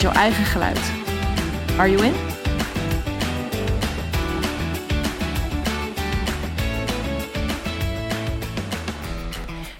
jouw 0.00 0.12
eigen 0.12 0.44
geluid. 0.44 0.92
Are 1.78 1.90
you 1.90 2.04
in? 2.04 2.12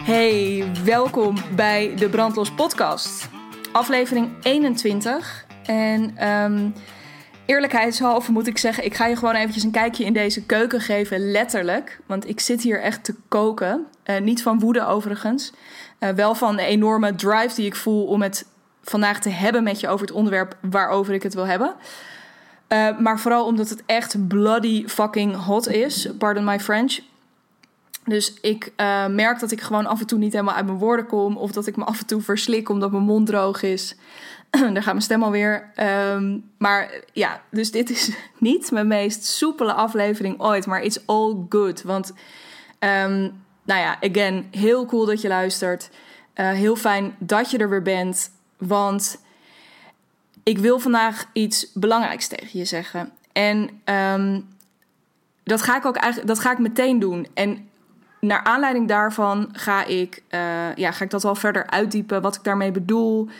Hey, 0.02 0.64
welkom 0.84 1.36
bij 1.56 1.96
de 1.96 2.08
Brandlos 2.08 2.50
Podcast, 2.50 3.28
aflevering 3.72 4.30
21. 4.42 5.46
En 5.64 6.28
um, 6.28 6.74
eerlijkheidshalve 7.46 8.32
moet 8.32 8.46
ik 8.46 8.58
zeggen, 8.58 8.84
ik 8.84 8.94
ga 8.94 9.06
je 9.06 9.16
gewoon 9.16 9.34
eventjes 9.34 9.62
een 9.62 9.70
kijkje 9.70 10.04
in 10.04 10.12
deze 10.12 10.46
keuken 10.46 10.80
geven, 10.80 11.30
letterlijk. 11.30 12.00
Want 12.06 12.28
ik 12.28 12.40
zit 12.40 12.62
hier 12.62 12.82
echt 12.82 13.04
te 13.04 13.14
koken. 13.28 13.86
Uh, 14.04 14.20
niet 14.20 14.42
van 14.42 14.58
woede 14.58 14.86
overigens. 14.86 15.52
Uh, 16.00 16.10
wel 16.10 16.34
van 16.34 16.56
de 16.56 16.62
enorme 16.62 17.14
drive 17.14 17.54
die 17.54 17.66
ik 17.66 17.76
voel 17.76 18.06
om 18.06 18.22
het 18.22 18.46
vandaag 18.82 19.20
te 19.20 19.28
hebben 19.28 19.62
met 19.62 19.80
je 19.80 19.88
over 19.88 20.06
het 20.06 20.14
onderwerp 20.14 20.56
waarover 20.60 21.14
ik 21.14 21.22
het 21.22 21.34
wil 21.34 21.46
hebben. 21.46 21.74
Uh, 22.68 22.98
maar 22.98 23.20
vooral 23.20 23.44
omdat 23.44 23.68
het 23.68 23.82
echt 23.86 24.28
bloody 24.28 24.86
fucking 24.86 25.36
hot 25.36 25.68
is. 25.68 26.08
Pardon 26.18 26.44
my 26.44 26.60
French. 26.60 26.98
Dus 28.04 28.34
ik 28.40 28.72
uh, 28.76 29.06
merk 29.06 29.40
dat 29.40 29.50
ik 29.50 29.60
gewoon 29.60 29.86
af 29.86 30.00
en 30.00 30.06
toe 30.06 30.18
niet 30.18 30.32
helemaal 30.32 30.54
uit 30.54 30.66
mijn 30.66 30.78
woorden 30.78 31.06
kom. 31.06 31.36
Of 31.36 31.52
dat 31.52 31.66
ik 31.66 31.76
me 31.76 31.84
af 31.84 32.00
en 32.00 32.06
toe 32.06 32.20
verslik 32.20 32.68
omdat 32.68 32.90
mijn 32.90 33.02
mond 33.02 33.26
droog 33.26 33.62
is. 33.62 33.96
Daar 34.50 34.82
gaat 34.82 34.84
mijn 34.84 35.02
stem 35.02 35.22
alweer. 35.22 35.70
Um, 36.12 36.50
maar 36.58 36.90
ja, 37.12 37.42
dus 37.50 37.70
dit 37.70 37.90
is 37.90 38.10
niet 38.38 38.70
mijn 38.70 38.86
meest 38.86 39.24
soepele 39.24 39.72
aflevering 39.72 40.40
ooit. 40.40 40.66
Maar 40.66 40.82
it's 40.82 40.98
all 41.06 41.36
good. 41.48 41.82
Want, 41.82 42.12
um, 42.78 43.42
nou 43.64 43.80
ja, 43.80 43.96
again, 44.00 44.48
heel 44.50 44.86
cool 44.86 45.06
dat 45.06 45.20
je 45.20 45.28
luistert. 45.28 45.90
Uh, 46.34 46.50
heel 46.50 46.76
fijn 46.76 47.14
dat 47.18 47.50
je 47.50 47.58
er 47.58 47.68
weer 47.68 47.82
bent. 47.82 48.30
Want 48.60 49.20
ik 50.42 50.58
wil 50.58 50.78
vandaag 50.78 51.26
iets 51.32 51.72
belangrijks 51.72 52.26
tegen 52.28 52.58
je 52.58 52.64
zeggen. 52.64 53.12
En 53.32 53.82
um, 53.84 54.48
dat 55.44 55.62
ga 55.62 55.76
ik 55.76 55.84
ook 55.84 55.96
eigenlijk, 55.96 56.34
dat 56.34 56.40
ga 56.40 56.52
ik 56.52 56.58
meteen 56.58 56.98
doen. 56.98 57.26
En 57.34 57.68
naar 58.20 58.44
aanleiding 58.44 58.88
daarvan 58.88 59.48
ga 59.52 59.84
ik, 59.84 60.22
uh, 60.30 60.74
ja, 60.74 60.90
ga 60.90 61.04
ik 61.04 61.10
dat 61.10 61.22
wel 61.22 61.34
verder 61.34 61.66
uitdiepen, 61.66 62.22
wat 62.22 62.36
ik 62.36 62.44
daarmee 62.44 62.70
bedoel. 62.70 63.20
Um, 63.24 63.30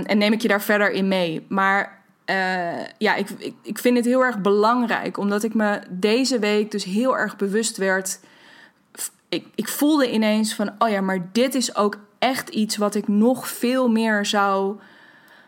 en 0.00 0.18
neem 0.18 0.32
ik 0.32 0.42
je 0.42 0.48
daar 0.48 0.62
verder 0.62 0.90
in 0.90 1.08
mee. 1.08 1.46
Maar 1.48 2.02
uh, 2.26 2.84
ja, 2.98 3.14
ik, 3.14 3.30
ik, 3.30 3.54
ik 3.62 3.78
vind 3.78 3.96
het 3.96 4.06
heel 4.06 4.24
erg 4.24 4.40
belangrijk, 4.40 5.18
omdat 5.18 5.42
ik 5.42 5.54
me 5.54 5.80
deze 5.90 6.38
week 6.38 6.70
dus 6.70 6.84
heel 6.84 7.18
erg 7.18 7.36
bewust 7.36 7.76
werd. 7.76 8.20
Ik, 9.28 9.46
ik 9.54 9.68
voelde 9.68 10.12
ineens 10.12 10.54
van, 10.54 10.72
oh 10.78 10.88
ja, 10.88 11.00
maar 11.00 11.28
dit 11.32 11.54
is 11.54 11.76
ook 11.76 11.98
echt 12.20 12.48
iets 12.48 12.76
wat 12.76 12.94
ik 12.94 13.08
nog 13.08 13.48
veel 13.48 13.88
meer 13.88 14.26
zou 14.26 14.78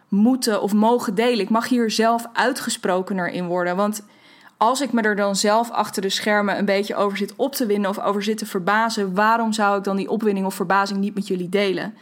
moeten 0.09 0.63
of 0.63 0.73
mogen 0.73 1.15
delen. 1.15 1.41
Ik 1.41 1.51
mag 1.51 1.69
hier 1.69 1.91
zelf 1.91 2.27
uitgesprokener 2.33 3.29
in 3.29 3.47
worden. 3.47 3.77
Want 3.77 4.03
als 4.57 4.81
ik 4.81 4.93
me 4.93 5.03
er 5.03 5.17
dan 5.17 5.37
zelf 5.37 5.71
achter 5.71 6.03
de 6.03 6.09
schermen 6.09 6.59
een 6.59 6.65
beetje 6.65 6.95
over 6.95 7.19
zit 7.19 7.37
op 7.37 7.55
te 7.55 7.67
winnen 7.67 7.91
of 7.91 7.99
over 7.99 8.23
zit 8.23 8.39
te 8.39 8.47
verbazen, 8.47 9.15
waarom 9.15 9.53
zou 9.53 9.79
ik 9.79 9.85
dan 9.85 9.97
die 9.97 10.11
opwinning 10.11 10.47
of 10.47 10.55
verbazing 10.55 10.99
niet 10.99 11.15
met 11.15 11.27
jullie 11.27 11.49
delen? 11.49 11.95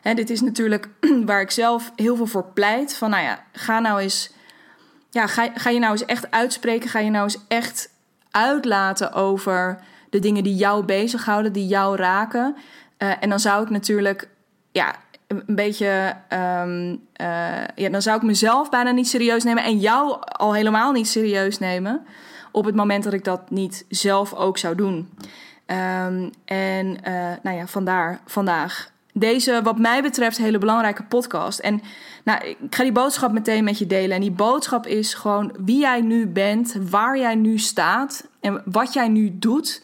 Hè, 0.00 0.14
dit 0.14 0.30
is 0.30 0.40
natuurlijk 0.40 0.88
waar 1.26 1.40
ik 1.40 1.50
zelf 1.50 1.92
heel 1.96 2.16
veel 2.16 2.26
voor 2.26 2.44
pleit. 2.44 2.94
Van 2.94 3.10
nou 3.10 3.22
ja, 3.22 3.44
ga 3.52 3.78
nou 3.78 4.00
eens. 4.00 4.32
Ja, 5.10 5.26
ga, 5.26 5.50
ga 5.54 5.70
je 5.70 5.78
nou 5.78 5.92
eens 5.92 6.04
echt 6.04 6.30
uitspreken? 6.30 6.90
Ga 6.90 6.98
je 6.98 7.10
nou 7.10 7.24
eens 7.24 7.38
echt 7.48 7.90
uitlaten 8.30 9.12
over 9.12 9.78
de 10.10 10.18
dingen 10.18 10.42
die 10.42 10.54
jou 10.54 10.84
bezighouden, 10.84 11.52
die 11.52 11.66
jou 11.66 11.96
raken? 11.96 12.56
Uh, 12.98 13.12
en 13.20 13.28
dan 13.28 13.40
zou 13.40 13.62
ik 13.62 13.70
natuurlijk, 13.70 14.28
ja, 14.72 14.94
een 15.26 15.42
beetje. 15.46 16.16
Um, 16.32 16.90
uh, 16.90 17.64
ja, 17.74 17.88
dan 17.90 18.02
zou 18.02 18.16
ik 18.16 18.22
mezelf 18.22 18.70
bijna 18.70 18.90
niet 18.90 19.08
serieus 19.08 19.44
nemen 19.44 19.64
en 19.64 19.78
jou 19.78 20.16
al 20.20 20.54
helemaal 20.54 20.92
niet 20.92 21.08
serieus 21.08 21.58
nemen. 21.58 22.06
Op 22.52 22.64
het 22.64 22.74
moment 22.74 23.04
dat 23.04 23.12
ik 23.12 23.24
dat 23.24 23.50
niet 23.50 23.84
zelf 23.88 24.34
ook 24.34 24.58
zou 24.58 24.74
doen. 24.74 25.10
Um, 25.66 26.30
en 26.44 26.86
uh, 27.08 27.32
nou 27.42 27.56
ja, 27.56 27.66
vandaar 27.66 28.20
vandaag. 28.26 28.90
Deze, 29.12 29.60
wat 29.62 29.78
mij 29.78 30.02
betreft, 30.02 30.36
hele 30.36 30.58
belangrijke 30.58 31.02
podcast. 31.02 31.58
En 31.58 31.80
nou, 32.24 32.44
ik 32.44 32.74
ga 32.74 32.82
die 32.82 32.92
boodschap 32.92 33.32
meteen 33.32 33.64
met 33.64 33.78
je 33.78 33.86
delen. 33.86 34.14
En 34.16 34.20
die 34.20 34.30
boodschap 34.30 34.86
is 34.86 35.14
gewoon 35.14 35.54
wie 35.58 35.78
jij 35.78 36.00
nu 36.00 36.26
bent, 36.26 36.76
waar 36.90 37.18
jij 37.18 37.34
nu 37.34 37.58
staat 37.58 38.28
en 38.40 38.62
wat 38.64 38.92
jij 38.92 39.08
nu 39.08 39.38
doet. 39.38 39.82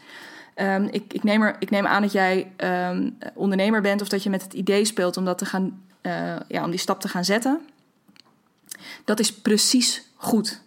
Um, 0.56 0.88
ik, 0.91 1.12
ik, 1.12 1.22
neem 1.22 1.42
er, 1.42 1.56
ik 1.59 1.70
neem 1.70 1.87
aan 1.87 2.03
dat 2.03 2.12
jij 2.12 2.53
um, 2.91 3.19
ondernemer 3.34 3.81
bent 3.81 4.00
of 4.00 4.09
dat 4.09 4.22
je 4.22 4.31
met 4.31 4.42
het 4.42 4.53
idee 4.53 4.84
speelt 4.84 5.16
om, 5.16 5.25
dat 5.25 5.38
te 5.38 5.44
gaan, 5.44 5.82
uh, 6.03 6.37
ja, 6.48 6.65
om 6.65 6.70
die 6.70 6.78
stap 6.78 7.00
te 7.00 7.09
gaan 7.09 7.25
zetten. 7.25 7.60
Dat 9.04 9.20
is 9.20 9.32
precies 9.32 10.09
goed. 10.16 10.62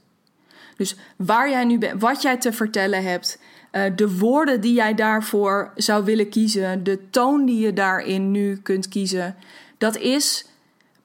Dus 0.78 0.96
waar 1.16 1.50
jij 1.50 1.66
nu 1.66 1.78
bent, 1.78 2.02
wat 2.02 2.22
jij 2.22 2.38
te 2.38 2.54
vertellen 2.54 3.04
hebt, 3.04 3.40
uh, 3.72 3.84
de 3.96 4.18
woorden 4.18 4.62
die 4.62 4.74
jij 4.74 4.94
daarvoor 4.94 5.72
zou 5.76 6.06
willen 6.06 6.30
kiezen, 6.30 6.84
de 6.84 7.10
toon 7.10 7.46
die 7.46 7.60
je 7.60 7.74
daarin 7.74 8.32
nu 8.32 8.58
kunt 8.58 8.88
kiezen, 8.88 9.36
dat 9.78 9.98
is 9.98 10.46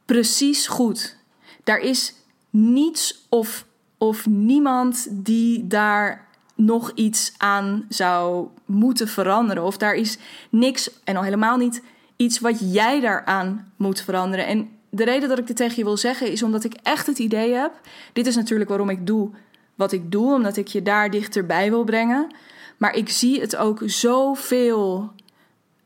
precies 0.04 0.66
goed. 0.66 1.16
Daar 1.64 1.78
is 1.78 2.14
niets 2.50 3.26
of, 3.28 3.66
of 3.98 4.26
niemand 4.26 5.06
die 5.10 5.66
daar 5.66 6.26
nog 6.64 6.92
iets 6.94 7.32
aan 7.36 7.86
zou 7.88 8.48
moeten 8.64 9.08
veranderen. 9.08 9.62
Of 9.62 9.76
daar 9.76 9.94
is 9.94 10.18
niks, 10.50 10.90
en 11.04 11.16
al 11.16 11.22
helemaal 11.22 11.56
niet 11.56 11.82
iets 12.16 12.40
wat 12.40 12.72
jij 12.72 13.00
daaraan 13.00 13.72
moet 13.76 14.00
veranderen. 14.00 14.46
En 14.46 14.70
de 14.90 15.04
reden 15.04 15.28
dat 15.28 15.38
ik 15.38 15.46
dit 15.46 15.56
tegen 15.56 15.76
je 15.76 15.84
wil 15.84 15.96
zeggen 15.96 16.30
is 16.30 16.42
omdat 16.42 16.64
ik 16.64 16.74
echt 16.82 17.06
het 17.06 17.18
idee 17.18 17.52
heb. 17.52 17.72
Dit 18.12 18.26
is 18.26 18.36
natuurlijk 18.36 18.68
waarom 18.68 18.90
ik 18.90 19.06
doe 19.06 19.30
wat 19.74 19.92
ik 19.92 20.12
doe, 20.12 20.34
omdat 20.34 20.56
ik 20.56 20.66
je 20.66 20.82
daar 20.82 21.10
dichterbij 21.10 21.70
wil 21.70 21.84
brengen. 21.84 22.34
Maar 22.76 22.94
ik 22.94 23.08
zie 23.08 23.40
het 23.40 23.56
ook 23.56 23.82
zoveel 23.86 25.12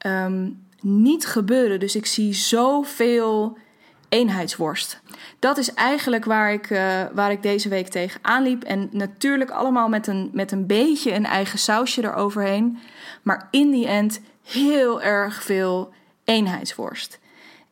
um, 0.06 0.64
niet 0.80 1.26
gebeuren. 1.26 1.80
Dus 1.80 1.96
ik 1.96 2.06
zie 2.06 2.34
zoveel 2.34 3.58
eenheidsworst. 4.08 5.00
Dat 5.46 5.58
is 5.58 5.74
eigenlijk 5.74 6.24
waar 6.24 6.52
ik, 6.52 6.70
uh, 6.70 7.02
waar 7.12 7.30
ik 7.30 7.42
deze 7.42 7.68
week 7.68 7.88
tegen 7.88 8.20
aanliep. 8.22 8.62
En 8.62 8.88
natuurlijk 8.92 9.50
allemaal 9.50 9.88
met 9.88 10.06
een, 10.06 10.30
met 10.32 10.52
een 10.52 10.66
beetje 10.66 11.14
een 11.14 11.24
eigen 11.24 11.58
sausje 11.58 12.04
eroverheen. 12.04 12.78
Maar 13.22 13.48
in 13.50 13.70
die 13.70 13.86
end 13.86 14.20
heel 14.44 15.02
erg 15.02 15.42
veel 15.42 15.92
eenheidsworst. 16.24 17.18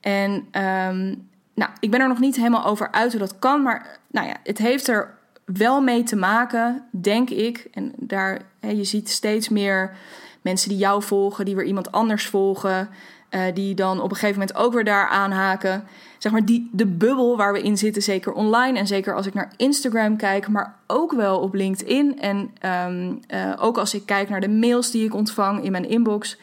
En 0.00 0.30
um, 0.32 1.28
nou, 1.54 1.70
ik 1.80 1.90
ben 1.90 2.00
er 2.00 2.08
nog 2.08 2.18
niet 2.18 2.36
helemaal 2.36 2.64
over 2.64 2.90
uit 2.90 3.10
hoe 3.10 3.20
dat 3.20 3.38
kan. 3.38 3.62
Maar 3.62 3.98
nou 4.10 4.26
ja, 4.26 4.36
het 4.42 4.58
heeft 4.58 4.88
er 4.88 5.14
wel 5.44 5.80
mee 5.80 6.02
te 6.02 6.16
maken, 6.16 6.84
denk 6.90 7.30
ik. 7.30 7.68
En 7.72 7.92
daar, 7.96 8.40
hè, 8.60 8.70
je 8.70 8.84
ziet 8.84 9.10
steeds 9.10 9.48
meer 9.48 9.96
mensen 10.44 10.68
die 10.68 10.78
jou 10.78 11.02
volgen, 11.02 11.44
die 11.44 11.56
weer 11.56 11.64
iemand 11.64 11.92
anders 11.92 12.26
volgen. 12.26 12.88
Uh, 13.30 13.40
die 13.54 13.74
dan 13.74 14.00
op 14.00 14.10
een 14.10 14.16
gegeven 14.16 14.40
moment 14.40 14.56
ook 14.56 14.72
weer 14.72 14.84
daar 14.84 15.08
aanhaken. 15.08 15.84
Zeg 16.18 16.32
maar 16.32 16.44
die, 16.44 16.68
de 16.72 16.86
bubbel 16.86 17.36
waar 17.36 17.52
we 17.52 17.62
in 17.62 17.78
zitten, 17.78 18.02
zeker 18.02 18.32
online 18.32 18.78
en 18.78 18.86
zeker 18.86 19.14
als 19.14 19.26
ik 19.26 19.34
naar 19.34 19.52
Instagram 19.56 20.16
kijk, 20.16 20.48
maar 20.48 20.78
ook 20.86 21.12
wel 21.12 21.38
op 21.38 21.54
LinkedIn. 21.54 22.20
En 22.20 22.50
um, 22.86 23.20
uh, 23.34 23.52
ook 23.58 23.78
als 23.78 23.94
ik 23.94 24.06
kijk 24.06 24.28
naar 24.28 24.40
de 24.40 24.48
mails 24.48 24.90
die 24.90 25.04
ik 25.04 25.14
ontvang 25.14 25.64
in 25.64 25.72
mijn 25.72 25.88
inbox. 25.88 26.38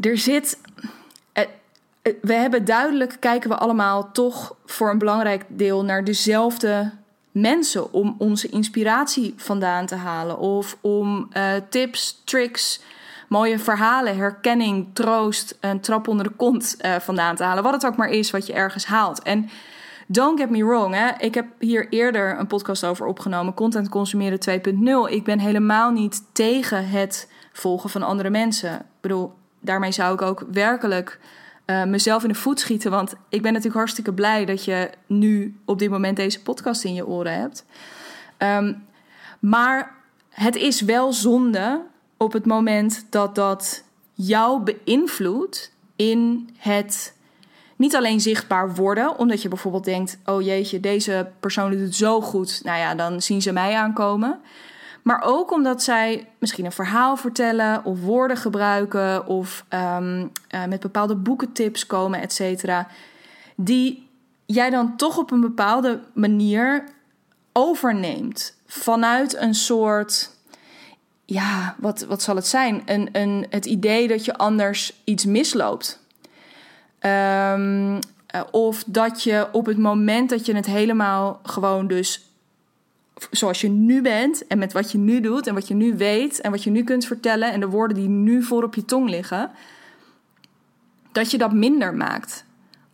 Er 0.00 0.18
zit. 0.18 0.60
Uh, 1.34 1.44
we 2.20 2.34
hebben 2.34 2.64
duidelijk, 2.64 3.16
kijken 3.20 3.50
we 3.50 3.56
allemaal 3.56 4.12
toch 4.12 4.56
voor 4.64 4.90
een 4.90 4.98
belangrijk 4.98 5.44
deel 5.48 5.84
naar 5.84 6.04
dezelfde 6.04 6.92
mensen 7.40 7.92
om 7.92 8.14
onze 8.18 8.48
inspiratie 8.48 9.34
vandaan 9.36 9.86
te 9.86 9.94
halen. 9.94 10.38
Of 10.38 10.76
om 10.80 11.28
tips, 11.68 12.22
tricks 12.24 12.80
mooie 13.28 13.58
verhalen, 13.58 14.16
herkenning, 14.16 14.88
troost, 14.92 15.56
een 15.60 15.80
trap 15.80 16.08
onder 16.08 16.28
de 16.28 16.34
kont 16.36 16.76
uh, 16.80 16.96
vandaan 16.96 17.36
te 17.36 17.42
halen. 17.42 17.62
Wat 17.62 17.72
het 17.72 17.86
ook 17.86 17.96
maar 17.96 18.08
is 18.08 18.30
wat 18.30 18.46
je 18.46 18.52
ergens 18.52 18.86
haalt. 18.86 19.22
En 19.22 19.48
don't 20.06 20.40
get 20.40 20.50
me 20.50 20.64
wrong, 20.64 20.94
hè. 20.94 21.10
ik 21.18 21.34
heb 21.34 21.46
hier 21.58 21.88
eerder 21.88 22.38
een 22.38 22.46
podcast 22.46 22.84
over 22.84 23.06
opgenomen, 23.06 23.54
Content 23.54 23.88
Consumeren 23.88 24.38
2.0. 25.08 25.12
Ik 25.12 25.24
ben 25.24 25.38
helemaal 25.38 25.90
niet 25.90 26.22
tegen 26.32 26.88
het 26.88 27.28
volgen 27.52 27.90
van 27.90 28.02
andere 28.02 28.30
mensen. 28.30 28.74
Ik 28.74 29.00
bedoel, 29.00 29.34
daarmee 29.60 29.92
zou 29.92 30.14
ik 30.14 30.22
ook 30.22 30.44
werkelijk 30.52 31.18
uh, 31.66 31.84
mezelf 31.84 32.22
in 32.22 32.28
de 32.28 32.34
voet 32.34 32.60
schieten. 32.60 32.90
Want 32.90 33.14
ik 33.28 33.42
ben 33.42 33.52
natuurlijk 33.52 33.78
hartstikke 33.78 34.12
blij 34.12 34.44
dat 34.44 34.64
je 34.64 34.90
nu 35.06 35.60
op 35.64 35.78
dit 35.78 35.90
moment 35.90 36.16
deze 36.16 36.42
podcast 36.42 36.84
in 36.84 36.94
je 36.94 37.06
oren 37.06 37.40
hebt. 37.40 37.64
Ehm, 38.36 38.74
maar 39.40 39.94
het 40.30 40.56
is 40.56 40.80
wel 40.80 41.12
zonde 41.12 41.82
op 42.16 42.32
het 42.32 42.46
moment 42.46 43.06
dat 43.10 43.34
dat 43.34 43.84
jou 44.12 44.60
beïnvloedt 44.60 45.72
in 45.96 46.50
het 46.56 47.14
niet 47.76 47.96
alleen 47.96 48.20
zichtbaar 48.20 48.74
worden, 48.74 49.18
omdat 49.18 49.42
je 49.42 49.48
bijvoorbeeld 49.48 49.84
denkt: 49.84 50.18
oh 50.24 50.42
jeetje, 50.42 50.80
deze 50.80 51.30
persoon 51.40 51.70
doet 51.70 51.80
het 51.80 51.94
zo 51.94 52.20
goed, 52.20 52.60
nou 52.64 52.78
ja, 52.78 52.94
dan 52.94 53.22
zien 53.22 53.42
ze 53.42 53.52
mij 53.52 53.74
aankomen. 53.74 54.40
Maar 55.06 55.22
ook 55.24 55.52
omdat 55.52 55.82
zij 55.82 56.28
misschien 56.38 56.64
een 56.64 56.72
verhaal 56.72 57.16
vertellen 57.16 57.84
of 57.84 58.00
woorden 58.00 58.36
gebruiken 58.36 59.26
of 59.26 59.64
um, 59.70 60.30
uh, 60.54 60.64
met 60.64 60.80
bepaalde 60.80 61.14
boekentips 61.14 61.86
komen, 61.86 62.20
et 62.20 62.32
cetera. 62.32 62.88
Die 63.54 64.08
jij 64.46 64.70
dan 64.70 64.96
toch 64.96 65.18
op 65.18 65.30
een 65.30 65.40
bepaalde 65.40 66.00
manier 66.12 66.84
overneemt. 67.52 68.56
Vanuit 68.66 69.36
een 69.36 69.54
soort, 69.54 70.30
ja, 71.24 71.74
wat, 71.78 72.04
wat 72.04 72.22
zal 72.22 72.36
het 72.36 72.46
zijn? 72.46 72.82
Een, 72.84 73.08
een, 73.12 73.46
het 73.50 73.66
idee 73.66 74.08
dat 74.08 74.24
je 74.24 74.36
anders 74.36 75.00
iets 75.04 75.24
misloopt. 75.24 76.00
Um, 77.00 77.98
of 78.50 78.84
dat 78.86 79.22
je 79.22 79.48
op 79.52 79.66
het 79.66 79.78
moment 79.78 80.30
dat 80.30 80.46
je 80.46 80.54
het 80.54 80.66
helemaal 80.66 81.40
gewoon 81.42 81.86
dus 81.86 82.30
zoals 83.30 83.60
je 83.60 83.68
nu 83.68 84.02
bent 84.02 84.46
en 84.46 84.58
met 84.58 84.72
wat 84.72 84.92
je 84.92 84.98
nu 84.98 85.20
doet 85.20 85.46
en 85.46 85.54
wat 85.54 85.68
je 85.68 85.74
nu 85.74 85.96
weet 85.96 86.40
en 86.40 86.50
wat 86.50 86.64
je 86.64 86.70
nu 86.70 86.84
kunt 86.84 87.06
vertellen 87.06 87.52
en 87.52 87.60
de 87.60 87.68
woorden 87.68 87.96
die 87.96 88.08
nu 88.08 88.42
voor 88.42 88.62
op 88.62 88.74
je 88.74 88.84
tong 88.84 89.08
liggen, 89.08 89.50
dat 91.12 91.30
je 91.30 91.38
dat 91.38 91.52
minder 91.52 91.94
maakt. 91.94 92.44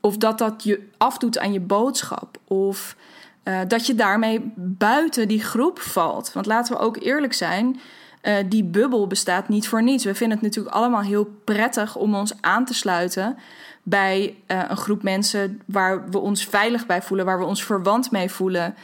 Of 0.00 0.16
dat 0.16 0.38
dat 0.38 0.62
je 0.62 0.88
afdoet 0.96 1.38
aan 1.38 1.52
je 1.52 1.60
boodschap. 1.60 2.38
Of 2.44 2.96
uh, 3.44 3.60
dat 3.68 3.86
je 3.86 3.94
daarmee 3.94 4.52
buiten 4.56 5.28
die 5.28 5.42
groep 5.42 5.80
valt. 5.80 6.32
Want 6.32 6.46
laten 6.46 6.76
we 6.76 6.82
ook 6.82 6.96
eerlijk 6.96 7.32
zijn. 7.32 7.80
Uh, 8.22 8.34
die 8.46 8.64
bubbel 8.64 9.06
bestaat 9.06 9.48
niet 9.48 9.68
voor 9.68 9.82
niets. 9.82 10.04
We 10.04 10.14
vinden 10.14 10.36
het 10.38 10.46
natuurlijk 10.46 10.74
allemaal 10.74 11.00
heel 11.00 11.24
prettig 11.44 11.96
om 11.96 12.14
ons 12.14 12.32
aan 12.40 12.64
te 12.64 12.74
sluiten 12.74 13.36
bij 13.82 14.36
uh, 14.46 14.62
een 14.68 14.76
groep 14.76 15.02
mensen 15.02 15.60
waar 15.66 16.10
we 16.10 16.18
ons 16.18 16.44
veilig 16.44 16.86
bij 16.86 17.02
voelen, 17.02 17.26
waar 17.26 17.38
we 17.38 17.44
ons 17.44 17.64
verwant 17.64 18.10
mee 18.10 18.30
voelen. 18.30 18.74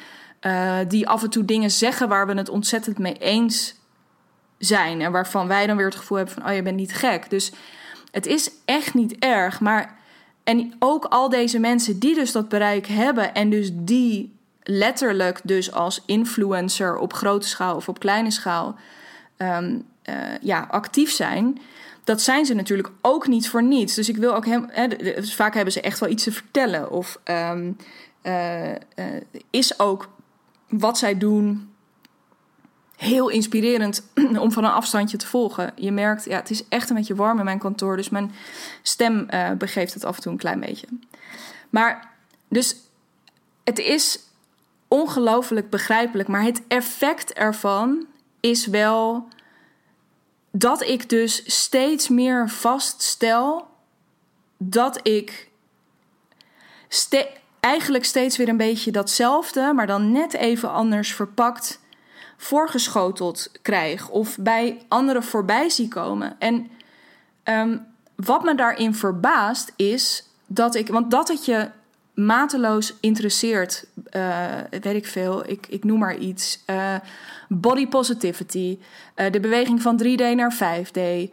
Uh, 0.41 0.79
die 0.89 1.09
af 1.09 1.23
en 1.23 1.31
toe 1.31 1.45
dingen 1.45 1.71
zeggen 1.71 2.09
waar 2.09 2.27
we 2.27 2.35
het 2.35 2.49
ontzettend 2.49 2.99
mee 2.99 3.19
eens 3.19 3.75
zijn. 4.59 5.01
En 5.01 5.13
waarvan 5.13 5.49
wij 5.49 5.67
dan 5.67 5.77
weer 5.77 5.87
het 5.87 5.95
gevoel 5.95 6.17
hebben 6.17 6.35
van, 6.35 6.49
oh 6.49 6.55
je 6.55 6.63
bent 6.63 6.77
niet 6.77 6.95
gek. 6.95 7.31
Dus 7.31 7.53
het 8.11 8.27
is 8.27 8.51
echt 8.65 8.95
niet 8.95 9.19
erg. 9.19 9.61
Maar, 9.61 9.99
en 10.45 10.75
ook 10.79 11.05
al 11.05 11.29
deze 11.29 11.59
mensen 11.59 11.99
die 11.99 12.15
dus 12.15 12.33
dat 12.33 12.49
bereik 12.49 12.87
hebben 12.87 13.35
en 13.35 13.51
dus 13.51 13.71
die 13.73 14.37
letterlijk 14.63 15.41
dus 15.45 15.73
als 15.73 16.03
influencer 16.07 16.97
op 16.97 17.13
grote 17.13 17.49
schaal 17.49 17.77
of 17.77 17.89
op 17.89 17.99
kleine 17.99 18.31
schaal 18.31 18.77
um, 19.37 19.87
uh, 20.05 20.15
ja, 20.41 20.67
actief 20.71 21.11
zijn 21.11 21.61
dat 22.09 22.21
zijn 22.21 22.47
ze 22.47 22.55
natuurlijk 22.55 22.91
ook 23.01 23.27
niet 23.27 23.49
voor 23.49 23.63
niets. 23.63 23.95
Dus 23.95 24.09
ik 24.09 24.17
wil 24.17 24.35
ook 24.35 24.47
hem. 24.47 24.71
Vaak 25.19 25.55
hebben 25.55 25.73
ze 25.73 25.81
echt 25.81 25.99
wel 25.99 26.09
iets 26.09 26.23
te 26.25 26.33
vertellen. 26.33 26.91
Of 26.91 27.19
uh, 27.25 27.53
uh, 28.23 28.75
is 29.51 29.79
ook 29.79 30.09
wat 30.69 30.99
zij 30.99 31.19
doen 31.19 31.73
heel 32.97 33.29
inspirerend 33.29 34.03
om 34.45 34.53
van 34.53 34.65
een 34.65 34.71
afstandje 34.71 35.17
te 35.17 35.27
volgen. 35.27 35.73
Je 35.77 35.93
merkt, 35.93 36.25
ja, 36.25 36.37
het 36.37 36.51
is 36.51 36.69
echt 36.69 36.91
een 36.91 36.97
beetje 36.97 37.15
warm 37.15 37.39
in 37.39 37.45
mijn 37.45 37.59
kantoor, 37.59 37.97
dus 37.97 38.09
mijn 38.09 38.33
stem 38.83 39.27
uh, 39.31 39.51
begeeft 39.53 39.95
het 39.95 40.05
af 40.05 40.17
en 40.17 40.23
toe 40.23 40.33
een 40.33 40.39
klein 40.39 40.61
beetje. 40.61 40.87
Maar 41.71 42.11
dus 42.49 42.77
het 43.65 43.79
is 43.79 44.19
ongelooflijk 44.89 45.71
begrijpelijk, 45.71 46.29
maar 46.29 46.43
het 46.43 46.63
effect 46.69 47.33
ervan 47.33 48.07
is 48.41 48.67
wel 48.67 49.29
dat 50.51 50.83
ik 50.83 51.09
dus 51.09 51.43
steeds 51.63 52.09
meer 52.09 52.49
vaststel 52.49 53.69
dat 54.57 55.01
ik 55.03 55.51
eigenlijk 57.61 58.05
steeds 58.05 58.37
weer 58.37 58.49
een 58.49 58.57
beetje 58.57 58.91
datzelfde, 58.91 59.73
maar 59.75 59.87
dan 59.87 60.13
net 60.13 60.35
even 60.35 60.71
anders 60.73 61.15
verpakt, 61.15 61.81
voorgeschoteld 62.37 63.51
krijg 63.63 64.09
of 64.09 64.37
bij 64.41 64.83
anderen 64.89 65.23
voorbij 65.23 65.69
zie 65.69 65.89
komen. 65.89 66.37
En 66.39 66.71
um, 67.45 67.87
wat 68.17 68.45
me 68.45 68.55
daarin 68.55 68.95
verbaast 68.95 69.73
is 69.77 70.29
dat 70.47 70.75
ik, 70.75 70.89
want 70.89 71.11
dat 71.11 71.29
het 71.29 71.45
je 71.45 71.71
mateloos 72.15 72.95
interesseert, 73.01 73.87
uh, 74.17 74.47
weet 74.71 74.85
ik 74.85 75.07
veel, 75.07 75.49
ik, 75.49 75.67
ik 75.67 75.85
noem 75.85 75.99
maar 75.99 76.17
iets. 76.17 76.63
Uh, 76.67 76.95
body 77.49 77.89
positivity, 77.89 78.79
uh, 79.17 79.31
de 79.31 79.41
beweging 79.41 79.83
van 79.83 80.03
3D 80.03 80.35
naar 80.35 80.55
5D, 80.55 81.33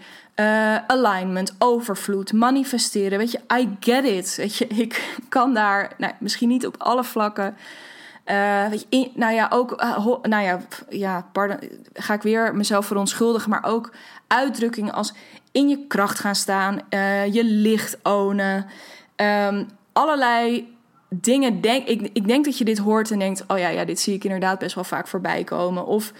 alignment, 0.87 1.55
overvloed, 1.59 2.33
manifesteren. 2.33 3.17
Weet 3.17 3.31
je, 3.31 3.39
I 3.57 3.77
get 3.79 4.03
it. 4.03 4.35
Weet 4.35 4.55
je, 4.57 4.67
ik 4.67 5.15
kan 5.29 5.53
daar, 5.53 5.93
nou, 5.97 6.13
misschien 6.19 6.49
niet 6.49 6.65
op 6.65 6.75
alle 6.77 7.03
vlakken. 7.03 7.55
weet 8.69 8.85
je, 8.89 9.11
nou 9.13 9.33
ja, 9.33 9.47
ook, 9.49 9.81
ho, 9.81 10.19
nou 10.21 10.43
ja, 10.43 10.59
ja, 10.89 11.29
pardon, 11.31 11.59
ga 11.93 12.13
ik 12.13 12.21
weer 12.21 12.55
mezelf 12.55 12.85
verontschuldigen, 12.85 13.49
maar 13.49 13.63
ook 13.63 13.91
uitdrukkingen 14.27 14.93
als 14.93 15.13
in 15.51 15.69
je 15.69 15.87
kracht 15.87 16.19
gaan 16.19 16.35
staan, 16.35 16.79
je 17.31 17.43
licht 17.43 17.97
ownen. 18.03 18.65
Um, 19.15 19.67
allerlei 19.93 20.75
dingen 21.09 21.61
denk 21.61 21.87
ik, 21.87 22.09
ik 22.13 22.27
denk 22.27 22.45
dat 22.45 22.57
je 22.57 22.65
dit 22.65 22.77
hoort 22.77 23.11
en 23.11 23.19
denkt: 23.19 23.43
oh 23.47 23.57
ja, 23.57 23.67
ja, 23.67 23.85
dit 23.85 23.99
zie 23.99 24.13
ik 24.13 24.23
inderdaad 24.23 24.59
best 24.59 24.75
wel 24.75 24.83
vaak 24.83 25.07
voorbij 25.07 25.43
komen. 25.43 25.85
Of 25.85 26.11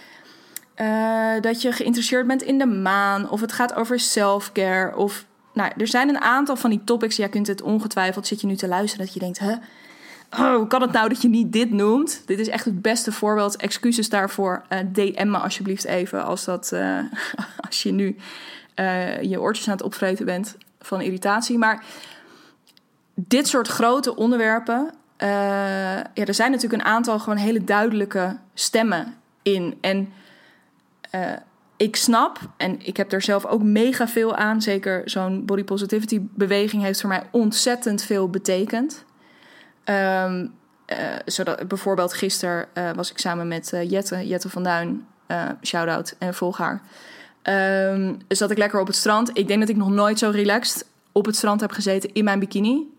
uh, 0.80 1.40
dat 1.40 1.62
je 1.62 1.72
geïnteresseerd 1.72 2.26
bent 2.26 2.42
in 2.42 2.58
de 2.58 2.66
maan, 2.66 3.30
of 3.30 3.40
het 3.40 3.52
gaat 3.52 3.74
over 3.74 4.00
self-care. 4.00 4.96
Of 4.96 5.24
nou, 5.52 5.72
er 5.76 5.86
zijn 5.86 6.08
een 6.08 6.20
aantal 6.20 6.56
van 6.56 6.70
die 6.70 6.84
topics. 6.84 7.16
Jij 7.16 7.28
kunt 7.28 7.46
het 7.46 7.62
ongetwijfeld 7.62 8.26
zit 8.26 8.40
je 8.40 8.46
nu 8.46 8.56
te 8.56 8.68
luisteren 8.68 9.04
dat 9.04 9.14
je 9.14 9.20
denkt: 9.20 9.38
huh? 9.38 9.56
Oh, 10.30 10.54
hoe 10.54 10.66
kan 10.66 10.82
het 10.82 10.92
nou 10.92 11.08
dat 11.08 11.22
je 11.22 11.28
niet 11.28 11.52
dit 11.52 11.70
noemt? 11.70 12.22
Dit 12.26 12.38
is 12.38 12.48
echt 12.48 12.64
het 12.64 12.82
beste 12.82 13.12
voorbeeld. 13.12 13.56
Excuses 13.56 14.08
daarvoor. 14.08 14.62
Eh, 14.68 14.78
DM 14.92 15.30
me 15.30 15.38
alsjeblieft 15.38 15.84
even 15.84 16.24
als, 16.24 16.44
dat, 16.44 16.70
uh, 16.74 16.98
als 17.66 17.82
je 17.82 17.92
nu 17.92 18.16
je 19.20 19.40
oortjes 19.40 19.66
aan 19.66 19.72
het 19.72 19.82
opvreten 19.82 20.24
bent 20.24 20.56
van 20.80 21.00
irritatie. 21.00 21.58
Maar 21.58 21.84
dit 23.14 23.48
soort 23.48 23.68
grote 23.68 24.16
onderwerpen. 24.16 24.90
Ja, 25.18 26.14
er 26.14 26.34
zijn 26.34 26.50
natuurlijk 26.50 26.82
een 26.82 26.88
aantal 26.88 27.18
gewoon 27.18 27.38
hele 27.38 27.64
duidelijke 27.64 28.36
stemmen 28.54 29.14
in. 29.42 29.78
En 29.80 30.12
uh, 31.16 31.32
ik 31.76 31.96
snap, 31.96 32.38
en 32.56 32.86
ik 32.86 32.96
heb 32.96 33.12
er 33.12 33.22
zelf 33.22 33.46
ook 33.46 33.62
mega 33.62 34.08
veel 34.08 34.36
aan. 34.36 34.62
Zeker 34.62 35.02
zo'n 35.04 35.44
body 35.44 35.64
positivity 35.64 36.20
beweging 36.34 36.82
heeft 36.82 37.00
voor 37.00 37.08
mij 37.08 37.22
ontzettend 37.30 38.02
veel 38.02 38.30
betekend. 38.30 39.04
Um, 39.84 40.54
uh, 40.86 40.96
zodat, 41.24 41.68
bijvoorbeeld 41.68 42.12
gisteren 42.12 42.68
was 42.94 43.10
ik 43.10 43.18
samen 43.18 43.48
met 43.48 43.72
Jette, 43.88 44.26
Jette 44.26 44.48
van 44.48 44.62
Duin, 44.62 45.06
shout-out 45.62 46.14
en 46.18 46.34
volg 46.34 46.58
haar. 46.58 46.82
Um, 47.92 48.18
zat 48.28 48.50
ik 48.50 48.58
lekker 48.58 48.80
op 48.80 48.86
het 48.86 48.96
strand. 48.96 49.30
Ik 49.38 49.48
denk 49.48 49.60
dat 49.60 49.68
ik 49.68 49.76
nog 49.76 49.90
nooit 49.90 50.18
zo 50.18 50.30
relaxed 50.30 50.86
op 51.12 51.26
het 51.26 51.36
strand 51.36 51.60
heb 51.60 51.70
gezeten 51.70 52.12
in 52.12 52.24
mijn 52.24 52.38
bikini. 52.38 52.94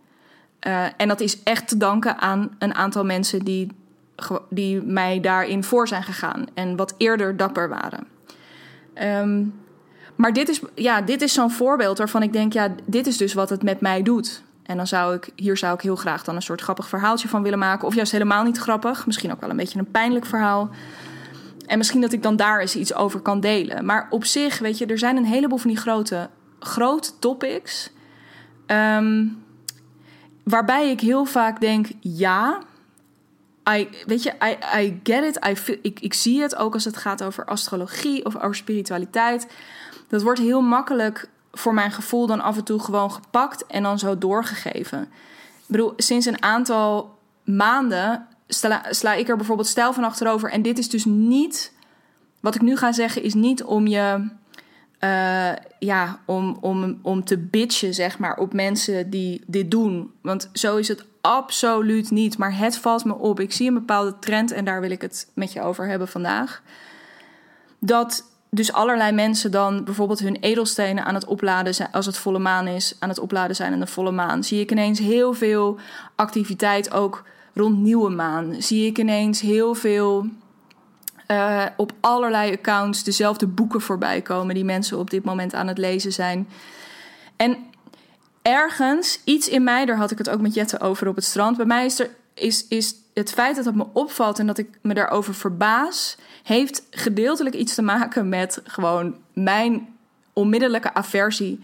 En 0.97 1.07
dat 1.07 1.19
is 1.19 1.43
echt 1.43 1.67
te 1.67 1.77
danken 1.77 2.17
aan 2.17 2.55
een 2.59 2.73
aantal 2.75 3.05
mensen 3.05 3.39
die, 3.39 3.71
die 4.49 4.81
mij 4.81 5.19
daarin 5.19 5.63
voor 5.63 5.87
zijn 5.87 6.03
gegaan 6.03 6.45
en 6.53 6.75
wat 6.75 6.93
eerder 6.97 7.37
dapper 7.37 7.69
waren. 7.69 8.07
Um, 9.01 9.53
maar 10.15 10.33
dit 10.33 10.49
is, 10.49 10.61
ja, 10.75 11.01
dit 11.01 11.21
is 11.21 11.33
zo'n 11.33 11.51
voorbeeld 11.51 11.97
waarvan 11.97 12.23
ik 12.23 12.33
denk, 12.33 12.53
ja, 12.53 12.75
dit 12.85 13.07
is 13.07 13.17
dus 13.17 13.33
wat 13.33 13.49
het 13.49 13.63
met 13.63 13.81
mij 13.81 14.01
doet. 14.01 14.43
En 14.63 14.77
dan 14.77 14.87
zou 14.87 15.15
ik, 15.15 15.29
hier 15.35 15.57
zou 15.57 15.73
ik 15.73 15.81
heel 15.81 15.95
graag 15.95 16.23
dan 16.23 16.35
een 16.35 16.41
soort 16.41 16.61
grappig 16.61 16.87
verhaaltje 16.87 17.27
van 17.27 17.43
willen 17.43 17.59
maken. 17.59 17.87
Of 17.87 17.95
juist 17.95 18.11
helemaal 18.11 18.43
niet 18.43 18.57
grappig. 18.57 19.05
Misschien 19.05 19.31
ook 19.31 19.41
wel 19.41 19.49
een 19.49 19.57
beetje 19.57 19.79
een 19.79 19.91
pijnlijk 19.91 20.25
verhaal. 20.25 20.69
En 21.65 21.77
misschien 21.77 22.01
dat 22.01 22.13
ik 22.13 22.23
dan 22.23 22.35
daar 22.35 22.59
eens 22.59 22.75
iets 22.75 22.93
over 22.93 23.19
kan 23.19 23.39
delen. 23.39 23.85
Maar 23.85 24.07
op 24.09 24.25
zich, 24.25 24.59
weet 24.59 24.77
je, 24.77 24.85
er 24.85 24.97
zijn 24.97 25.17
een 25.17 25.25
heleboel 25.25 25.57
van 25.57 25.69
die 25.69 25.79
grote, 25.79 26.29
grote 26.59 27.11
topics. 27.19 27.91
Um, 28.67 29.43
waarbij 30.43 30.89
ik 30.91 30.99
heel 30.99 31.25
vaak 31.25 31.59
denk, 31.59 31.87
ja, 31.99 32.59
I, 33.69 33.87
weet 34.05 34.23
je, 34.23 34.33
I, 34.43 34.79
I 34.81 34.99
get 35.03 35.23
it. 35.23 35.45
I 35.47 35.55
feel, 35.55 35.77
ik, 35.81 36.13
zie 36.13 36.41
het 36.41 36.55
ook 36.55 36.73
als 36.73 36.85
het 36.85 36.97
gaat 36.97 37.23
over 37.23 37.45
astrologie 37.45 38.25
of 38.25 38.35
over 38.35 38.55
spiritualiteit. 38.55 39.47
Dat 40.07 40.21
wordt 40.21 40.39
heel 40.39 40.61
makkelijk 40.61 41.29
voor 41.51 41.73
mijn 41.73 41.91
gevoel 41.91 42.27
dan 42.27 42.41
af 42.41 42.57
en 42.57 42.63
toe 42.63 42.79
gewoon 42.79 43.11
gepakt 43.11 43.65
en 43.65 43.83
dan 43.83 43.99
zo 43.99 44.17
doorgegeven. 44.17 45.01
Ik 45.01 45.67
bedoel, 45.67 45.93
sinds 45.97 46.25
een 46.25 46.43
aantal 46.43 47.17
maanden 47.43 48.27
sla, 48.47 48.83
sla 48.89 49.13
ik 49.13 49.29
er 49.29 49.37
bijvoorbeeld 49.37 49.67
stijl 49.67 49.93
van 49.93 50.03
achterover. 50.03 50.51
En 50.51 50.61
dit 50.61 50.77
is 50.77 50.89
dus 50.89 51.05
niet, 51.05 51.73
wat 52.39 52.55
ik 52.55 52.61
nu 52.61 52.77
ga 52.77 52.91
zeggen, 52.91 53.23
is 53.23 53.33
niet 53.33 53.63
om 53.63 53.87
je 53.87 54.29
eh, 54.99 55.51
ja, 55.79 56.19
om, 56.25 56.57
om, 56.61 56.99
om 57.01 57.23
te 57.23 57.37
bitchen, 57.37 57.93
zeg 57.93 58.19
maar, 58.19 58.37
op 58.37 58.53
mensen 58.53 59.09
die 59.09 59.43
dit 59.47 59.71
doen. 59.71 60.11
Want 60.21 60.49
zo 60.53 60.77
is 60.77 60.87
het 60.87 61.05
absoluut 61.27 62.11
niet. 62.11 62.37
Maar 62.37 62.57
het 62.57 62.77
valt 62.77 63.05
me 63.05 63.13
op. 63.13 63.39
Ik 63.39 63.53
zie 63.53 63.67
een 63.67 63.73
bepaalde 63.73 64.19
trend 64.19 64.51
en 64.51 64.65
daar 64.65 64.81
wil 64.81 64.91
ik 64.91 65.01
het 65.01 65.27
met 65.33 65.53
je 65.53 65.61
over 65.61 65.87
hebben 65.87 66.07
vandaag. 66.07 66.61
Dat 67.79 68.23
dus 68.49 68.73
allerlei 68.73 69.11
mensen 69.11 69.51
dan 69.51 69.83
bijvoorbeeld 69.83 70.19
hun 70.19 70.35
edelstenen 70.35 71.05
aan 71.05 71.13
het 71.13 71.25
opladen 71.25 71.75
zijn 71.75 71.91
als 71.91 72.05
het 72.05 72.17
volle 72.17 72.39
maan 72.39 72.67
is, 72.67 72.95
aan 72.99 73.09
het 73.09 73.19
opladen 73.19 73.55
zijn 73.55 73.73
in 73.73 73.79
de 73.79 73.87
volle 73.87 74.11
maan. 74.11 74.43
Zie 74.43 74.59
ik 74.59 74.71
ineens 74.71 74.99
heel 74.99 75.33
veel 75.33 75.79
activiteit 76.15 76.91
ook 76.91 77.23
rond 77.53 77.77
nieuwe 77.77 78.09
maan. 78.09 78.55
Zie 78.61 78.85
ik 78.85 78.97
ineens 78.97 79.41
heel 79.41 79.73
veel 79.73 80.25
uh, 81.27 81.65
op 81.77 81.91
allerlei 81.99 82.53
accounts 82.53 83.03
dezelfde 83.03 83.47
boeken 83.47 83.81
voorbij 83.81 84.21
komen 84.21 84.55
die 84.55 84.65
mensen 84.65 84.97
op 84.97 85.09
dit 85.09 85.23
moment 85.23 85.53
aan 85.53 85.67
het 85.67 85.77
lezen 85.77 86.13
zijn. 86.13 86.47
En 87.35 87.57
ergens, 88.47 89.21
iets 89.23 89.49
in 89.49 89.63
mij, 89.63 89.85
daar 89.85 89.97
had 89.97 90.11
ik 90.11 90.17
het 90.17 90.29
ook 90.29 90.41
met 90.41 90.53
Jette 90.53 90.79
over 90.79 91.07
op 91.07 91.15
het 91.15 91.23
strand. 91.23 91.57
Bij 91.57 91.65
mij 91.65 91.85
is, 91.85 91.99
er, 91.99 92.09
is, 92.33 92.67
is 92.67 92.95
het 93.13 93.31
feit 93.31 93.55
dat 93.55 93.65
het 93.65 93.75
me 93.75 93.85
opvalt 93.93 94.39
en 94.39 94.47
dat 94.47 94.57
ik 94.57 94.79
me 94.81 94.93
daarover 94.93 95.33
verbaas, 95.33 96.17
heeft 96.43 96.83
gedeeltelijk 96.91 97.55
iets 97.55 97.75
te 97.75 97.81
maken 97.81 98.29
met 98.29 98.61
gewoon 98.63 99.15
mijn 99.33 99.87
onmiddellijke 100.33 100.93
aversie 100.93 101.59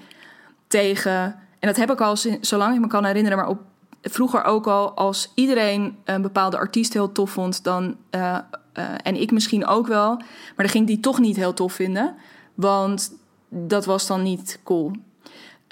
tegen. 0.68 1.40
En 1.60 1.68
dat 1.68 1.76
heb 1.76 1.92
ik 1.92 2.02
al 2.02 2.18
zolang 2.42 2.76
ik 2.76 2.82
me 2.82 2.88
kan 2.88 3.06
herinneren, 3.06 3.38
maar 3.38 3.48
op, 3.48 3.62
vroeger 4.02 4.44
ook 4.44 4.68
al. 4.68 4.92
Als 4.92 5.32
iedereen 5.36 5.98
een 6.04 6.22
bepaalde 6.22 6.58
artiest 6.58 6.94
heel 6.94 7.12
tof 7.12 7.32
vond, 7.32 7.64
dan. 7.64 7.98
Uh, 8.12 8.38
uh, 8.78 8.90
en 9.04 9.22
ik 9.22 9.32
misschien 9.32 9.66
ook 9.66 9.88
wel. 9.88 10.16
Maar 10.16 10.54
dan 10.56 10.70
ging 10.70 10.88
die 10.88 11.00
toch 11.00 11.20
niet 11.20 11.36
heel 11.36 11.54
tof 11.54 11.74
vinden. 11.74 12.16
Want 12.54 13.12
dat 13.50 13.86
was 13.86 14.08
dan 14.08 14.24
niet 14.24 14.60
cool. 14.64 14.92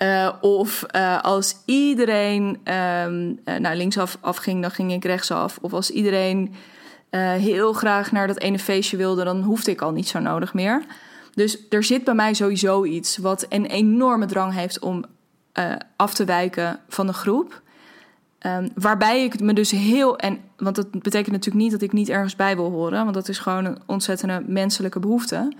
Uh, 0.01 0.31
of 0.41 0.85
uh, 0.95 1.21
als 1.21 1.55
iedereen 1.65 2.73
um, 2.73 3.39
uh, 3.45 3.71
linksaf 3.73 4.17
afging, 4.21 4.61
dan 4.61 4.71
ging 4.71 4.91
ik 4.91 5.05
rechtsaf. 5.05 5.57
Of 5.61 5.73
als 5.73 5.89
iedereen 5.89 6.53
heel 7.37 7.73
graag 7.73 8.11
naar 8.11 8.27
dat 8.27 8.39
ene 8.39 8.59
feestje 8.59 8.97
wilde, 8.97 9.23
dan 9.23 9.41
hoefde 9.41 9.71
ik 9.71 9.81
al 9.81 9.91
niet 9.91 10.07
zo 10.07 10.19
nodig 10.19 10.53
meer. 10.53 10.85
Dus 11.33 11.67
er 11.69 11.83
zit 11.83 12.03
bij 12.03 12.13
mij 12.13 12.33
sowieso 12.33 12.83
iets 12.83 13.17
wat 13.17 13.45
een 13.49 13.65
enorme 13.65 14.25
drang 14.25 14.53
heeft 14.53 14.79
om 14.79 15.05
af 15.95 16.13
te 16.13 16.25
wijken 16.25 16.79
van 16.87 17.07
de 17.07 17.13
groep. 17.13 17.61
Um, 18.47 18.71
waarbij 18.75 19.23
ik 19.23 19.39
me 19.39 19.53
dus 19.53 19.71
heel. 19.71 20.17
En, 20.17 20.39
want 20.57 20.75
dat 20.75 20.91
betekent 20.91 21.31
natuurlijk 21.31 21.63
niet 21.63 21.71
dat 21.71 21.81
ik 21.81 21.91
niet 21.91 22.09
ergens 22.09 22.35
bij 22.35 22.55
wil 22.55 22.69
horen, 22.69 23.03
want 23.03 23.13
dat 23.13 23.27
is 23.27 23.39
gewoon 23.39 23.65
een 23.65 23.77
ontzettende 23.85 24.43
menselijke 24.47 24.99
behoefte. 24.99 25.53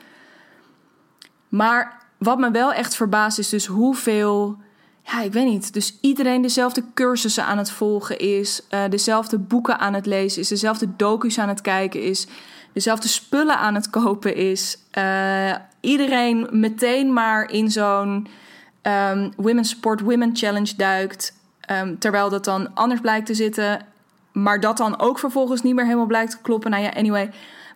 Maar 1.47 2.00
wat 2.21 2.39
me 2.39 2.51
wel 2.51 2.73
echt 2.73 2.95
verbaast 2.95 3.39
is 3.39 3.49
dus 3.49 3.65
hoeveel. 3.65 4.57
Ja, 5.03 5.21
ik 5.21 5.33
weet 5.33 5.45
niet. 5.45 5.73
Dus 5.73 5.97
iedereen 6.01 6.41
dezelfde 6.41 6.83
cursussen 6.93 7.45
aan 7.45 7.57
het 7.57 7.71
volgen 7.71 8.17
is, 8.17 8.61
uh, 8.69 8.79
dezelfde 8.89 9.37
boeken 9.37 9.79
aan 9.79 9.93
het 9.93 10.05
lezen 10.05 10.41
is, 10.41 10.47
dezelfde 10.47 10.95
docu's 10.95 11.39
aan 11.39 11.47
het 11.49 11.61
kijken 11.61 12.03
is, 12.03 12.27
dezelfde 12.73 13.07
spullen 13.07 13.57
aan 13.57 13.75
het 13.75 13.89
kopen 13.89 14.35
is. 14.35 14.77
Uh, 14.97 15.55
iedereen 15.79 16.47
meteen 16.51 17.13
maar 17.13 17.51
in 17.51 17.71
zo'n 17.71 18.27
um, 18.81 19.33
Women 19.37 19.65
Support 19.65 20.01
Women 20.01 20.35
Challenge 20.35 20.75
duikt. 20.75 21.33
Um, 21.71 21.99
terwijl 21.99 22.29
dat 22.29 22.45
dan 22.45 22.73
anders 22.73 23.01
blijkt 23.01 23.25
te 23.25 23.33
zitten, 23.33 23.85
maar 24.31 24.59
dat 24.59 24.77
dan 24.77 24.99
ook 24.99 25.19
vervolgens 25.19 25.61
niet 25.61 25.75
meer 25.75 25.85
helemaal 25.85 26.05
blijkt 26.05 26.31
te 26.31 26.41
kloppen. 26.41 26.71
Nou 26.71 26.83
ja, 26.83 26.89
anyway 26.89 27.31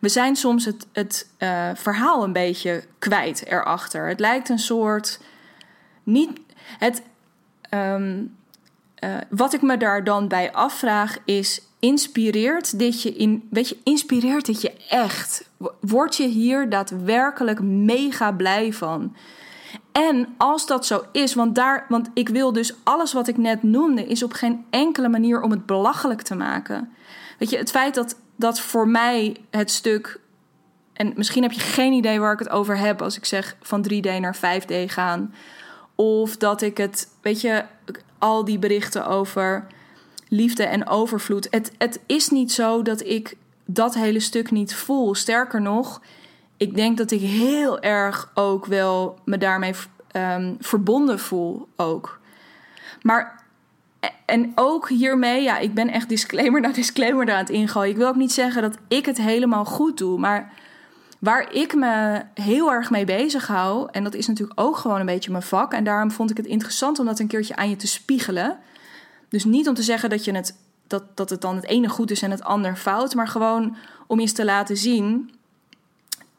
we 0.06 0.12
zijn 0.12 0.36
soms 0.36 0.66
het, 0.66 0.88
het 0.92 1.28
uh, 1.40 1.70
verhaal 1.74 2.24
een 2.24 2.34
beetje 2.34 2.84
kwijt 3.00 3.46
erachter. 3.46 4.08
Het 4.08 4.20
lijkt 4.20 4.50
een 4.50 4.60
soort. 4.60 5.20
Niet. 6.04 6.40
Het, 6.80 7.02
um, 7.70 8.36
uh, 9.00 9.16
wat 9.30 9.54
ik 9.54 9.62
me 9.62 9.78
daar 9.78 10.04
dan 10.04 10.28
bij 10.28 10.54
afvraag 10.54 11.18
is: 11.24 11.62
inspireert 11.80 12.80
dit 12.80 13.02
je 13.02 13.16
in. 13.16 13.48
Weet 13.50 13.70
je, 13.70 13.78
inspireert 13.84 14.46
dit 14.46 14.62
je 14.62 14.74
echt? 14.90 15.50
Word 15.80 16.16
je 16.16 16.28
hier 16.28 16.70
daadwerkelijk 16.70 17.62
mega 17.62 18.32
blij 18.32 18.74
van? 18.74 19.16
En 19.92 20.34
als 20.38 20.68
dat 20.68 20.86
zo 20.86 21.04
is, 21.12 21.34
want, 21.34 21.56
daar, 21.56 21.86
want 21.90 22.10
ik 22.14 22.30
wil 22.30 22.54
dus 22.54 22.74
alles 22.84 23.14
wat 23.14 23.28
ik 23.28 23.38
net 23.38 23.64
noemde, 23.64 24.08
is 24.08 24.24
op 24.24 24.34
geen 24.34 24.66
enkele 24.70 25.10
manier 25.10 25.42
om 25.42 25.52
het 25.52 25.66
belachelijk 25.66 26.22
te 26.22 26.36
maken. 26.36 26.90
Weet 27.40 27.50
je, 27.50 27.58
het 27.58 27.72
feit 27.72 27.96
dat 27.96 28.16
dat 28.36 28.60
voor 28.60 28.88
mij 28.88 29.36
het 29.50 29.72
stuk. 29.72 30.20
En 30.94 31.14
misschien 31.16 31.44
heb 31.44 31.52
je 31.52 31.60
geen 31.60 31.94
idee 31.94 32.20
waar 32.20 32.34
ik 32.34 32.40
het 32.40 32.50
over 32.50 32.78
heb 32.78 33.02
als 33.02 33.18
ik 33.18 33.26
zeg 33.26 33.56
van 33.62 33.86
3D 33.94 34.20
naar 34.20 34.36
5D 34.36 34.74
gaan. 34.86 35.34
Of 35.96 36.38
dat 36.38 36.62
ik 36.62 36.78
het, 36.78 37.10
weet 37.22 37.42
je, 37.42 37.64
al 38.18 38.46
die 38.46 38.60
berichten 38.60 39.08
over 39.08 39.68
liefde 40.30 40.64
en 40.64 40.88
overvloed. 40.88 41.48
Het, 41.50 41.72
het 41.78 42.00
is 42.06 42.30
niet 42.30 42.52
zo 42.52 42.82
dat 42.82 43.06
ik 43.06 43.38
dat 43.66 43.96
hele 43.96 44.20
stuk 44.20 44.52
niet 44.52 44.76
voel. 44.76 45.16
Sterker 45.16 45.62
nog, 45.62 46.02
ik 46.58 46.76
denk 46.76 46.98
dat 46.98 47.12
ik 47.12 47.22
heel 47.22 47.80
erg 47.80 48.32
ook 48.34 48.66
wel 48.66 49.20
me 49.26 49.38
daarmee 49.38 49.74
um, 50.16 50.58
verbonden 50.60 51.20
voel 51.20 51.68
ook. 51.76 52.20
Maar 53.02 53.45
en 54.26 54.52
ook 54.56 54.90
hiermee, 54.90 55.42
ja, 55.42 55.58
ik 55.58 55.74
ben 55.74 55.90
echt 55.90 56.10
disclaimer 56.10 56.62
na 56.62 56.72
disclaimer 56.72 57.32
aan 57.32 57.38
het 57.38 57.50
ingooien. 57.50 57.92
Ik 57.92 57.98
wil 57.98 58.08
ook 58.08 58.16
niet 58.16 58.32
zeggen 58.32 58.62
dat 58.62 58.78
ik 58.88 59.06
het 59.06 59.18
helemaal 59.18 59.66
goed 59.66 59.98
doe, 59.98 60.20
maar 60.20 60.54
waar 61.20 61.54
ik 61.54 61.76
me 61.76 62.22
heel 62.34 62.72
erg 62.72 62.90
mee 62.90 63.06
bezig 63.06 63.48
hou, 63.48 63.88
en 63.92 64.04
dat 64.04 64.14
is 64.14 64.28
natuurlijk 64.28 64.60
ook 64.60 64.78
gewoon 64.78 65.00
een 65.00 65.06
beetje 65.06 65.32
mijn 65.32 65.44
vak, 65.44 65.74
en 65.74 65.84
daarom 65.84 66.12
vond 66.12 66.32
ik 66.32 66.38
het 66.38 66.46
interessant 66.46 67.00
om 67.00 67.06
dat 67.06 67.20
een 67.20 67.28
keertje 67.28 67.56
aan 67.56 67.70
je 67.70 67.76
te 67.76 67.88
spiegelen. 67.88 68.58
Dus 69.30 69.44
niet 69.44 69.68
om 69.68 69.74
te 69.74 69.84
zeggen 69.84 70.10
dat, 70.10 70.26
je 70.26 70.32
het, 70.32 70.56
dat, 70.88 71.04
dat 71.14 71.30
het 71.30 71.42
dan 71.42 71.56
het 71.56 71.66
ene 71.66 71.90
goed 71.90 72.12
is 72.12 72.22
en 72.22 72.32
het 72.32 72.44
ander 72.44 72.76
fout, 72.76 73.16
maar 73.16 73.28
gewoon 73.28 73.76
om 74.08 74.20
eens 74.20 74.34
te 74.34 74.46
laten 74.46 74.78
zien: 74.78 75.32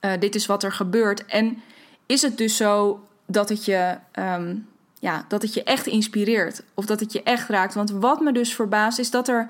uh, 0.01 0.13
dit 0.19 0.35
is 0.35 0.47
wat 0.47 0.63
er 0.63 0.73
gebeurt. 0.73 1.25
En 1.27 1.63
is 2.07 2.23
het 2.23 2.39
dus 2.39 2.57
zo 2.57 3.01
dat 3.27 3.49
het 3.49 3.65
je. 3.65 3.97
Um, 4.19 4.67
ja, 4.99 5.25
dat 5.29 5.43
het 5.43 5.55
je 5.55 5.63
echt 5.63 5.87
inspireert. 5.87 6.63
Of 6.75 6.87
dat 6.87 7.01
het 7.01 7.13
je 7.13 7.23
echt 7.23 7.49
raakt. 7.49 7.75
Want 7.75 7.91
wat 7.91 8.21
me 8.21 8.33
dus 8.33 8.55
verbaast 8.55 8.99
is 8.99 9.11
dat 9.11 9.29
er 9.29 9.49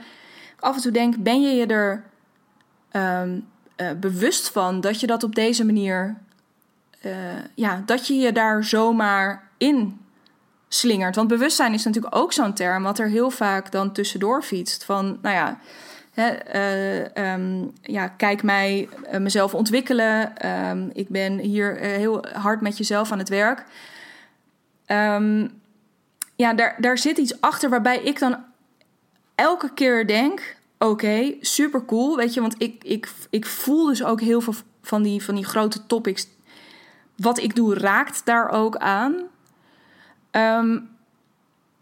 af 0.61 0.77
en 0.77 0.83
toe 0.83 0.93
denk, 0.93 1.17
ben 1.17 1.43
je 1.43 1.55
je 1.55 1.67
er 1.67 2.05
um, 2.93 3.47
uh, 3.77 3.91
bewust 4.01 4.49
van 4.49 4.81
dat 4.81 5.01
je 5.01 5.07
dat 5.07 5.23
op 5.23 5.35
deze 5.35 5.65
manier, 5.65 6.17
uh, 7.03 7.13
ja, 7.55 7.83
dat 7.87 8.07
je 8.07 8.15
je 8.15 8.33
daar 8.33 8.65
zomaar 8.65 9.49
in 9.59 10.01
slingert. 10.69 11.17
Want 11.17 11.29
bewustzijn 11.29 11.73
is 11.73 11.85
natuurlijk 11.85 12.17
ook 12.17 12.33
zo'n 12.33 12.55
term 12.55 12.83
wat 12.83 12.99
er 12.99 13.09
heel 13.09 13.31
vaak 13.31 13.73
dan 13.73 13.93
tussendoor 13.93 14.43
fietst. 14.43 14.85
Van, 14.85 15.19
nou 15.23 15.35
ja, 15.35 15.59
uh, 16.15 17.33
um, 17.33 17.73
ja 17.83 18.09
kijk 18.09 18.43
mij 18.43 18.89
mezelf 19.19 19.55
ontwikkelen. 19.55 20.33
Um, 20.69 20.91
ik 20.93 21.09
ben 21.09 21.39
hier 21.39 21.77
heel 21.77 22.25
hard 22.33 22.61
met 22.61 22.79
jezelf 22.79 23.13
aan 23.13 23.19
het 23.19 23.29
werk. 23.29 23.65
Um, 24.87 25.61
ja, 26.37 26.55
daar, 26.55 26.77
daar 26.81 26.99
zit 26.99 27.19
iets 27.19 27.41
achter 27.41 27.71
waarbij 27.71 27.99
ik 28.03 28.19
dan 28.19 28.45
elke 29.35 29.73
keer 29.75 30.07
denk: 30.07 30.57
oké, 30.79 31.35
super 31.41 31.85
cool. 31.85 32.17
Weet 32.17 32.35
je, 32.35 32.41
want 32.41 32.55
ik, 32.59 32.85
ik, 32.85 33.09
ik 33.31 33.47
voel 33.47 33.87
dus 33.87 34.05
ook 34.05 34.21
heel 34.21 34.41
veel 34.41 34.55
van 34.83 35.03
die, 35.03 35.23
van 35.23 35.35
die 35.35 35.45
grote 35.45 35.87
topics. 35.87 36.29
Wat 37.17 37.39
ik 37.39 37.55
doe 37.55 37.75
raakt 37.75 38.25
daar 38.25 38.49
ook 38.49 38.77
aan. 38.77 39.15
Um, 40.31 40.89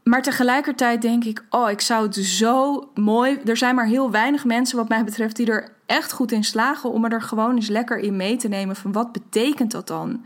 maar 0.02 0.22
tegelijkertijd 0.22 1.02
denk 1.02 1.24
ik: 1.24 1.44
oh, 1.50 1.70
ik 1.70 1.80
zou 1.80 2.06
het 2.06 2.14
zo 2.14 2.90
mooi. 2.94 3.38
Er 3.44 3.56
zijn 3.56 3.74
maar 3.74 3.86
heel 3.86 4.10
weinig 4.10 4.44
mensen, 4.44 4.76
wat 4.76 4.88
mij 4.88 5.04
betreft, 5.04 5.36
die 5.36 5.46
er 5.46 5.72
echt 5.86 6.12
goed 6.12 6.32
in 6.32 6.44
slagen 6.44 6.90
om 6.90 7.04
er 7.04 7.22
gewoon 7.22 7.54
eens 7.54 7.68
lekker 7.68 7.98
in 7.98 8.16
mee 8.16 8.36
te 8.36 8.48
nemen. 8.48 8.76
Van 8.76 8.92
wat 8.92 9.12
betekent 9.12 9.70
dat 9.70 9.86
dan? 9.86 10.24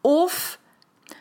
Of 0.00 0.58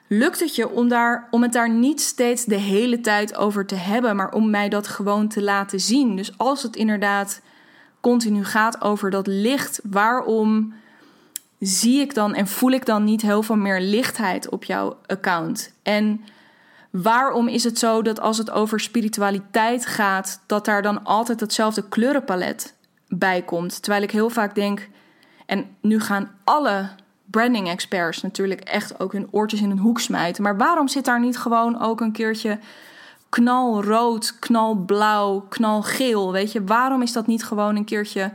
lukt 0.09 0.39
het 0.39 0.55
je 0.55 0.69
om, 0.69 0.87
daar, 0.87 1.27
om 1.31 1.41
het 1.41 1.53
daar 1.53 1.69
niet 1.69 2.01
steeds 2.01 2.45
de 2.45 2.55
hele 2.55 3.01
tijd 3.01 3.35
over 3.35 3.65
te 3.65 3.75
hebben, 3.75 4.15
maar 4.15 4.31
om 4.31 4.49
mij 4.49 4.69
dat 4.69 4.87
gewoon 4.87 5.27
te 5.27 5.41
laten 5.41 5.79
zien? 5.79 6.15
Dus 6.15 6.37
als 6.37 6.63
het 6.63 6.75
inderdaad 6.75 7.41
continu 8.01 8.45
gaat 8.45 8.81
over 8.81 9.09
dat 9.09 9.27
licht, 9.27 9.79
waarom 9.83 10.73
zie 11.59 11.99
ik 11.99 12.13
dan 12.13 12.33
en 12.33 12.47
voel 12.47 12.71
ik 12.71 12.85
dan 12.85 13.03
niet 13.03 13.21
heel 13.21 13.43
veel 13.43 13.55
meer 13.55 13.81
lichtheid 13.81 14.49
op 14.49 14.63
jouw 14.63 14.97
account? 15.05 15.73
En 15.83 16.21
waarom 16.89 17.47
is 17.47 17.63
het 17.63 17.79
zo 17.79 18.01
dat 18.01 18.19
als 18.19 18.37
het 18.37 18.51
over 18.51 18.79
spiritualiteit 18.79 19.85
gaat, 19.85 20.41
dat 20.45 20.65
daar 20.65 20.81
dan 20.81 21.03
altijd 21.03 21.39
hetzelfde 21.39 21.87
kleurenpalet 21.89 22.75
bij 23.07 23.41
komt? 23.41 23.81
Terwijl 23.81 24.03
ik 24.03 24.11
heel 24.11 24.29
vaak 24.29 24.55
denk, 24.55 24.89
en 25.45 25.65
nu 25.81 25.99
gaan 25.99 26.31
alle 26.43 26.89
branding 27.31 27.67
experts 27.67 28.21
natuurlijk 28.21 28.61
echt 28.61 28.99
ook 28.99 29.11
hun 29.11 29.27
oortjes 29.31 29.61
in 29.61 29.71
een 29.71 29.79
hoek 29.79 29.99
smijten. 29.99 30.43
Maar 30.43 30.57
waarom 30.57 30.87
zit 30.87 31.05
daar 31.05 31.19
niet 31.19 31.37
gewoon 31.37 31.81
ook 31.81 32.01
een 32.01 32.11
keertje 32.11 32.59
knalrood, 33.29 34.39
knalblauw, 34.39 35.45
knalgeel? 35.49 36.31
Weet 36.31 36.51
je, 36.51 36.63
waarom 36.63 37.01
is 37.01 37.11
dat 37.11 37.27
niet 37.27 37.43
gewoon 37.43 37.75
een 37.75 37.85
keertje 37.85 38.31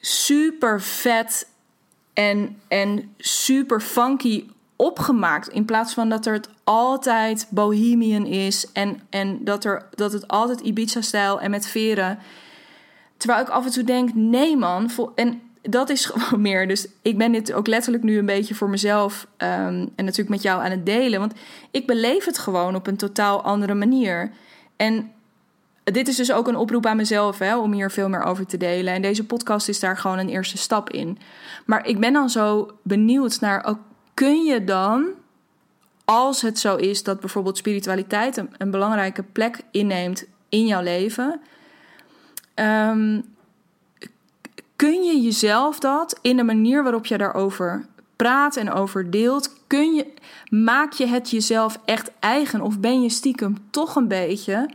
super 0.00 0.80
vet 0.80 1.48
en, 2.12 2.60
en 2.68 3.14
super 3.18 3.80
funky 3.80 4.44
opgemaakt. 4.76 5.48
In 5.48 5.64
plaats 5.64 5.94
van 5.94 6.08
dat 6.08 6.26
er 6.26 6.32
het 6.32 6.48
altijd 6.64 7.46
bohemian 7.50 8.26
is 8.26 8.72
en, 8.72 9.00
en 9.10 9.44
dat, 9.44 9.64
er, 9.64 9.88
dat 9.94 10.12
het 10.12 10.28
altijd 10.28 10.60
Ibiza-stijl 10.60 11.40
en 11.40 11.50
met 11.50 11.66
veren. 11.66 12.18
Terwijl 13.16 13.42
ik 13.42 13.48
af 13.48 13.64
en 13.64 13.70
toe 13.70 13.84
denk, 13.84 14.14
nee 14.14 14.56
man. 14.56 14.90
En 15.14 15.40
dat 15.62 15.90
is 15.90 16.04
gewoon 16.10 16.40
meer. 16.40 16.68
Dus 16.68 16.86
ik 17.02 17.18
ben 17.18 17.32
dit 17.32 17.52
ook 17.52 17.66
letterlijk 17.66 18.04
nu 18.04 18.18
een 18.18 18.26
beetje 18.26 18.54
voor 18.54 18.70
mezelf 18.70 19.26
ehm, 19.36 19.86
en 19.96 20.04
natuurlijk 20.04 20.28
met 20.28 20.42
jou 20.42 20.62
aan 20.62 20.70
het 20.70 20.86
delen. 20.86 21.20
Want 21.20 21.32
ik 21.70 21.86
beleef 21.86 22.24
het 22.24 22.38
gewoon 22.38 22.74
op 22.74 22.86
een 22.86 22.96
totaal 22.96 23.42
andere 23.42 23.74
manier. 23.74 24.30
En 24.76 25.12
dit 25.84 26.08
is 26.08 26.16
dus 26.16 26.32
ook 26.32 26.48
een 26.48 26.56
oproep 26.56 26.86
aan 26.86 26.96
mezelf 26.96 27.38
hè, 27.38 27.56
om 27.56 27.72
hier 27.72 27.90
veel 27.90 28.08
meer 28.08 28.22
over 28.22 28.46
te 28.46 28.56
delen. 28.56 28.94
En 28.94 29.02
deze 29.02 29.26
podcast 29.26 29.68
is 29.68 29.80
daar 29.80 29.96
gewoon 29.96 30.18
een 30.18 30.28
eerste 30.28 30.58
stap 30.58 30.90
in. 30.90 31.18
Maar 31.66 31.86
ik 31.86 32.00
ben 32.00 32.12
dan 32.12 32.30
zo 32.30 32.70
benieuwd 32.82 33.40
naar, 33.40 33.64
ook, 33.64 33.78
kun 34.14 34.44
je 34.44 34.64
dan, 34.64 35.06
als 36.04 36.42
het 36.42 36.58
zo 36.58 36.76
is 36.76 37.02
dat 37.02 37.20
bijvoorbeeld 37.20 37.56
spiritualiteit 37.56 38.42
een, 38.58 38.70
belangrijke 38.70 39.22
plek 39.22 39.60
inneemt 39.70 40.24
in 40.48 40.66
jouw 40.66 40.82
leven, 40.82 41.40
ehm, 42.54 43.20
kun 44.82 45.02
je 45.02 45.20
jezelf 45.20 45.78
dat 45.78 46.18
in 46.22 46.36
de 46.36 46.42
manier 46.42 46.82
waarop 46.82 47.06
je 47.06 47.18
daarover 47.18 47.86
praat 48.16 48.56
en 48.56 48.72
over 48.72 49.10
deelt, 49.10 49.56
kun 49.66 49.94
je, 49.94 50.06
maak 50.50 50.92
je 50.92 51.06
het 51.06 51.30
jezelf 51.30 51.78
echt 51.84 52.10
eigen 52.18 52.60
of 52.60 52.78
ben 52.80 53.02
je 53.02 53.08
stiekem 53.08 53.56
toch 53.70 53.96
een 53.96 54.08
beetje 54.08 54.70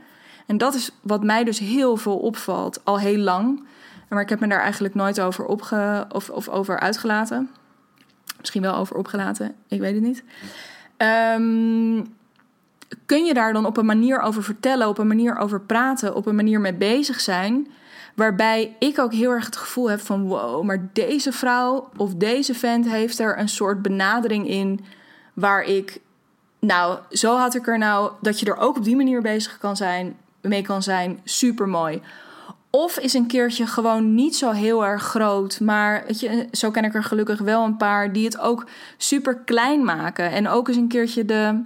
en 0.45 0.57
dat 0.57 0.73
is 0.73 0.91
wat 1.01 1.23
mij 1.23 1.43
dus 1.43 1.59
heel 1.59 1.97
veel 1.97 2.17
opvalt, 2.17 2.81
al 2.83 2.99
heel 2.99 3.17
lang. 3.17 3.63
Maar 4.09 4.21
ik 4.21 4.29
heb 4.29 4.39
me 4.39 4.47
daar 4.47 4.61
eigenlijk 4.61 4.95
nooit 4.95 5.21
over, 5.21 5.45
opge 5.45 6.05
of, 6.11 6.29
of 6.29 6.49
over 6.49 6.79
uitgelaten. 6.79 7.49
Misschien 8.39 8.61
wel 8.61 8.75
over 8.75 8.95
opgelaten, 8.95 9.55
ik 9.67 9.79
weet 9.79 9.93
het 9.93 10.03
niet. 10.03 10.23
Ehm, 10.97 12.03
kun 13.05 13.25
je 13.25 13.33
daar 13.33 13.53
dan 13.53 13.65
op 13.65 13.77
een 13.77 13.85
manier 13.85 14.19
over 14.19 14.43
vertellen, 14.43 14.87
op 14.87 14.97
een 14.97 15.07
manier 15.07 15.37
over 15.37 15.61
praten, 15.61 16.15
op 16.15 16.25
een 16.25 16.35
manier 16.35 16.59
mee 16.59 16.73
bezig 16.73 17.19
zijn, 17.19 17.67
waarbij 18.17 18.75
ik 18.79 18.99
ook 18.99 19.13
heel 19.13 19.31
erg 19.31 19.45
het 19.45 19.57
gevoel 19.57 19.89
heb 19.89 19.99
van 19.99 20.27
wow, 20.27 20.63
maar 20.63 20.89
deze 20.93 21.31
vrouw 21.31 21.89
of 21.97 22.13
deze 22.13 22.53
vent 22.53 22.89
heeft 22.89 23.19
er 23.19 23.39
een 23.39 23.49
soort 23.49 23.81
benadering 23.81 24.47
in 24.47 24.85
waar 25.33 25.63
ik, 25.63 25.99
nou, 26.59 26.99
zo 27.09 27.35
had 27.35 27.55
ik 27.55 27.67
er 27.67 27.77
nou 27.77 28.11
dat 28.21 28.39
je 28.39 28.45
er 28.45 28.57
ook 28.57 28.77
op 28.77 28.83
die 28.83 28.95
manier 28.95 29.21
bezig 29.21 29.57
kan 29.57 29.75
zijn 29.75 30.15
mee 30.41 30.61
kan 30.61 30.83
zijn, 30.83 31.19
super 31.23 31.67
mooi. 31.67 32.01
Of 32.69 32.97
is 32.97 33.13
een 33.13 33.27
keertje 33.27 33.67
gewoon 33.67 34.15
niet 34.15 34.35
zo 34.35 34.51
heel 34.51 34.85
erg 34.85 35.03
groot. 35.03 35.59
Maar 35.59 36.03
weet 36.07 36.19
je, 36.19 36.47
zo 36.51 36.71
ken 36.71 36.83
ik 36.83 36.93
er 36.93 37.03
gelukkig 37.03 37.39
wel 37.39 37.63
een 37.63 37.77
paar 37.77 38.13
die 38.13 38.25
het 38.25 38.39
ook 38.39 38.67
super 38.97 39.35
klein 39.35 39.85
maken. 39.85 40.31
En 40.31 40.47
ook 40.47 40.67
eens 40.67 40.77
een 40.77 40.87
keertje 40.87 41.25
de. 41.25 41.63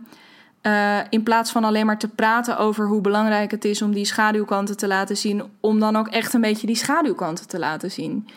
Uh, 0.62 1.00
in 1.10 1.24
plaats 1.24 1.52
van 1.52 1.64
alleen 1.64 1.86
maar 1.86 2.00
te 2.00 2.08
praten 2.08 2.58
over 2.58 2.88
hoe 2.88 3.02
belangrijk 3.02 3.52
het 3.52 3.66
is 3.66 3.82
om 3.82 3.94
die 3.94 4.06
schaduwkanten 4.06 4.78
te 4.78 4.88
laten 4.88 5.18
zien, 5.18 5.44
om 5.60 5.80
dan 5.80 5.96
ook 5.96 6.08
echt 6.08 6.34
een 6.34 6.42
beetje 6.42 6.68
die 6.68 6.76
schaduwkanten 6.76 7.48
te 7.48 7.60
laten 7.60 7.92
zien. 7.92 8.28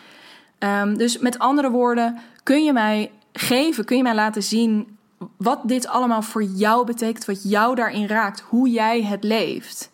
Um, 0.59 0.97
dus 0.97 1.17
met 1.17 1.39
andere 1.39 1.69
woorden, 1.69 2.19
kun 2.43 2.63
je 2.63 2.73
mij 2.73 3.11
geven, 3.33 3.85
kun 3.85 3.97
je 3.97 4.03
mij 4.03 4.15
laten 4.15 4.43
zien 4.43 4.97
wat 5.37 5.59
dit 5.63 5.87
allemaal 5.87 6.21
voor 6.21 6.43
jou 6.43 6.85
betekent, 6.85 7.25
wat 7.25 7.49
jou 7.49 7.75
daarin 7.75 8.07
raakt, 8.07 8.39
hoe 8.39 8.69
jij 8.69 9.03
het 9.03 9.23
leeft. 9.23 9.91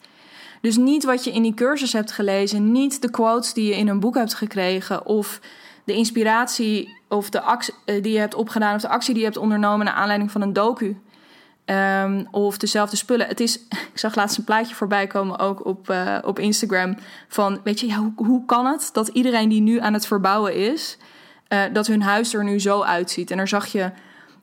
Dus 0.61 0.77
niet 0.77 1.03
wat 1.03 1.23
je 1.23 1.31
in 1.31 1.41
die 1.41 1.53
cursus 1.53 1.93
hebt 1.93 2.11
gelezen, 2.11 2.71
niet 2.71 3.01
de 3.01 3.11
quotes 3.11 3.53
die 3.53 3.65
je 3.65 3.77
in 3.77 3.87
een 3.87 3.99
boek 3.99 4.15
hebt 4.15 4.33
gekregen 4.33 5.05
of 5.05 5.39
de 5.83 5.93
inspiratie 5.93 6.97
of 7.07 7.29
de 7.29 7.41
actie 7.41 7.73
eh, 7.85 8.03
die 8.03 8.11
je 8.11 8.19
hebt 8.19 8.35
opgedaan 8.35 8.75
of 8.75 8.81
de 8.81 8.87
actie 8.87 9.13
die 9.13 9.23
je 9.23 9.29
hebt 9.29 9.41
ondernomen 9.41 9.85
naar 9.85 9.95
aanleiding 9.95 10.31
van 10.31 10.41
een 10.41 10.53
docu. 10.53 10.97
Um, 11.71 12.27
of 12.31 12.57
dezelfde 12.57 12.95
spullen. 12.95 13.27
Het 13.27 13.39
is, 13.39 13.55
ik 13.93 13.99
zag 13.99 14.15
laatst 14.15 14.37
een 14.37 14.43
plaatje 14.43 14.75
voorbij 14.75 15.07
komen 15.07 15.39
ook 15.39 15.65
op, 15.65 15.89
uh, 15.89 16.17
op 16.23 16.39
Instagram. 16.39 16.97
Van, 17.27 17.59
weet 17.63 17.79
je, 17.79 17.95
hoe, 17.95 18.11
hoe 18.15 18.45
kan 18.45 18.65
het 18.65 18.89
dat 18.93 19.07
iedereen 19.07 19.49
die 19.49 19.61
nu 19.61 19.79
aan 19.79 19.93
het 19.93 20.07
verbouwen 20.07 20.55
is, 20.55 20.97
uh, 21.49 21.61
dat 21.73 21.87
hun 21.87 22.01
huis 22.01 22.33
er 22.33 22.43
nu 22.43 22.59
zo 22.59 22.81
uitziet? 22.81 23.31
En 23.31 23.37
daar 23.37 23.47
zag 23.47 23.65
je 23.65 23.91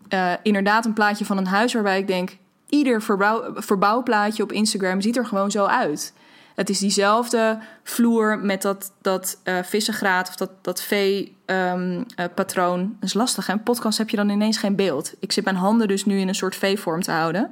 uh, 0.08 0.32
inderdaad 0.42 0.84
een 0.84 0.92
plaatje 0.92 1.24
van 1.24 1.36
een 1.36 1.46
huis 1.46 1.72
waarbij 1.72 1.98
ik 1.98 2.06
denk, 2.06 2.36
ieder 2.68 3.02
verbouw, 3.02 3.52
verbouwplaatje 3.54 4.42
op 4.42 4.52
Instagram 4.52 5.00
ziet 5.00 5.16
er 5.16 5.26
gewoon 5.26 5.50
zo 5.50 5.64
uit. 5.64 6.12
Het 6.58 6.70
is 6.70 6.78
diezelfde 6.78 7.58
vloer 7.82 8.38
met 8.38 8.62
dat, 8.62 8.92
dat 9.02 9.38
uh, 9.44 9.58
vissengraat 9.62 10.28
of 10.28 10.36
dat, 10.36 10.50
dat 10.62 10.82
V-patroon. 10.82 12.80
Um, 12.80 12.84
uh, 12.84 12.88
dat 13.00 13.08
is 13.08 13.14
lastig, 13.14 13.46
hè? 13.46 13.52
Een 13.52 13.62
podcast 13.62 13.98
heb 13.98 14.10
je 14.10 14.16
dan 14.16 14.28
ineens 14.28 14.58
geen 14.58 14.76
beeld. 14.76 15.12
Ik 15.18 15.32
zit 15.32 15.44
mijn 15.44 15.56
handen 15.56 15.88
dus 15.88 16.04
nu 16.04 16.18
in 16.20 16.28
een 16.28 16.34
soort 16.34 16.56
V-vorm 16.56 17.02
te 17.02 17.10
houden. 17.10 17.50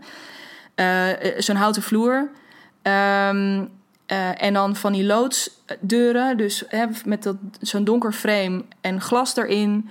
Uh, 0.77 1.07
Zo'n 1.39 1.57
houten 1.57 1.83
vloer. 1.83 2.31
Um, 2.83 3.71
en 4.37 4.53
dan 4.53 4.77
van 4.77 4.93
die 4.93 5.05
loodsdeuren, 5.05 6.37
dus 6.37 6.65
met 7.05 7.33
zo'n 7.61 7.85
donker 7.85 8.13
frame 8.13 8.65
en 8.81 9.01
glas 9.01 9.37
erin. 9.37 9.91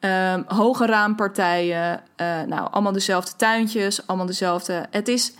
Um, 0.00 0.44
hoge 0.46 0.86
raampartijen, 0.86 2.02
nou, 2.46 2.68
allemaal 2.70 2.92
dezelfde 2.92 3.32
tuintjes, 3.36 4.06
allemaal 4.06 4.26
dezelfde. 4.26 4.86
Het 4.90 5.08
is, 5.08 5.32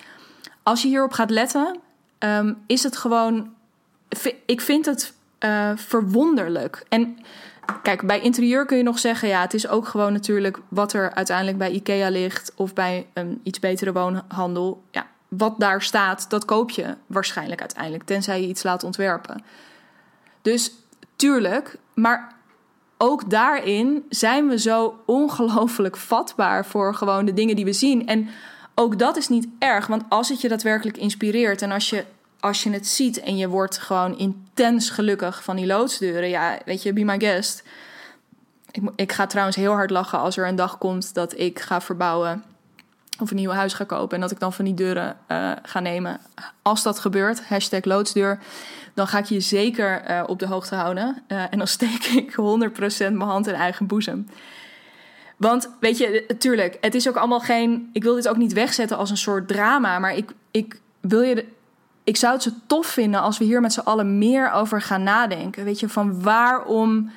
als 0.63 0.83
je 0.83 0.89
hierop 0.89 1.13
gaat 1.13 1.31
letten, 1.31 1.81
um, 2.25 2.63
is 2.67 2.83
het 2.83 2.97
gewoon. 2.97 3.55
Ik 4.47 4.61
vind 4.61 4.87
het 4.87 5.13
uh, 5.41 5.71
verwonderlijk. 5.75 6.85
En 6.89 7.19
kijk, 7.83 8.07
bij 8.07 8.21
interieur 8.21 8.67
kun 8.67 8.77
je 8.77 8.83
nog 8.83 8.99
zeggen, 8.99 9.29
ja, 9.29 9.41
het 9.41 9.55
is 9.55 9.69
ook 9.69 9.89
gewoon 9.89 10.13
natuurlijk 10.13 10.59
wat 10.69 10.93
er 10.93 11.15
uiteindelijk 11.15 11.59
bij 11.59 11.71
IKEA 11.71 12.09
ligt 12.09 12.53
of 12.57 12.73
bij 12.73 13.07
een 13.13 13.41
iets 13.43 13.59
betere 13.59 13.93
woonhandel. 13.93 14.83
Ja, 14.91 15.07
wat 15.29 15.55
daar 15.59 15.83
staat, 15.83 16.31
dat 16.31 16.45
koop 16.45 16.71
je 16.71 16.97
waarschijnlijk 17.07 17.61
uiteindelijk, 17.61 18.05
tenzij 18.05 18.41
je 18.41 18.49
iets 18.49 18.63
laat 18.63 18.85
ontwerpen. 18.85 19.45
Dus 20.43 20.73
tuurlijk, 21.17 21.79
maar 21.95 22.35
ook 22.99 23.31
daarin 23.31 24.05
zijn 24.09 24.49
we 24.49 24.59
zo 24.59 25.03
ongelooflijk 25.07 25.97
vatbaar 25.97 26.67
voor 26.67 26.95
gewoon 26.95 27.25
de 27.25 27.33
dingen 27.35 27.57
die 27.57 27.65
we 27.65 27.73
zien. 27.73 28.07
En 28.07 28.29
ook 28.75 28.99
dat 28.99 29.17
is 29.17 29.29
niet 29.29 29.47
erg, 29.59 29.87
want 29.87 30.03
als 30.09 30.29
het 30.29 30.41
je 30.41 30.49
daadwerkelijk 30.49 30.97
inspireert 30.97 31.63
en 31.63 31.71
als 31.71 31.91
je, 31.91 32.05
als 32.41 32.63
je 32.63 32.71
het 32.71 32.87
ziet 32.87 33.21
en 33.21 33.37
je 33.37 33.49
wordt 33.49 33.79
gewoon 33.79 34.19
intens 34.19 34.91
gelukkig 34.91 35.45
van 35.45 35.57
die 35.57 35.67
loodsdeuren, 35.67 36.29
ja, 36.29 36.59
weet 36.65 36.83
je, 36.83 36.93
be 36.93 37.05
my 37.05 37.21
guest. 37.21 37.63
Ik, 38.71 38.83
ik 38.97 39.13
ga 39.13 39.27
trouwens 39.27 39.57
heel 39.57 39.73
hard 39.73 39.91
lachen 39.91 40.19
als 40.19 40.37
er 40.37 40.47
een 40.47 40.57
dag 40.57 40.79
komt 40.79 41.15
dat 41.15 41.39
ik 41.39 41.61
ga 41.61 41.81
verbouwen 41.81 42.45
of 43.19 43.31
een 43.31 43.37
nieuw 43.37 43.51
huis 43.51 43.73
ga 43.73 43.85
kopen 43.85 44.15
en 44.15 44.21
dat 44.21 44.31
ik 44.31 44.41
dan 44.41 44.53
van 44.53 44.65
die 44.65 44.75
deuren 44.75 45.17
uh, 45.29 45.53
ga 45.63 45.81
nemen. 45.81 46.21
Als 46.63 46.83
dat 46.83 46.99
gebeurt, 46.99 47.45
hashtag 47.45 47.85
loodsdeur 47.85 48.39
dan 48.95 49.07
ga 49.07 49.19
ik 49.19 49.25
je 49.25 49.41
zeker 49.41 50.11
uh, 50.11 50.23
op 50.27 50.39
de 50.39 50.47
hoogte 50.47 50.75
houden. 50.75 51.23
Uh, 51.29 51.43
en 51.51 51.59
dan 51.59 51.67
steek 51.67 52.05
ik 52.05 52.31
100% 52.31 52.37
mijn 52.99 53.21
hand 53.21 53.47
in 53.47 53.55
eigen 53.55 53.87
boezem. 53.87 54.29
Want 55.43 55.71
weet 55.81 55.99
je, 55.99 56.25
natuurlijk, 56.29 56.79
het 56.81 56.95
is 56.95 57.09
ook 57.09 57.17
allemaal 57.17 57.41
geen. 57.41 57.91
Ik 57.93 58.03
wil 58.03 58.15
dit 58.15 58.29
ook 58.29 58.37
niet 58.37 58.53
wegzetten 58.53 58.97
als 58.97 59.11
een 59.11 59.17
soort 59.17 59.49
drama. 59.49 59.99
Maar 59.99 60.17
ik, 60.17 60.31
ik 60.51 60.81
wil 61.01 61.21
je. 61.21 61.47
Ik 62.05 62.17
zou 62.17 62.33
het 62.33 62.43
zo 62.43 62.51
tof 62.67 62.87
vinden 62.87 63.21
als 63.21 63.39
we 63.39 63.45
hier 63.45 63.61
met 63.61 63.73
z'n 63.73 63.81
allen 63.81 64.19
meer 64.19 64.53
over 64.53 64.83
gaan 64.83 65.03
nadenken. 65.03 65.65
Weet 65.65 65.81
je, 65.81 65.89
van 65.89 66.23
waarom. 66.23 67.11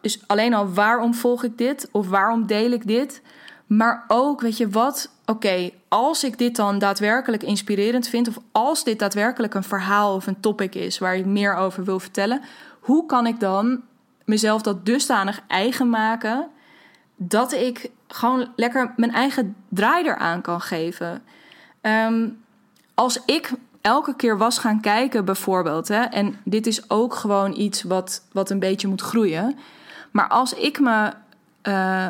Dus 0.00 0.20
alleen 0.26 0.54
al 0.54 0.72
waarom 0.72 1.14
volg 1.14 1.44
ik 1.44 1.58
dit? 1.58 1.88
Of 1.92 2.08
waarom 2.08 2.46
deel 2.46 2.70
ik 2.70 2.86
dit? 2.86 3.22
Maar 3.66 4.04
ook, 4.08 4.40
weet 4.40 4.56
je, 4.56 4.68
wat 4.68 5.10
oké, 5.24 5.70
als 5.88 6.24
ik 6.24 6.38
dit 6.38 6.56
dan 6.56 6.78
daadwerkelijk 6.78 7.42
inspirerend 7.42 8.08
vind, 8.08 8.28
of 8.28 8.38
als 8.52 8.84
dit 8.84 8.98
daadwerkelijk 8.98 9.54
een 9.54 9.62
verhaal 9.62 10.14
of 10.14 10.26
een 10.26 10.40
topic 10.40 10.74
is 10.74 10.98
waar 10.98 11.16
ik 11.16 11.26
meer 11.26 11.54
over 11.54 11.84
wil 11.84 12.00
vertellen, 12.00 12.40
hoe 12.80 13.06
kan 13.06 13.26
ik 13.26 13.40
dan 13.40 13.80
mezelf 14.24 14.62
dat 14.62 14.86
dusdanig 14.86 15.40
eigen 15.46 15.90
maken 15.90 16.50
dat 17.16 17.52
ik 17.52 17.90
gewoon 18.08 18.48
lekker 18.56 18.92
mijn 18.96 19.12
eigen 19.12 19.56
draai 19.68 20.04
eraan 20.04 20.40
kan 20.40 20.60
geven? 20.60 21.22
Um, 21.80 22.38
als 22.94 23.24
ik 23.24 23.52
elke 23.80 24.16
keer 24.16 24.38
was 24.38 24.58
gaan 24.58 24.80
kijken, 24.80 25.24
bijvoorbeeld, 25.24 25.88
hè, 25.88 26.02
en 26.02 26.36
dit 26.44 26.66
is 26.66 26.90
ook 26.90 27.14
gewoon 27.14 27.52
iets 27.52 27.82
wat, 27.82 28.22
wat 28.32 28.50
een 28.50 28.58
beetje 28.58 28.88
moet 28.88 29.02
groeien, 29.02 29.58
maar 30.10 30.28
als 30.28 30.54
ik 30.54 30.80
me. 30.80 31.12
Uh, 31.62 32.06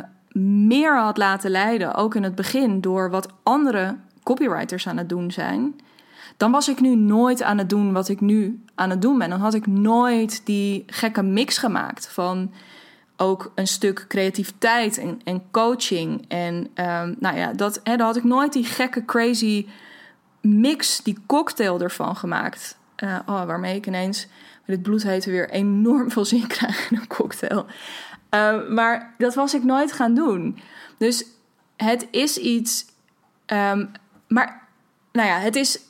meer 0.69 0.99
had 0.99 1.17
laten 1.17 1.51
leiden, 1.51 1.95
ook 1.95 2.15
in 2.15 2.23
het 2.23 2.35
begin, 2.35 2.81
door 2.81 3.11
wat 3.11 3.29
andere 3.43 3.97
copywriters 4.23 4.89
aan 4.89 4.97
het 4.97 5.09
doen 5.09 5.31
zijn, 5.31 5.81
dan 6.37 6.51
was 6.51 6.69
ik 6.69 6.81
nu 6.81 6.95
nooit 6.95 7.43
aan 7.43 7.59
het 7.59 7.69
doen 7.69 7.93
wat 7.93 8.09
ik 8.09 8.21
nu 8.21 8.65
aan 8.75 8.91
het 8.91 9.03
doen 9.03 9.19
ben. 9.19 9.31
Dan 9.31 9.41
had 9.41 9.55
ik 9.55 9.67
nooit 9.67 10.47
die 10.47 10.85
gekke 10.87 11.23
mix 11.23 11.59
gemaakt 11.59 12.09
van 12.09 12.53
ook 13.17 13.53
een 13.55 13.67
stuk 13.67 14.05
creativiteit 14.09 14.99
en, 14.99 15.21
en 15.25 15.43
coaching. 15.51 16.25
En 16.29 16.55
um, 16.55 17.17
nou 17.19 17.37
ja, 17.37 17.53
dat, 17.53 17.81
hè, 17.83 17.97
dan 17.97 18.07
had 18.07 18.17
ik 18.17 18.25
nooit 18.25 18.53
die 18.53 18.65
gekke, 18.65 19.05
crazy 19.05 19.67
mix, 20.41 21.03
die 21.03 21.19
cocktail 21.27 21.81
ervan 21.81 22.17
gemaakt. 22.17 22.79
Uh, 23.05 23.19
oh, 23.27 23.45
waarmee 23.45 23.77
ik 23.77 23.87
ineens 23.87 24.27
met 24.65 24.77
dit 24.77 24.83
bloedhete 24.83 25.31
weer 25.31 25.51
enorm 25.51 26.11
veel 26.11 26.25
zin 26.25 26.47
krijg 26.47 26.91
in 26.91 26.97
een 26.97 27.07
cocktail. 27.07 27.67
Uh, 28.31 28.69
maar 28.69 29.15
dat 29.19 29.35
was 29.35 29.55
ik 29.55 29.65
nooit 29.65 29.93
gaan 29.93 30.15
doen. 30.15 30.59
Dus 30.99 31.25
het 31.77 32.09
is 32.11 32.39
iets. 32.39 32.85
ehm, 33.47 33.87
maar, 34.29 34.69
nou 35.13 35.29
ja, 35.29 35.39
het 35.39 35.57
is. 35.57 35.81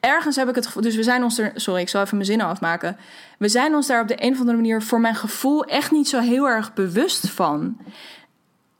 Ergens 0.00 0.36
heb 0.36 0.48
ik 0.48 0.54
het 0.54 0.66
gevoel. 0.66 0.82
Dus 0.82 0.96
we 0.96 1.02
zijn 1.02 1.22
ons 1.22 1.38
er. 1.38 1.52
Sorry, 1.54 1.80
ik 1.80 1.88
zal 1.88 2.02
even 2.02 2.16
mijn 2.16 2.28
zinnen 2.28 2.46
afmaken. 2.46 2.96
We 3.38 3.48
zijn 3.48 3.74
ons 3.74 3.86
daar 3.86 4.00
op 4.00 4.08
de 4.08 4.24
een 4.24 4.32
of 4.32 4.38
andere 4.38 4.56
manier, 4.56 4.82
voor 4.82 5.00
mijn 5.00 5.14
gevoel, 5.14 5.64
echt 5.64 5.90
niet 5.90 6.08
zo 6.08 6.20
heel 6.20 6.48
erg 6.48 6.74
bewust 6.74 7.30
van. 7.30 7.76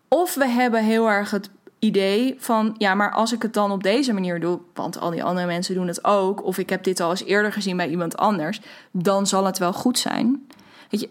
Of 0.08 0.34
we 0.34 0.48
hebben 0.48 0.84
heel 0.84 1.10
erg 1.10 1.30
het 1.30 1.50
idee 1.78 2.34
van, 2.38 2.74
ja, 2.78 2.94
maar 2.94 3.12
als 3.12 3.32
ik 3.32 3.42
het 3.42 3.54
dan 3.54 3.70
op 3.70 3.82
deze 3.82 4.12
manier 4.12 4.40
doe, 4.40 4.60
want 4.74 5.00
al 5.00 5.10
die 5.10 5.24
andere 5.24 5.46
mensen 5.46 5.74
doen 5.74 5.86
het 5.86 6.04
ook, 6.04 6.44
of 6.44 6.58
ik 6.58 6.70
heb 6.70 6.84
dit 6.84 7.00
al 7.00 7.10
eens 7.10 7.24
eerder 7.24 7.52
gezien 7.52 7.76
bij 7.76 7.88
iemand 7.88 8.16
anders, 8.16 8.60
dan 8.90 9.26
zal 9.26 9.44
het 9.44 9.58
wel 9.58 9.72
goed 9.72 9.98
zijn. 9.98 10.46
Weet 10.90 11.00
je, 11.00 11.08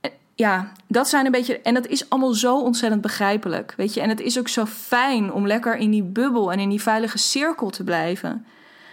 eh, 0.00 0.10
ja, 0.34 0.72
dat 0.86 1.08
zijn 1.08 1.26
een 1.26 1.32
beetje, 1.32 1.60
en 1.60 1.74
dat 1.74 1.86
is 1.86 2.10
allemaal 2.10 2.32
zo 2.32 2.60
ontzettend 2.60 3.02
begrijpelijk, 3.02 3.74
weet 3.76 3.94
je, 3.94 4.00
en 4.00 4.08
het 4.08 4.20
is 4.20 4.38
ook 4.38 4.48
zo 4.48 4.66
fijn 4.66 5.32
om 5.32 5.46
lekker 5.46 5.76
in 5.76 5.90
die 5.90 6.02
bubbel 6.02 6.52
en 6.52 6.58
in 6.58 6.68
die 6.68 6.82
veilige 6.82 7.18
cirkel 7.18 7.70
te 7.70 7.84
blijven. 7.84 8.46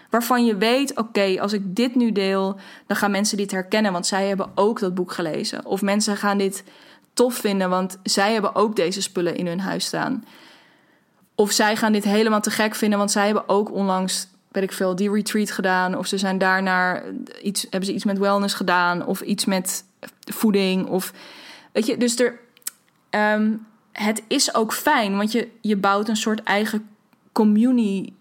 Waarvan 0.09 0.45
je 0.45 0.57
weet, 0.57 0.97
oké, 0.97 1.41
als 1.41 1.53
ik 1.53 1.75
dit 1.75 1.95
nu 1.95 2.11
deel, 2.11 2.59
dan 2.87 2.97
gaan 2.97 3.11
mensen 3.11 3.37
dit 3.37 3.51
herkennen, 3.51 3.91
want 3.91 4.07
zij 4.07 4.27
hebben 4.27 4.51
ook 4.55 4.79
dat 4.79 4.95
boek 4.95 5.11
gelezen. 5.11 5.65
Of 5.65 5.81
mensen 5.81 6.17
gaan 6.17 6.37
dit 6.37 6.63
tof 7.13 7.35
vinden, 7.35 7.69
want 7.69 7.99
zij 8.03 8.33
hebben 8.33 8.55
ook 8.55 8.75
deze 8.75 9.01
spullen 9.01 9.35
in 9.35 9.47
hun 9.47 9.59
huis 9.59 9.85
staan. 9.85 10.25
Of 11.35 11.51
zij 11.51 11.75
gaan 11.75 11.91
dit 11.91 12.03
helemaal 12.03 12.41
te 12.41 12.51
gek 12.51 12.75
vinden, 12.75 12.97
want 12.97 13.11
zij 13.11 13.25
hebben 13.25 13.49
ook 13.49 13.71
onlangs, 13.71 14.27
weet 14.51 14.63
ik 14.63 14.71
veel, 14.71 14.95
die 14.95 15.11
retreat 15.11 15.51
gedaan. 15.51 15.97
Of 15.97 16.07
ze 16.07 16.17
zijn 16.17 16.37
daarna 16.37 17.01
iets, 17.41 17.61
hebben 17.61 17.85
ze 17.85 17.93
iets 17.93 18.03
met 18.03 18.17
wellness 18.17 18.53
gedaan, 18.53 19.05
of 19.05 19.21
iets 19.21 19.45
met 19.45 19.83
voeding. 20.19 20.87
Of 20.87 21.13
weet 21.71 21.85
je, 21.85 21.97
dus 21.97 22.19
er, 22.19 22.39
ehm, 23.09 23.53
het 23.91 24.23
is 24.27 24.53
ook 24.53 24.73
fijn, 24.73 25.17
want 25.17 25.31
je, 25.31 25.47
je 25.61 25.75
bouwt 25.75 26.07
een 26.07 26.15
soort 26.15 26.43
eigen 26.43 26.89
community. 27.31 28.13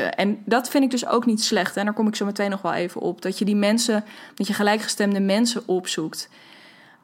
En 0.00 0.42
dat 0.44 0.68
vind 0.68 0.84
ik 0.84 0.90
dus 0.90 1.06
ook 1.06 1.26
niet 1.26 1.42
slecht. 1.42 1.76
En 1.76 1.84
daar 1.84 1.94
kom 1.94 2.08
ik 2.08 2.16
zo 2.16 2.24
meteen 2.24 2.50
nog 2.50 2.62
wel 2.62 2.72
even 2.72 3.00
op. 3.00 3.22
Dat 3.22 3.38
je 3.38 3.44
die 3.44 3.56
mensen, 3.56 4.04
dat 4.34 4.46
je 4.46 4.52
gelijkgestemde 4.52 5.20
mensen 5.20 5.62
opzoekt. 5.66 6.28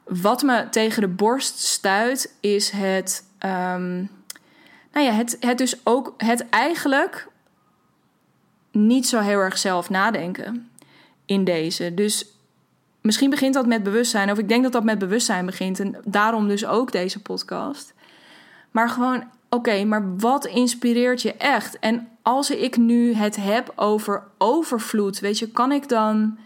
Wat 0.03 0.43
me 0.43 0.69
tegen 0.69 1.01
de 1.01 1.07
borst 1.07 1.59
stuit, 1.59 2.33
is 2.39 2.69
het. 2.69 3.25
ehm, 3.37 3.95
nou 4.91 5.05
ja, 5.05 5.11
het, 5.11 5.37
het 5.39 5.57
dus 5.57 5.75
ook 5.83 6.13
het 6.17 6.49
eigenlijk 6.49 7.27
niet 8.71 9.07
zo 9.07 9.19
heel 9.19 9.39
erg 9.39 9.57
zelf 9.57 9.89
nadenken 9.89 10.69
in 11.25 11.43
deze. 11.43 11.93
Dus 11.93 12.25
misschien 13.01 13.29
begint 13.29 13.53
dat 13.53 13.65
met 13.65 13.83
bewustzijn, 13.83 14.31
of 14.31 14.37
ik 14.37 14.47
denk 14.49 14.63
dat 14.63 14.71
dat 14.71 14.83
met 14.83 14.99
bewustzijn 14.99 15.45
begint. 15.45 15.79
En 15.79 15.95
daarom 16.05 16.47
dus 16.47 16.65
ook 16.65 16.91
deze 16.91 17.21
podcast. 17.21 17.93
Maar 18.71 18.89
gewoon, 18.89 19.23
oké, 19.49 19.83
maar 19.83 20.17
wat 20.17 20.45
inspireert 20.45 21.21
je 21.21 21.33
echt? 21.33 21.79
En 21.79 22.07
als 22.21 22.51
ik 22.51 22.77
nu 22.77 23.13
het 23.13 23.35
heb 23.35 23.73
over 23.75 24.23
overvloed, 24.37 25.19
weet 25.19 25.39
je, 25.39 25.51
kan 25.51 25.71
ik 25.71 25.89
dan. 25.89 26.37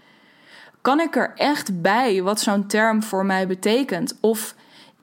Kan 0.81 0.99
ik 0.99 1.15
er 1.15 1.33
echt 1.35 1.81
bij 1.81 2.21
wat 2.21 2.39
zo'n 2.39 2.67
term 2.67 3.03
voor 3.03 3.25
mij 3.25 3.47
betekent? 3.47 4.17
Of 4.19 4.55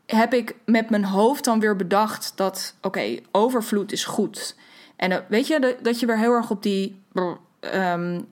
heb 0.06 0.34
ik 0.34 0.54
met 0.64 0.90
mijn 0.90 1.04
hoofd 1.04 1.44
dan 1.44 1.60
weer 1.60 1.76
bedacht 1.76 2.32
dat, 2.34 2.74
oké, 2.82 3.18
overvloed 3.30 3.92
is 3.92 4.04
goed. 4.04 4.56
En 4.96 5.10
uh, 5.10 5.16
weet 5.28 5.46
je, 5.46 5.76
dat, 5.82 6.00
je 6.00 6.06
weer 6.06 6.18
heel 6.18 6.32
erg 6.32 6.50
op 6.50 6.62
die. 6.62 7.02
Um, 7.74 8.26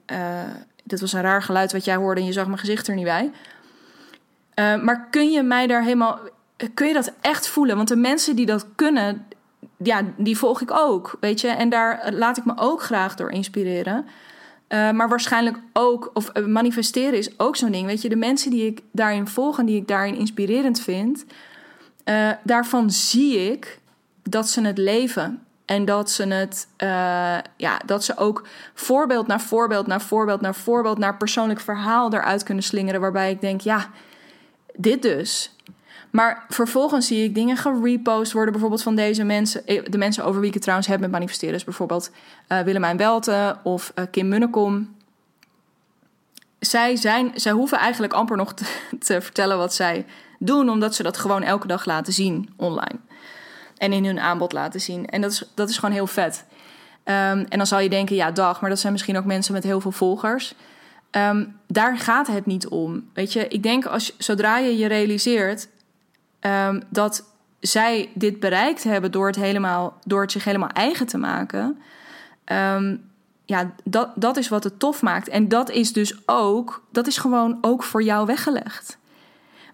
dit 0.85 1.01
was 1.01 1.13
een 1.13 1.21
raar 1.21 1.43
geluid 1.43 1.73
wat 1.73 1.85
jij 1.85 1.97
hoorde 1.97 2.21
en 2.21 2.27
je 2.27 2.33
zag 2.33 2.47
mijn 2.47 2.59
gezicht 2.59 2.89
er 2.89 2.95
niet 2.95 3.05
bij. 3.05 3.31
Uh, 4.55 4.83
maar 4.83 5.09
kun 5.11 5.31
je 5.31 5.43
mij 5.43 5.67
daar 5.67 5.83
helemaal. 5.83 6.19
Kun 6.75 6.87
je 6.87 6.95
dat 6.95 7.13
echt 7.21 7.49
voelen? 7.49 7.77
Want 7.77 7.89
de 7.89 7.97
mensen 7.97 8.37
die 8.37 8.47
dat 8.47 8.67
kunnen, 8.75 9.27
ja, 9.83 10.03
die 10.17 10.39
volg 10.39 10.61
ik 10.61 10.71
ook. 10.71 11.17
Weet 11.21 11.41
je, 11.41 11.49
en 11.49 11.69
daar 11.69 12.13
laat 12.13 12.37
ik 12.37 12.45
me 12.45 12.53
ook 12.57 12.83
graag 12.83 13.15
door 13.15 13.31
inspireren. 13.31 14.07
Uh, 14.69 14.91
maar 14.91 15.09
waarschijnlijk 15.09 15.59
ook, 15.73 16.11
of 16.15 16.31
uh, 16.35 16.47
manifesteren 16.47 17.19
is 17.19 17.39
ook 17.39 17.57
zo'n 17.57 17.71
ding. 17.71 17.87
Weet 17.87 18.03
je, 18.03 18.09
de 18.09 18.17
mensen 18.17 18.51
die 18.51 18.67
ik 18.67 18.81
daarin 18.93 19.27
volg 19.27 19.59
en 19.59 19.67
die 19.67 19.77
ik 19.77 19.89
daarin 19.89 20.15
inspirerend 20.15 20.81
vind, 20.81 21.25
daarvan 22.43 22.91
zie 22.91 23.51
ik 23.51 23.79
dat 24.23 24.49
ze 24.49 24.61
het 24.61 24.79
leven. 24.79 25.43
En 25.65 25.85
dat 25.85 26.11
ze 26.11 26.27
het, 26.27 26.69
ja, 27.57 27.81
dat 27.87 28.05
ze 28.05 28.17
ook 28.17 28.47
voorbeeld 28.75 29.27
naar 29.27 29.41
voorbeeld 29.41 29.87
naar 29.87 30.01
voorbeeld 30.01 30.41
naar 30.41 30.55
voorbeeld 30.55 30.99
naar 30.99 31.17
persoonlijk 31.17 31.61
verhaal 31.61 32.13
eruit 32.13 32.43
kunnen 32.43 32.65
slingeren. 32.65 33.01
Waarbij 33.01 33.31
ik 33.31 33.41
denk, 33.41 33.61
ja, 33.61 33.91
dit 34.77 35.03
dus. 35.03 35.57
Maar 36.11 36.45
vervolgens 36.49 37.07
zie 37.07 37.25
ik 37.25 37.35
dingen 37.35 37.57
gerepost 37.57 38.33
worden, 38.33 38.53
bijvoorbeeld 38.53 38.83
van 38.83 38.95
deze 38.95 39.25
mensen. 39.25 39.63
De 39.85 39.99
mensen 39.99 40.25
over 40.25 40.39
wie 40.39 40.49
ik 40.49 40.55
het 40.55 40.63
trouwens 40.63 40.89
heb 40.89 41.01
met 41.01 41.11
manifesteren. 41.11 41.55
Dus 41.55 41.65
bijvoorbeeld 41.65 42.11
uh, 42.49 42.61
Willemijn 42.61 42.97
Welten 42.97 43.61
of 43.63 43.93
uh, 43.95 44.05
Kim 44.11 44.29
Munnekom. 44.29 44.97
Zij, 46.59 46.97
zijn, 46.97 47.31
zij 47.35 47.53
hoeven 47.53 47.79
eigenlijk 47.79 48.13
amper 48.13 48.37
nog 48.37 48.55
te, 48.55 48.65
te, 49.07 49.21
vertellen 49.21 49.59
wat 49.59 49.75
zij 49.75 50.07
doen, 50.39 50.69
omdat 50.69 50.95
ze 50.95 51.03
dat 51.03 51.17
gewoon 51.17 51.43
elke 51.43 51.67
dag 51.67 51.85
laten 51.85 52.13
zien 52.13 52.51
online. 52.57 52.99
En 53.77 53.93
in 53.93 54.05
hun 54.05 54.21
aanbod 54.21 54.53
laten 54.53 54.81
zien. 54.81 55.07
En 55.07 55.21
dat 55.21 55.31
is, 55.31 55.51
dat 55.55 55.69
is 55.69 55.79
gewoon 55.79 55.95
heel 55.95 56.07
vet. 56.07 56.45
Um, 57.05 57.15
en 57.49 57.57
dan 57.57 57.67
zal 57.67 57.79
je 57.79 57.89
denken, 57.89 58.17
ja, 58.17 58.31
dag, 58.31 58.61
maar 58.61 58.71
dat 58.71 58.79
zijn 58.79 58.93
misschien 58.93 59.17
ook 59.17 59.25
mensen 59.25 59.53
met 59.53 59.65
heel 59.65 59.81
veel 59.81 59.93
volgers. 59.93 60.55
Um, 61.11 61.57
daar 61.67 61.99
gaat 61.99 62.27
het 62.27 62.47
niet 62.47 62.69
om. 62.69 63.09
Weet 63.15 63.33
je, 63.33 63.49
ik 63.49 63.63
denk 63.63 63.87
als 63.87 64.15
zodra 64.19 64.59
je 64.59 64.77
je 64.77 64.87
realiseert 64.87 65.69
um, 66.41 66.83
dat 66.89 67.25
zij 67.61 68.11
dit 68.15 68.41
bereikt 68.41 68.85
hebben 68.85 69.13
door 69.13 69.27
het, 69.27 69.37
helemaal, 69.37 69.99
door 70.05 70.21
het 70.21 70.33
zich 70.33 70.45
helemaal 70.45 70.69
eigen 70.69 71.07
te 71.07 71.19
maken. 71.19 71.79
Um, 72.53 73.11
ja, 73.45 73.71
dat, 73.85 74.11
dat 74.15 74.37
is 74.37 74.49
wat 74.49 74.65
het 74.65 74.79
tof 74.79 75.03
maakt. 75.03 75.29
En 75.29 75.49
dat 75.49 75.71
is 75.71 75.93
dus 75.93 76.23
ook, 76.27 76.85
dat 76.93 77.07
is 77.07 77.19
gewoon 77.19 77.59
ook 77.61 77.83
voor 77.83 78.03
jou 78.03 78.27
weggelegd. 78.27 78.99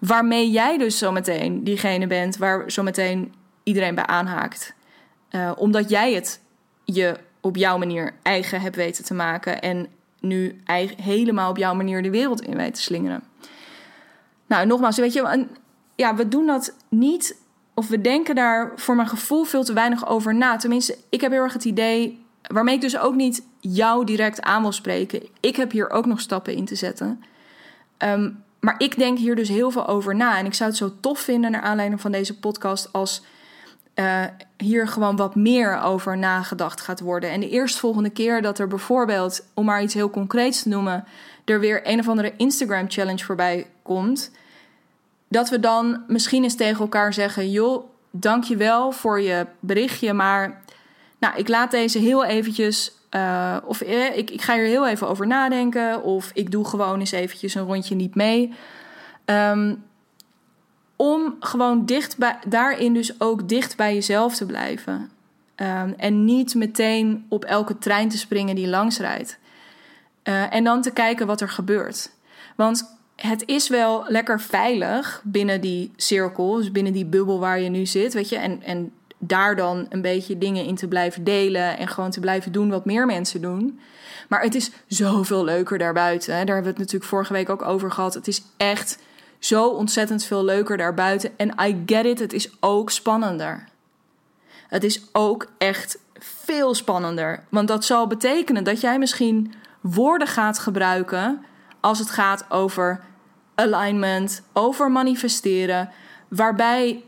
Waarmee 0.01 0.51
jij 0.51 0.79
dus 0.79 0.99
zometeen 0.99 1.65
diegene 1.65 2.07
bent 2.07 2.37
waar 2.37 2.71
zometeen 2.71 3.35
iedereen 3.63 3.95
bij 3.95 4.07
aanhaakt. 4.07 4.75
Uh, 5.31 5.53
omdat 5.57 5.91
jij 5.91 6.15
het 6.15 6.41
je 6.85 7.17
op 7.41 7.57
jouw 7.57 7.79
manier 7.79 8.15
eigen 8.23 8.61
hebt 8.61 8.77
weten 8.77 9.05
te 9.05 9.15
maken. 9.15 9.61
En 9.61 9.87
nu 10.21 10.61
helemaal 10.97 11.51
op 11.51 11.57
jouw 11.57 11.75
manier 11.75 12.03
de 12.03 12.11
wereld 12.11 12.41
in 12.41 12.57
weet 12.57 12.75
te 12.75 12.83
slingeren. 12.83 13.23
Nou, 14.47 14.67
nogmaals, 14.67 14.97
weet 14.97 15.13
je, 15.13 15.47
ja, 15.95 16.15
we 16.15 16.29
doen 16.29 16.47
dat 16.47 16.75
niet, 16.89 17.37
of 17.75 17.89
we 17.89 18.01
denken 18.01 18.35
daar 18.35 18.73
voor 18.77 18.97
mijn 18.97 19.09
gevoel 19.09 19.45
veel 19.45 19.65
te 19.65 19.73
weinig 19.73 20.09
over 20.09 20.35
na. 20.35 20.57
Tenminste, 20.57 20.99
ik 21.09 21.21
heb 21.21 21.31
heel 21.31 21.43
erg 21.43 21.53
het 21.53 21.65
idee, 21.65 22.25
waarmee 22.43 22.75
ik 22.75 22.81
dus 22.81 22.99
ook 22.99 23.15
niet 23.15 23.43
jou 23.61 24.05
direct 24.05 24.43
aan 24.43 24.63
wil 24.63 24.73
spreken. 24.73 25.23
Ik 25.41 25.57
heb 25.57 25.71
hier 25.71 25.91
ook 25.91 26.07
nog 26.07 26.21
stappen 26.21 26.55
in 26.55 26.65
te 26.65 26.75
zetten. 26.75 27.25
Um, 27.99 28.43
maar 28.61 28.75
ik 28.79 28.99
denk 28.99 29.19
hier 29.19 29.37
dus 29.37 29.49
heel 29.49 29.71
veel 29.71 29.87
over 29.87 30.17
na. 30.17 30.39
En 30.39 30.47
ik 30.47 30.55
zou 30.55 30.71
het 30.71 30.79
zo 30.79 30.93
tof 31.01 31.19
vinden, 31.19 31.51
naar 31.51 31.61
aanleiding 31.61 32.01
van 32.01 32.13
deze 32.13 32.39
podcast, 32.39 32.93
als 32.93 33.23
uh, 33.95 34.25
hier 34.57 34.89
gewoon 34.89 35.17
wat 35.17 35.35
meer 35.35 35.81
over 35.81 36.19
nagedacht 36.19 36.81
gaat 36.81 37.01
worden. 37.01 37.31
En 37.31 37.41
de 37.41 37.49
eerstvolgende 37.49 38.11
keer 38.11 38.43
dat 38.43 38.59
er 38.59 38.69
bijvoorbeeld, 38.69 39.47
om 39.55 39.65
maar 39.65 39.83
iets 39.83 39.95
heel 39.95 40.11
concreets 40.11 40.63
te 40.63 40.69
noemen, 40.69 41.05
er 41.45 41.61
weer 41.61 41.81
een 41.89 41.99
of 41.99 42.09
andere 42.09 42.33
Instagram 42.37 42.91
challenge 42.91 43.25
voorbij 43.25 43.67
komt 43.83 44.31
dat 45.35 45.49
we 45.49 45.61
dan 45.61 46.03
misschien 46.07 46.43
eens 46.43 46.57
tegen 46.57 46.81
elkaar 46.81 47.13
zeggen: 47.13 47.51
joh, 47.51 47.85
dankjewel 48.11 48.93
voor 48.93 49.21
je 49.21 49.47
berichtje, 49.61 50.13
maar 50.13 50.63
nou, 51.19 51.37
ik 51.37 51.49
laat 51.49 51.71
deze 51.71 51.99
heel 51.99 52.25
eventjes. 52.25 52.93
Uh, 53.11 53.57
of 53.65 53.81
eh, 53.81 54.17
ik, 54.17 54.31
ik 54.31 54.43
ga 54.43 54.55
hier 54.55 54.65
heel 54.65 54.89
even 54.89 55.09
over 55.09 55.27
nadenken. 55.27 56.03
Of 56.03 56.31
ik 56.35 56.51
doe 56.51 56.69
gewoon 56.69 56.99
eens 56.99 57.13
eventjes 57.13 57.55
een 57.55 57.65
rondje 57.65 57.95
niet 57.95 58.15
mee. 58.15 58.55
Um, 59.25 59.85
om 60.97 61.37
gewoon 61.41 61.87
dicht 61.87 62.19
bij, 62.19 62.39
daarin 62.47 62.95
dus 62.95 63.21
ook 63.21 63.49
dicht 63.49 63.77
bij 63.77 63.95
jezelf 63.95 64.35
te 64.35 64.47
blijven. 64.47 65.11
Um, 65.57 65.95
en 65.97 66.25
niet 66.25 66.55
meteen 66.55 67.27
op 67.29 67.45
elke 67.45 67.79
trein 67.79 68.09
te 68.09 68.19
springen 68.19 68.55
die 68.55 68.69
langs 68.69 68.99
rijdt. 68.99 69.39
Uh, 70.25 70.55
en 70.55 70.65
dan 70.65 70.83
te 70.83 70.91
kijken 70.91 71.27
wat 71.27 71.41
er 71.41 71.49
gebeurt. 71.49 72.11
Want 72.57 72.94
het 73.17 73.43
is 73.47 73.69
wel 73.69 74.05
lekker 74.09 74.41
veilig 74.41 75.21
binnen 75.25 75.61
die 75.61 75.93
cirkel, 75.97 76.55
dus 76.57 76.73
binnen 76.73 76.93
die 76.93 77.07
bubbel 77.07 77.39
waar 77.39 77.61
je 77.61 77.69
nu 77.69 77.87
zit, 77.87 78.15
weet 78.15 78.29
je. 78.29 78.37
En, 78.37 78.63
en 78.63 78.93
daar 79.19 79.57
dan 79.57 79.87
een 79.89 80.03
beetje 80.03 80.39
dingen 80.39 80.65
in 80.65 80.75
te 80.75 80.89
blijven 80.89 81.25
delen 81.25 81.79
en 81.79 81.89
gewoon 81.89 82.11
te 82.11 82.21
blijven 82.21 82.53
doen 82.53 82.71
wat 82.71 82.85
meer 82.85 83.07
mensen 83.07 83.41
doen. 83.41 83.81
Maar 84.29 84.43
het 84.43 84.55
is 84.55 84.71
zoveel 84.87 85.45
leuker 85.45 85.79
daarbuiten. 85.79 86.29
Daar 86.29 86.37
hebben 86.37 86.63
we 86.63 86.69
het 86.69 86.79
natuurlijk 86.79 87.05
vorige 87.05 87.33
week 87.33 87.49
ook 87.49 87.63
over 87.63 87.91
gehad. 87.91 88.15
Het 88.15 88.29
is 88.29 88.43
echt 88.57 88.99
zo 89.39 89.69
ontzettend 89.69 90.25
veel 90.25 90.45
leuker 90.45 90.77
daarbuiten. 90.77 91.31
En 91.37 91.55
I 91.63 91.83
get 91.87 92.05
it, 92.05 92.19
het 92.19 92.33
is 92.33 92.51
ook 92.61 92.91
spannender. 92.91 93.65
Het 94.69 94.85
is 94.85 95.03
ook 95.13 95.47
echt 95.59 95.99
veel 96.19 96.75
spannender. 96.75 97.45
Want 97.49 97.69
dat 97.69 97.85
zal 97.85 98.07
betekenen 98.07 98.65
dat 98.65 98.81
jij 98.81 98.99
misschien 98.99 99.55
woorden 99.81 100.29
gaat 100.29 100.59
gebruiken 100.59 101.45
als 101.85 101.99
het 101.99 102.11
gaat 102.11 102.45
over 102.49 103.01
alignment, 103.55 104.43
over 104.53 104.91
manifesteren, 104.91 105.91
waarbij 106.29 107.03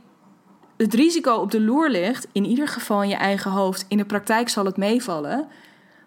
het 0.76 0.94
risico 0.94 1.34
op 1.34 1.50
de 1.50 1.60
loer 1.60 1.90
ligt, 1.90 2.28
in 2.32 2.44
ieder 2.44 2.68
geval 2.68 3.02
in 3.02 3.08
je 3.08 3.14
eigen 3.14 3.50
hoofd, 3.50 3.84
in 3.88 3.96
de 3.96 4.04
praktijk 4.04 4.48
zal 4.48 4.64
het 4.64 4.76
meevallen. 4.76 5.48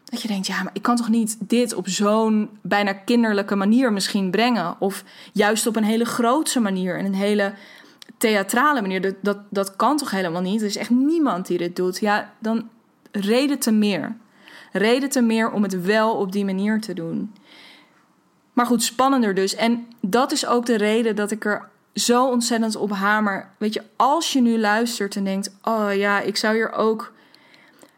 Dat 0.06 0.22
je 0.22 0.28
denkt, 0.28 0.48
ja, 0.48 0.64
maar 0.64 0.74
ik 0.74 0.82
kan 0.82 0.96
toch 0.96 1.10
niet 1.10 1.38
dit 1.40 1.74
op 1.74 1.88
zo'n 1.88 2.50
bijna 2.62 2.94
kinderlijke 2.94 3.56
manier 3.56 3.94
misschien 3.94 4.32
brengen? 4.32 4.76
Of 4.80 5.04
juist 5.34 5.68
op 5.68 5.76
een 5.76 5.84
hele 5.84 6.06
grootse 6.06 6.60
manier 6.60 6.98
en 6.98 7.06
een 7.06 7.14
hele 7.14 7.54
theatrale 8.18 8.82
manier. 8.82 9.16
Dat, 9.22 9.38
dat, 9.50 9.76
kan 9.76 9.98
toch 9.98 10.12
helemaal 10.12 10.42
niet? 10.42 10.62
Er 10.62 10.68
is 10.68 10.78
echt 10.78 10.90
niemand 10.90 11.48
die 11.48 11.58
dit 11.58 11.76
doet. 11.76 12.00
Ja, 12.00 12.34
dan 12.40 12.70
reden 13.12 13.60
te 13.60 13.72
meer. 13.72 14.16
Reden 14.72 15.10
te 15.10 15.22
meer 15.22 15.52
om 15.52 15.64
het 15.64 15.82
wel 15.82 16.14
op 16.16 16.32
die 16.32 16.46
manier 16.46 16.82
te 16.82 16.94
doen. 16.94 17.34
Maar 18.60 18.68
goed, 18.68 18.84
spannender 18.84 19.34
dus. 19.34 19.56
En 19.56 19.88
dat 20.02 20.32
is 20.32 20.46
ook 20.46 20.66
de 20.66 20.76
reden 20.76 21.16
dat 21.16 21.32
ik 21.32 21.46
er 21.46 21.70
zo 21.94 22.28
ontzettend 22.28 22.76
op 22.76 22.92
hamer. 22.92 23.50
Weet 23.58 23.74
je, 23.74 23.84
als 23.96 24.34
je 24.34 24.42
nu 24.42 24.60
luistert 24.60 25.16
en 25.16 25.24
denkt: 25.24 25.52
oh 25.64 25.94
ja, 25.94 26.20
ik 26.20 26.38
zou 26.38 26.56
hier 26.56 26.72
ook 26.72 27.14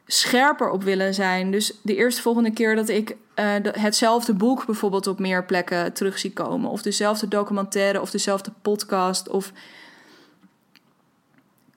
scherper 0.08 0.70
op 0.70 0.84
willen 0.84 1.14
zijn. 1.14 1.52
Dus 1.52 1.74
de 1.82 1.96
eerste 1.96 2.22
volgende 2.22 2.52
keer 2.52 2.76
dat 2.76 2.90
ik 2.90 3.10
uh, 3.10 3.56
hetzelfde 3.72 4.34
boek 4.34 4.66
bijvoorbeeld 4.66 5.08
op 5.08 5.20
meer 5.20 5.46
plekken 5.46 5.94
terug 5.94 6.20
zie 6.20 6.34
komen, 6.34 6.70
of 6.70 6.82
dezelfde 6.82 7.28
documentaire 7.28 8.02
of 8.02 8.12
dezelfde 8.12 8.52
podcast, 8.62 9.30
of 9.30 9.52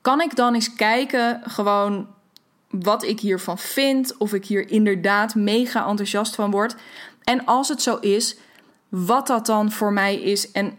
kan 0.01 0.20
ik 0.20 0.37
dan 0.37 0.55
eens 0.55 0.75
kijken 0.75 1.40
gewoon 1.44 2.07
wat 2.68 3.03
ik 3.03 3.20
hiervan 3.20 3.59
vind, 3.59 4.16
of 4.16 4.33
ik 4.33 4.47
hier 4.47 4.70
inderdaad 4.70 5.35
mega 5.35 5.87
enthousiast 5.88 6.35
van 6.35 6.51
word. 6.51 6.77
En 7.23 7.44
als 7.44 7.68
het 7.68 7.83
zo 7.83 7.97
is, 7.97 8.37
wat 8.94 9.26
dat 9.26 9.46
dan 9.46 9.72
voor 9.72 9.92
mij 9.92 10.20
is 10.20 10.52
en 10.52 10.76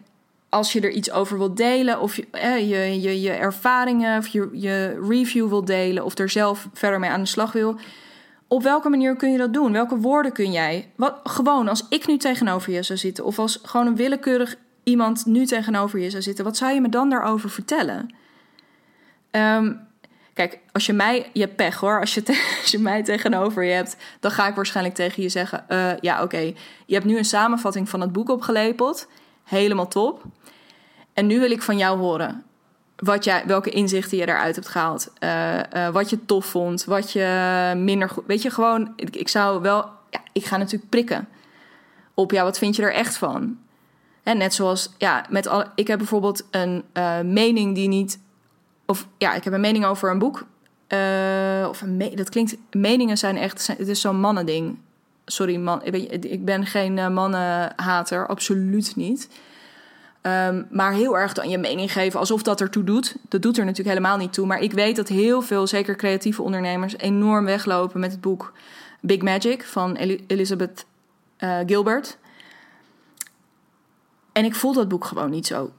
als 0.49 0.73
je 0.73 0.81
er 0.81 0.91
iets 0.91 1.11
over 1.11 1.37
wilt 1.37 1.57
delen, 1.57 1.99
of 1.99 2.15
je, 2.15 2.27
eh, 2.31 2.69
je, 2.69 3.01
je, 3.01 3.21
je, 3.21 3.31
ervaringen 3.31 4.17
of 4.17 4.27
je, 4.27 4.49
je 4.51 5.05
review 5.07 5.49
wilt 5.49 5.67
delen, 5.67 6.05
of 6.05 6.17
er 6.17 6.29
zelf 6.29 6.67
verder 6.73 6.99
mee 6.99 7.09
aan 7.09 7.21
de 7.21 7.27
slag 7.27 7.51
wil. 7.51 7.75
Op 8.47 8.63
welke 8.63 8.89
manier 8.89 9.15
kun 9.15 9.31
je 9.31 9.37
dat 9.37 9.53
doen? 9.53 9.71
Welke 9.71 9.97
woorden 9.97 10.31
kun 10.31 10.51
jij? 10.51 10.91
Wat, 10.95 11.19
gewoon 11.23 11.67
als 11.67 11.85
ik 11.89 12.07
nu 12.07 12.17
tegenover 12.17 12.73
je 12.73 12.83
zou 12.83 12.99
zitten, 12.99 13.25
of 13.25 13.39
als 13.39 13.59
gewoon 13.63 13.87
een 13.87 13.95
willekeurig 13.95 14.55
iemand 14.83 15.25
nu 15.25 15.45
tegenover 15.45 15.99
je 15.99 16.09
zou 16.09 16.21
zitten, 16.21 16.43
wat 16.43 16.57
zou 16.57 16.73
je 16.73 16.81
me 16.81 16.89
dan 16.89 17.09
daarover 17.09 17.49
vertellen? 17.49 18.15
Ehm, 19.31 19.73
kijk, 20.35 20.59
als 20.71 20.85
je 20.85 20.93
mij, 20.93 21.29
je 21.33 21.41
hebt 21.41 21.55
pech 21.55 21.79
hoor, 21.79 21.99
als 21.99 22.13
je, 22.13 22.23
als 22.61 22.71
je 22.71 22.79
mij 22.79 23.03
tegenover 23.03 23.63
je 23.63 23.73
hebt, 23.73 23.95
dan 24.19 24.31
ga 24.31 24.47
ik 24.47 24.55
waarschijnlijk 24.55 24.95
tegen 24.95 25.23
je 25.23 25.29
zeggen: 25.29 25.65
uh, 25.69 25.91
Ja, 25.99 26.23
oké, 26.23 26.53
je 26.85 26.93
hebt 26.93 27.05
nu 27.05 27.17
een 27.17 27.25
samenvatting 27.25 27.89
van 27.89 28.01
het 28.01 28.11
boek 28.11 28.29
opgelepeld. 28.29 29.07
Helemaal 29.43 29.87
top. 29.87 30.23
En 31.13 31.27
nu 31.27 31.39
wil 31.39 31.51
ik 31.51 31.61
van 31.61 31.77
jou 31.77 31.97
horen 31.97 32.43
wat 32.95 33.23
jij, 33.23 33.43
welke 33.45 33.69
inzichten 33.69 34.17
je 34.17 34.27
eruit 34.27 34.55
hebt 34.55 34.67
gehaald. 34.67 35.11
Uh, 35.19 35.59
uh, 35.73 35.89
wat 35.89 36.09
je 36.09 36.25
tof 36.25 36.45
vond, 36.45 36.83
wat 36.83 37.11
je 37.11 37.73
minder 37.77 38.09
goed. 38.09 38.23
Weet 38.27 38.41
je, 38.41 38.49
gewoon, 38.49 38.93
ik, 38.95 39.15
ik, 39.15 39.27
zou 39.27 39.61
wel. 39.61 39.89
Ja, 40.09 40.19
ik 40.31 40.45
ga 40.45 40.57
natuurlijk 40.57 40.89
prikken 40.89 41.27
op 42.13 42.31
ja, 42.31 42.43
wat 42.43 42.57
vind 42.57 42.75
je 42.75 42.81
er 42.81 42.93
echt 42.93 43.17
van? 43.17 43.57
En 44.23 44.37
net 44.37 44.53
zoals, 44.53 44.93
ja, 44.97 45.25
met 45.29 45.47
al, 45.47 45.63
ik 45.75 45.87
heb 45.87 45.97
bijvoorbeeld 45.97 46.43
een 46.51 46.83
mening 47.33 47.75
die 47.75 47.87
niet. 47.87 48.19
Of 48.85 49.07
ja, 49.17 49.33
ik 49.33 49.43
heb 49.43 49.53
een 49.53 49.61
mening 49.61 49.85
over 49.85 50.09
een 50.11 50.19
boek. 50.19 50.45
of 51.69 51.81
een 51.81 52.11
dat 52.15 52.29
klinkt. 52.29 52.55
Meningen 52.71 53.17
zijn 53.17 53.37
echt. 53.37 53.67
Het 53.67 53.87
is 53.87 54.01
zo'n 54.01 54.19
mannending. 54.19 54.77
Sorry, 55.25 55.55
man. 55.57 55.83
Ik 55.83 56.45
ben 56.45 56.65
geen 56.65 57.13
mannenhater, 57.13 58.27
absoluut 58.27 58.95
niet. 58.95 59.29
Um, 60.21 60.67
maar 60.69 60.93
heel 60.93 61.17
erg 61.17 61.33
dan 61.33 61.49
je 61.49 61.57
mening 61.57 61.91
geven 61.91 62.19
alsof 62.19 62.43
dat 62.43 62.61
ertoe 62.61 62.83
doet. 62.83 63.15
Dat 63.29 63.41
doet 63.41 63.57
er 63.57 63.65
natuurlijk 63.65 63.97
helemaal 63.97 64.17
niet 64.17 64.33
toe. 64.33 64.45
Maar 64.45 64.59
ik 64.59 64.71
weet 64.71 64.95
dat 64.95 65.07
heel 65.07 65.41
veel, 65.41 65.67
zeker 65.67 65.95
creatieve 65.95 66.41
ondernemers, 66.41 66.97
enorm 66.97 67.45
weglopen 67.45 67.99
met 67.99 68.11
het 68.11 68.21
boek 68.21 68.53
Big 69.01 69.21
Magic 69.21 69.63
van 69.63 69.95
Elizabeth 70.27 70.85
uh, 71.39 71.57
Gilbert. 71.65 72.17
En 74.31 74.45
ik 74.45 74.55
voel 74.55 74.73
dat 74.73 74.87
boek 74.87 75.05
gewoon 75.05 75.29
niet 75.29 75.47
zo. 75.47 75.71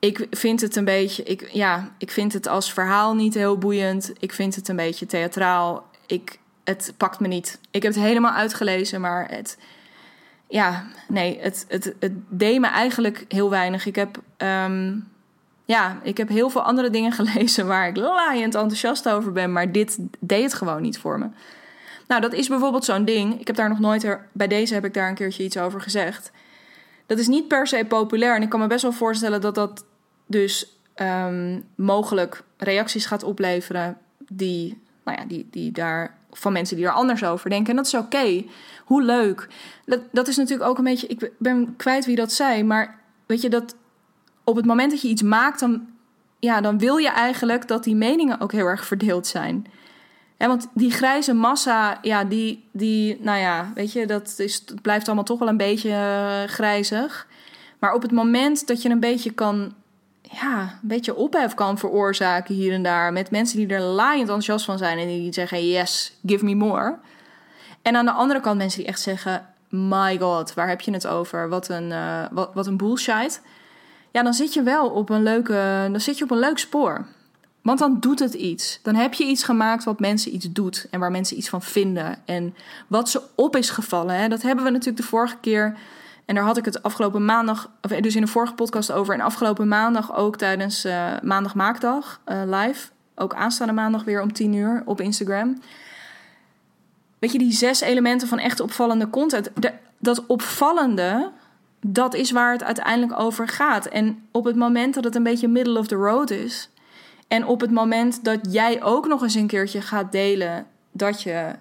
Ik 0.00 0.26
vind 0.30 0.60
het 0.60 0.76
een 0.76 0.84
beetje, 0.84 1.22
ik, 1.22 1.48
ja, 1.52 1.90
ik 1.98 2.10
vind 2.10 2.32
het 2.32 2.46
als 2.48 2.72
verhaal 2.72 3.14
niet 3.14 3.34
heel 3.34 3.58
boeiend. 3.58 4.12
Ik 4.18 4.32
vind 4.32 4.54
het 4.54 4.68
een 4.68 4.76
beetje 4.76 5.06
theatraal. 5.06 5.86
Ik, 6.06 6.38
het 6.64 6.94
pakt 6.96 7.20
me 7.20 7.28
niet. 7.28 7.58
Ik 7.70 7.82
heb 7.82 7.94
het 7.94 8.02
helemaal 8.02 8.32
uitgelezen, 8.32 9.00
maar 9.00 9.28
het, 9.30 9.58
ja, 10.48 10.86
nee, 11.08 11.38
het, 11.40 11.64
het, 11.68 11.94
het 11.98 12.12
deed 12.28 12.60
me 12.60 12.66
eigenlijk 12.66 13.24
heel 13.28 13.50
weinig. 13.50 13.86
Ik 13.86 13.96
heb, 13.96 14.18
um, 14.38 15.08
ja, 15.64 16.00
ik 16.02 16.16
heb 16.16 16.28
heel 16.28 16.50
veel 16.50 16.62
andere 16.62 16.90
dingen 16.90 17.12
gelezen 17.22 17.66
waar 17.66 17.88
ik 17.88 17.96
laaiend 17.96 18.54
enthousiast 18.54 19.08
over 19.08 19.32
ben, 19.32 19.52
maar 19.52 19.72
dit 19.72 19.98
deed 20.20 20.42
het 20.42 20.54
gewoon 20.54 20.82
niet 20.82 20.98
voor 20.98 21.18
me. 21.18 21.26
Nou, 22.06 22.20
dat 22.20 22.32
is 22.32 22.48
bijvoorbeeld 22.48 22.84
zo'n 22.84 23.04
ding. 23.04 23.40
Ik 23.40 23.46
heb 23.46 23.56
daar 23.56 23.68
nog 23.68 23.80
nooit, 23.80 24.18
bij 24.32 24.46
deze 24.46 24.74
heb 24.74 24.84
ik 24.84 24.94
daar 24.94 25.08
een 25.08 25.14
keertje 25.14 25.44
iets 25.44 25.58
over 25.58 25.80
gezegd. 25.80 26.30
Dat 27.06 27.18
is 27.18 27.26
niet 27.26 27.48
per 27.48 27.66
se 27.66 27.84
populair 27.88 28.36
en 28.36 28.42
ik 28.42 28.48
kan 28.48 28.60
me 28.60 28.66
best 28.66 28.82
wel 28.82 28.92
voorstellen 28.92 29.40
dat 29.40 29.54
dat 29.54 29.84
dus 30.30 30.76
um, 30.96 31.64
mogelijk 31.74 32.42
reacties 32.56 33.06
gaat 33.06 33.22
opleveren 33.22 33.96
die, 34.18 34.82
nou 35.04 35.18
ja, 35.18 35.24
die, 35.24 35.48
die 35.50 35.72
daar 35.72 36.18
van 36.30 36.52
mensen 36.52 36.76
die 36.76 36.86
er 36.86 36.92
anders 36.92 37.24
over 37.24 37.50
denken. 37.50 37.70
En 37.70 37.76
dat 37.76 37.86
is 37.86 37.94
oké. 37.94 38.44
Hoe 38.84 39.02
leuk. 39.02 39.48
Dat, 39.84 40.00
dat 40.12 40.28
is 40.28 40.36
natuurlijk 40.36 40.68
ook 40.68 40.78
een 40.78 40.84
beetje. 40.84 41.06
Ik 41.06 41.30
ben 41.38 41.76
kwijt 41.76 42.04
wie 42.04 42.16
dat 42.16 42.32
zei. 42.32 42.64
Maar 42.64 43.00
weet 43.26 43.42
je 43.42 43.48
dat 43.48 43.74
op 44.44 44.56
het 44.56 44.66
moment 44.66 44.90
dat 44.90 45.02
je 45.02 45.08
iets 45.08 45.22
maakt, 45.22 45.60
dan, 45.60 45.88
ja, 46.38 46.60
dan 46.60 46.78
wil 46.78 46.96
je 46.96 47.08
eigenlijk 47.08 47.68
dat 47.68 47.84
die 47.84 47.96
meningen 47.96 48.40
ook 48.40 48.52
heel 48.52 48.66
erg 48.66 48.86
verdeeld 48.86 49.26
zijn. 49.26 49.66
Ja, 50.38 50.46
want 50.46 50.68
die 50.74 50.90
grijze 50.90 51.32
massa, 51.32 51.98
ja, 52.02 52.24
die, 52.24 52.68
die, 52.72 53.18
nou 53.20 53.38
ja, 53.38 53.72
weet 53.74 53.92
je, 53.92 54.06
dat, 54.06 54.34
is, 54.38 54.64
blijft 54.82 55.06
allemaal 55.06 55.24
toch 55.24 55.38
wel 55.38 55.48
een 55.48 55.56
beetje 55.56 55.88
uh, 55.88 56.42
grijzig. 56.42 57.26
Maar 57.78 57.94
op 57.94 58.02
het 58.02 58.12
moment 58.12 58.66
dat 58.66 58.82
je 58.82 58.88
een 58.88 59.00
beetje 59.00 59.30
kan 59.30 59.74
ja, 60.30 60.60
een 60.60 60.88
beetje 60.88 61.14
ophef 61.14 61.54
kan 61.54 61.78
veroorzaken 61.78 62.54
hier 62.54 62.72
en 62.72 62.82
daar. 62.82 63.12
Met 63.12 63.30
mensen 63.30 63.58
die 63.58 63.66
er 63.68 63.80
laaiend 63.80 64.20
enthousiast 64.20 64.64
van 64.64 64.78
zijn 64.78 64.98
en 64.98 65.06
die 65.06 65.32
zeggen: 65.32 65.68
Yes, 65.68 66.18
give 66.26 66.44
me 66.44 66.54
more. 66.54 66.98
En 67.82 67.96
aan 67.96 68.04
de 68.04 68.12
andere 68.12 68.40
kant 68.40 68.58
mensen 68.58 68.78
die 68.78 68.88
echt 68.88 69.00
zeggen: 69.00 69.46
My 69.68 70.18
god, 70.18 70.54
waar 70.54 70.68
heb 70.68 70.80
je 70.80 70.92
het 70.92 71.06
over? 71.06 71.48
Wat 71.48 71.68
een, 71.68 71.90
uh, 71.90 72.24
wat, 72.30 72.50
wat 72.54 72.66
een 72.66 72.76
bullshit. 72.76 73.42
Ja, 74.10 74.22
dan 74.22 74.34
zit 74.34 74.54
je 74.54 74.62
wel 74.62 74.88
op 74.88 75.10
een, 75.10 75.22
leuke, 75.22 75.88
dan 75.90 76.00
zit 76.00 76.18
je 76.18 76.24
op 76.24 76.30
een 76.30 76.38
leuk 76.38 76.58
spoor. 76.58 77.06
Want 77.62 77.78
dan 77.78 78.00
doet 78.00 78.18
het 78.18 78.34
iets. 78.34 78.80
Dan 78.82 78.94
heb 78.94 79.14
je 79.14 79.24
iets 79.24 79.44
gemaakt 79.44 79.84
wat 79.84 80.00
mensen 80.00 80.34
iets 80.34 80.52
doet 80.52 80.86
en 80.90 81.00
waar 81.00 81.10
mensen 81.10 81.36
iets 81.36 81.48
van 81.48 81.62
vinden. 81.62 82.18
En 82.24 82.54
wat 82.86 83.08
ze 83.08 83.22
op 83.34 83.56
is 83.56 83.70
gevallen. 83.70 84.14
Hè? 84.14 84.28
Dat 84.28 84.42
hebben 84.42 84.64
we 84.64 84.70
natuurlijk 84.70 85.02
de 85.02 85.08
vorige 85.08 85.36
keer 85.40 85.76
en 86.30 86.36
daar 86.36 86.44
had 86.44 86.56
ik 86.56 86.64
het 86.64 86.82
afgelopen 86.82 87.24
maandag, 87.24 87.70
of 87.82 87.90
dus 87.90 88.14
in 88.14 88.20
de 88.20 88.26
vorige 88.26 88.54
podcast 88.54 88.92
over. 88.92 89.14
En 89.14 89.20
afgelopen 89.20 89.68
maandag 89.68 90.16
ook 90.16 90.36
tijdens 90.36 90.84
uh, 90.84 91.12
Maandag 91.22 91.54
Maakdag 91.54 92.20
uh, 92.26 92.42
live. 92.46 92.88
Ook 93.14 93.34
aanstaande 93.34 93.72
maandag 93.72 94.04
weer 94.04 94.22
om 94.22 94.32
10 94.32 94.52
uur 94.52 94.82
op 94.84 95.00
Instagram. 95.00 95.60
Weet 97.18 97.32
je, 97.32 97.38
die 97.38 97.52
zes 97.52 97.80
elementen 97.80 98.28
van 98.28 98.38
echt 98.38 98.60
opvallende 98.60 99.10
content. 99.10 99.50
dat 99.98 100.26
opvallende, 100.26 101.30
dat 101.80 102.14
is 102.14 102.30
waar 102.30 102.52
het 102.52 102.62
uiteindelijk 102.62 103.20
over 103.20 103.48
gaat. 103.48 103.86
En 103.86 104.26
op 104.30 104.44
het 104.44 104.56
moment 104.56 104.94
dat 104.94 105.04
het 105.04 105.14
een 105.14 105.22
beetje 105.22 105.48
middle 105.48 105.78
of 105.78 105.86
the 105.86 105.94
road 105.94 106.30
is. 106.30 106.70
En 107.28 107.46
op 107.46 107.60
het 107.60 107.70
moment 107.70 108.24
dat 108.24 108.38
jij 108.50 108.82
ook 108.82 109.06
nog 109.06 109.22
eens 109.22 109.34
een 109.34 109.46
keertje 109.46 109.82
gaat 109.82 110.12
delen 110.12 110.66
dat 110.92 111.22
je 111.22 111.54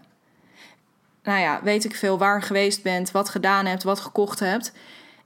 nou 1.24 1.40
ja, 1.40 1.60
weet 1.64 1.86
ik 1.86 1.96
veel, 1.96 2.18
waar 2.18 2.42
geweest 2.42 2.84
bent, 2.84 3.12
wat 3.12 3.30
gedaan 3.30 3.66
hebt, 3.66 3.84
wat 3.84 4.00
gekocht 4.00 4.40
hebt. 4.40 4.72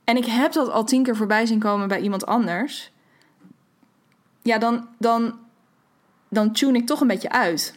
En 0.03 0.17
ik 0.17 0.25
heb 0.25 0.51
dat 0.51 0.69
al 0.69 0.83
tien 0.83 1.03
keer 1.03 1.15
voorbij 1.15 1.45
zien 1.45 1.59
komen 1.59 1.87
bij 1.87 1.99
iemand 1.99 2.25
anders. 2.25 2.91
Ja, 4.41 4.57
dan, 4.57 4.87
dan, 4.97 5.39
dan 6.29 6.53
tune 6.53 6.77
ik 6.77 6.85
toch 6.85 7.01
een 7.01 7.07
beetje 7.07 7.31
uit. 7.31 7.75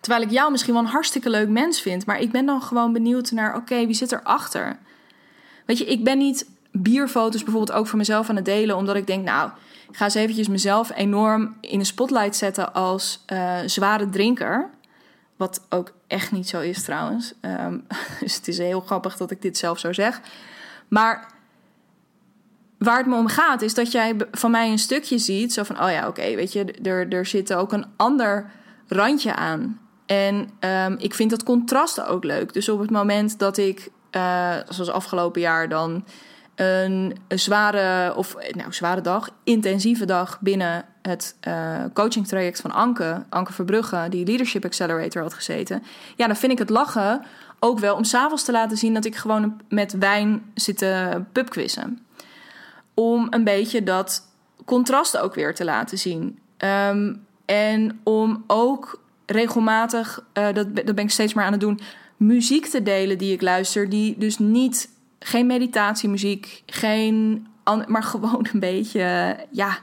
Terwijl 0.00 0.24
ik 0.24 0.30
jou 0.30 0.50
misschien 0.50 0.74
wel 0.74 0.82
een 0.82 0.88
hartstikke 0.88 1.30
leuk 1.30 1.48
mens 1.48 1.80
vind. 1.80 2.06
Maar 2.06 2.20
ik 2.20 2.30
ben 2.30 2.46
dan 2.46 2.62
gewoon 2.62 2.92
benieuwd 2.92 3.30
naar, 3.30 3.56
oké, 3.56 3.86
wie 3.86 3.94
zit 3.94 4.12
erachter? 4.12 4.78
Weet 5.66 5.78
je, 5.78 5.84
ik 5.84 6.04
ben 6.04 6.18
niet 6.18 6.50
bierfoto's 6.72 7.42
bijvoorbeeld 7.42 7.78
ook 7.78 7.86
voor 7.86 7.98
mezelf 7.98 8.28
aan 8.28 8.36
het 8.36 8.44
delen. 8.44 8.76
Omdat 8.76 8.96
ik 8.96 9.06
denk, 9.06 9.24
nou, 9.24 9.50
ik 9.88 9.96
ga 9.96 10.04
eens 10.04 10.14
eventjes 10.14 10.48
mezelf 10.48 10.90
enorm 10.94 11.56
in 11.60 11.78
de 11.78 11.84
spotlight 11.84 12.36
zetten 12.36 12.74
als 12.74 13.24
uh, 13.32 13.58
zware 13.66 14.08
drinker. 14.08 14.70
Wat 15.38 15.66
ook 15.68 15.92
echt 16.06 16.32
niet 16.32 16.48
zo 16.48 16.60
is 16.60 16.82
trouwens. 16.82 17.34
Um, 17.40 17.86
dus 18.20 18.34
het 18.34 18.48
is 18.48 18.58
heel 18.58 18.80
grappig 18.80 19.16
dat 19.16 19.30
ik 19.30 19.42
dit 19.42 19.58
zelf 19.58 19.78
zo 19.78 19.92
zeg. 19.92 20.20
Maar 20.88 21.32
waar 22.78 22.98
het 22.98 23.06
me 23.06 23.16
om 23.16 23.26
gaat 23.26 23.62
is 23.62 23.74
dat 23.74 23.92
jij 23.92 24.16
van 24.30 24.50
mij 24.50 24.70
een 24.70 24.78
stukje 24.78 25.18
ziet. 25.18 25.52
Zo 25.52 25.62
van, 25.62 25.82
oh 25.82 25.90
ja, 25.90 26.08
oké, 26.08 26.34
weet 26.34 26.52
je, 26.52 26.64
er, 26.64 27.08
er 27.08 27.26
zit 27.26 27.54
ook 27.54 27.72
een 27.72 27.86
ander 27.96 28.50
randje 28.86 29.34
aan. 29.34 29.80
En 30.06 30.50
um, 30.60 30.96
ik 30.98 31.14
vind 31.14 31.30
dat 31.30 31.42
contrasten 31.42 32.06
ook 32.08 32.24
leuk. 32.24 32.52
Dus 32.52 32.68
op 32.68 32.78
het 32.78 32.90
moment 32.90 33.38
dat 33.38 33.56
ik, 33.56 33.88
uh, 34.12 34.54
zoals 34.68 34.90
afgelopen 34.90 35.40
jaar 35.40 35.68
dan... 35.68 36.04
Een, 36.54 37.16
een, 37.28 37.38
zware, 37.38 38.14
of 38.14 38.36
nou, 38.50 38.72
zware 38.72 39.00
dag, 39.00 39.30
intensieve 39.44 40.04
dag 40.04 40.40
binnen 40.40 40.84
het 41.08 41.36
uh, 41.48 41.84
coachingtraject 41.94 42.60
van 42.60 42.72
Anke, 42.72 43.24
Anke 43.28 43.52
Verbrugge, 43.52 44.06
die 44.10 44.26
Leadership 44.26 44.64
Accelerator 44.64 45.22
had 45.22 45.34
gezeten. 45.34 45.82
Ja, 46.16 46.26
dan 46.26 46.36
vind 46.36 46.52
ik 46.52 46.58
het 46.58 46.70
lachen 46.70 47.22
ook 47.58 47.78
wel 47.78 47.96
om 47.96 48.04
s'avonds 48.04 48.44
te 48.44 48.52
laten 48.52 48.76
zien 48.76 48.94
dat 48.94 49.04
ik 49.04 49.16
gewoon 49.16 49.60
met 49.68 49.92
wijn 49.92 50.42
zit 50.54 50.78
te 50.78 51.22
pubquizzen. 51.32 52.06
Om 52.94 53.26
een 53.30 53.44
beetje 53.44 53.82
dat 53.82 54.22
contrast 54.64 55.18
ook 55.18 55.34
weer 55.34 55.54
te 55.54 55.64
laten 55.64 55.98
zien. 55.98 56.38
Ehm, 56.56 57.14
en 57.44 58.00
om 58.02 58.44
ook 58.46 59.02
regelmatig, 59.26 60.24
uh, 60.38 60.44
dat, 60.52 60.76
dat 60.76 60.94
ben 60.94 61.04
ik 61.04 61.10
steeds 61.10 61.34
maar 61.34 61.44
aan 61.44 61.52
het 61.52 61.60
doen, 61.60 61.80
muziek 62.16 62.66
te 62.66 62.82
delen 62.82 63.18
die 63.18 63.32
ik 63.32 63.42
luister, 63.42 63.88
die 63.88 64.18
dus 64.18 64.38
niet, 64.38 64.88
geen 65.18 65.46
meditatiemuziek, 65.46 66.62
geen, 66.66 67.46
maar 67.86 68.02
gewoon 68.02 68.46
een 68.52 68.60
beetje, 68.60 69.36
ja. 69.50 69.78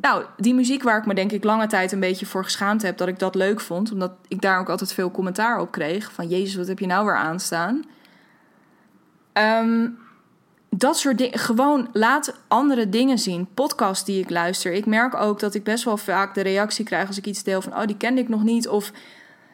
Nou, 0.00 0.24
die 0.36 0.54
muziek 0.54 0.82
waar 0.82 0.98
ik 0.98 1.06
me 1.06 1.14
denk 1.14 1.32
ik 1.32 1.44
lange 1.44 1.66
tijd 1.66 1.92
een 1.92 2.00
beetje 2.00 2.26
voor 2.26 2.44
geschaamd 2.44 2.82
heb 2.82 2.96
dat 2.96 3.08
ik 3.08 3.18
dat 3.18 3.34
leuk 3.34 3.60
vond, 3.60 3.92
omdat 3.92 4.12
ik 4.28 4.40
daar 4.40 4.58
ook 4.58 4.68
altijd 4.68 4.92
veel 4.92 5.10
commentaar 5.10 5.60
op 5.60 5.70
kreeg 5.70 6.12
van 6.12 6.28
Jezus, 6.28 6.56
wat 6.56 6.66
heb 6.66 6.78
je 6.78 6.86
nou 6.86 7.04
weer 7.04 7.16
aanstaan? 7.16 7.84
Um, 9.32 9.98
dat 10.70 10.98
soort 10.98 11.18
dingen. 11.18 11.38
Gewoon 11.38 11.88
laat 11.92 12.34
andere 12.48 12.88
dingen 12.88 13.18
zien. 13.18 13.48
Podcasts 13.54 14.04
die 14.04 14.20
ik 14.20 14.30
luister. 14.30 14.72
Ik 14.72 14.86
merk 14.86 15.14
ook 15.14 15.40
dat 15.40 15.54
ik 15.54 15.64
best 15.64 15.84
wel 15.84 15.96
vaak 15.96 16.34
de 16.34 16.40
reactie 16.40 16.84
krijg 16.84 17.06
als 17.06 17.18
ik 17.18 17.26
iets 17.26 17.42
deel 17.42 17.62
van: 17.62 17.76
oh, 17.76 17.86
die 17.86 17.96
kende 17.96 18.20
ik 18.20 18.28
nog 18.28 18.42
niet. 18.42 18.68
Of 18.68 18.92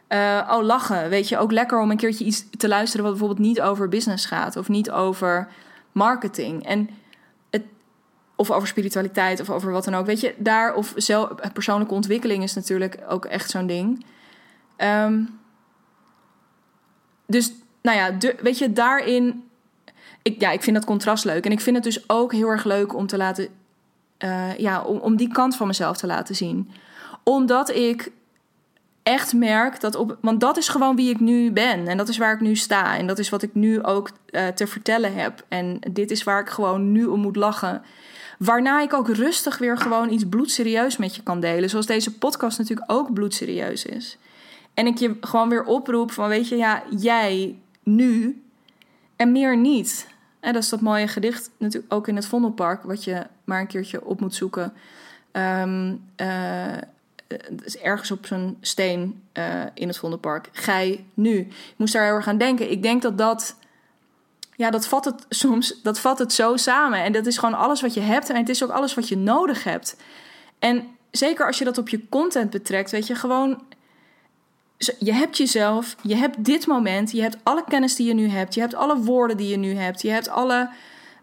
uh, 0.09 0.51
oh, 0.53 0.65
lachen. 0.65 1.09
Weet 1.09 1.29
je, 1.29 1.39
ook 1.39 1.53
lekker 1.53 1.81
om 1.81 1.91
een 1.91 1.97
keertje 1.97 2.25
iets 2.25 2.45
te 2.57 2.69
luisteren 2.69 3.05
wat 3.05 3.15
bijvoorbeeld 3.15 3.47
niet 3.47 3.61
over 3.61 3.89
business 3.89 4.27
gaat. 4.27 4.57
Of 4.57 4.69
niet 4.69 4.91
over 4.91 5.49
marketing. 5.93 6.67
En 6.67 6.89
of 8.37 8.51
over 8.51 8.68
spiritualiteit 8.68 9.40
of 9.40 9.51
over 9.51 9.72
wat 9.72 9.85
dan 9.85 9.94
ook. 9.94 10.07
Weet 10.07 10.20
je, 10.20 10.35
daar 10.37 10.75
of 10.75 10.92
zelf, 10.96 11.29
persoonlijke 11.53 11.94
ontwikkeling 11.94 12.42
is 12.42 12.55
natuurlijk 12.55 12.99
ook 13.09 13.25
echt 13.25 13.51
zo'n 13.51 13.66
ding. 13.66 14.05
Um, 14.79 15.40
dus 17.27 17.53
nou 17.83 17.96
ja, 17.96 18.35
weet 18.42 18.59
je, 18.59 18.72
daarin 18.72 19.46
ik, 20.27 20.40
ja, 20.40 20.51
ik 20.51 20.62
vind 20.62 20.77
dat 20.77 20.85
contrast 20.85 21.25
leuk. 21.25 21.44
En 21.44 21.53
ik 21.53 21.61
vind 21.61 21.77
het 21.77 21.85
dus 21.85 22.09
ook 22.09 22.33
heel 22.33 22.49
erg 22.49 22.64
leuk 22.64 22.94
om 22.94 23.07
te 23.07 23.16
laten. 23.16 23.49
Uh, 24.25 24.59
ja, 24.59 24.83
om, 24.83 24.99
om 24.99 25.16
die 25.16 25.29
kant 25.29 25.57
van 25.57 25.66
mezelf 25.66 25.96
te 25.96 26.07
laten 26.07 26.35
zien. 26.35 26.70
Omdat 27.22 27.70
ik 27.70 28.11
echt 29.03 29.33
merk 29.33 29.81
dat 29.81 29.94
op. 29.94 30.18
Want 30.20 30.40
dat 30.40 30.57
is 30.57 30.68
gewoon 30.68 30.96
wie 30.96 31.11
ik 31.11 31.20
nu 31.20 31.53
ben. 31.53 31.88
En 31.88 31.96
dat 31.96 32.09
is 32.09 32.18
waar 32.18 32.35
ik 32.35 32.40
nu 32.40 32.57
sta. 32.57 32.96
En 32.96 33.07
dat 33.07 33.18
is 33.18 33.29
wat 33.29 33.42
ik 33.42 33.55
nu 33.55 33.83
ook 33.83 34.11
uh, 34.31 34.46
te 34.46 34.66
vertellen 34.66 35.14
heb. 35.14 35.44
En 35.49 35.79
dit 35.90 36.11
is 36.11 36.25
waar 36.25 36.40
ik 36.40 36.49
gewoon 36.49 36.92
nu 36.92 37.05
om 37.05 37.20
moet 37.20 37.37
lachen. 37.37 37.83
Waarna 38.38 38.81
ik 38.81 38.92
ook 38.92 39.09
rustig 39.09 39.59
weer 39.59 39.79
gewoon 39.79 40.11
iets 40.11 40.29
bloedserieus 40.29 40.96
met 40.96 41.16
je 41.16 41.22
kan 41.22 41.40
delen. 41.40 41.70
Zoals 41.70 41.87
deze 41.87 42.18
podcast 42.18 42.59
natuurlijk 42.59 42.92
ook 42.92 43.12
bloedserieus 43.12 43.85
is. 43.85 44.18
En 44.75 44.87
ik 44.87 44.99
je 44.99 45.16
gewoon 45.20 45.49
weer 45.49 45.64
oproep 45.64 46.12
van: 46.12 46.29
weet 46.29 46.49
je, 46.49 46.57
ja, 46.57 46.83
jij 46.96 47.59
nu 47.83 48.42
en 49.16 49.33
meer 49.33 49.57
niet. 49.57 50.07
En 50.40 50.53
dat 50.53 50.62
is 50.62 50.68
dat 50.68 50.81
mooie 50.81 51.09
gedicht 51.09 51.51
natuurlijk 51.59 51.92
ook 51.92 52.09
in 52.09 52.16
het 52.16 52.27
Vondelpark, 52.27 52.83
wat 52.83 53.05
je 53.05 53.27
maar 53.44 53.61
een 53.61 53.66
keertje 53.66 54.05
op 54.05 54.20
moet 54.20 54.35
zoeken. 54.35 54.72
Um, 55.33 56.05
uh, 56.16 56.77
is 57.64 57.79
ergens 57.79 58.11
op 58.11 58.27
zo'n 58.27 58.57
steen 58.61 59.22
uh, 59.33 59.62
in 59.75 59.88
het 59.88 59.99
Vondelpark. 59.99 60.49
Gij 60.53 61.05
nu. 61.14 61.38
Ik 61.38 61.75
moest 61.77 61.92
daar 61.92 62.05
heel 62.05 62.14
erg 62.14 62.29
aan 62.29 62.38
denken. 62.38 62.70
Ik 62.70 62.83
denk 62.83 63.03
dat 63.03 63.18
dat. 63.18 63.57
Ja, 64.57 64.71
dat 64.71 64.87
vat 64.87 65.05
het 65.05 65.27
soms. 65.42 65.81
Dat 65.83 66.01
vat 66.01 66.19
het 66.19 66.33
zo 66.33 66.57
samen. 66.57 67.03
En 67.03 67.12
dat 67.12 67.27
is 67.27 67.38
gewoon 67.38 67.59
alles 67.59 67.81
wat 67.81 67.95
je 67.95 68.01
hebt. 68.01 68.31
En 68.31 68.37
het 68.37 68.49
is 68.49 68.64
ook 68.64 68.71
alles 68.71 68.95
wat 68.95 69.09
je 69.09 69.16
nodig 69.16 69.64
hebt. 69.64 69.97
En 70.59 70.88
zeker 71.11 71.47
als 71.47 71.59
je 71.59 71.64
dat 71.64 71.79
op 71.79 71.88
je 71.88 72.09
content 72.09 72.51
betrekt, 72.51 72.90
weet 72.90 73.07
je, 73.07 73.14
gewoon 73.14 73.62
je 74.99 75.12
hebt 75.12 75.37
jezelf, 75.37 75.97
je 76.03 76.14
hebt 76.14 76.45
dit 76.45 76.66
moment, 76.66 77.11
je 77.11 77.23
hebt 77.23 77.37
alle 77.42 77.64
kennis 77.69 77.97
die 77.97 78.07
je 78.07 78.14
nu 78.14 78.29
hebt, 78.29 78.55
je 78.55 78.61
hebt 78.61 78.75
alle 78.75 78.97
woorden 78.97 79.37
die 79.37 79.49
je 79.49 79.57
nu 79.57 79.75
hebt, 79.75 80.03
je 80.03 80.11
hebt 80.11 80.29
alle 80.29 80.69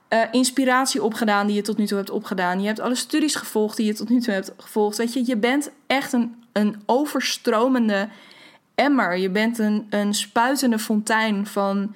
uh, 0.09 0.21
inspiratie 0.31 1.03
opgedaan 1.03 1.47
die 1.47 1.55
je 1.55 1.61
tot 1.61 1.77
nu 1.77 1.85
toe 1.85 1.97
hebt 1.97 2.09
opgedaan, 2.09 2.61
je 2.61 2.67
hebt 2.67 2.79
alle 2.79 2.95
studies 2.95 3.35
gevolgd 3.35 3.77
die 3.77 3.85
je 3.85 3.93
tot 3.93 4.09
nu 4.09 4.19
toe 4.19 4.33
hebt 4.33 4.51
gevolgd. 4.57 4.97
Weet 4.97 5.13
je, 5.13 5.23
je 5.25 5.37
bent 5.37 5.71
echt 5.87 6.13
een, 6.13 6.43
een 6.51 6.81
overstromende 6.85 8.09
emmer, 8.75 9.17
je 9.17 9.29
bent 9.29 9.59
een, 9.59 9.87
een 9.89 10.13
spuitende 10.13 10.79
fontein 10.79 11.47
van, 11.47 11.95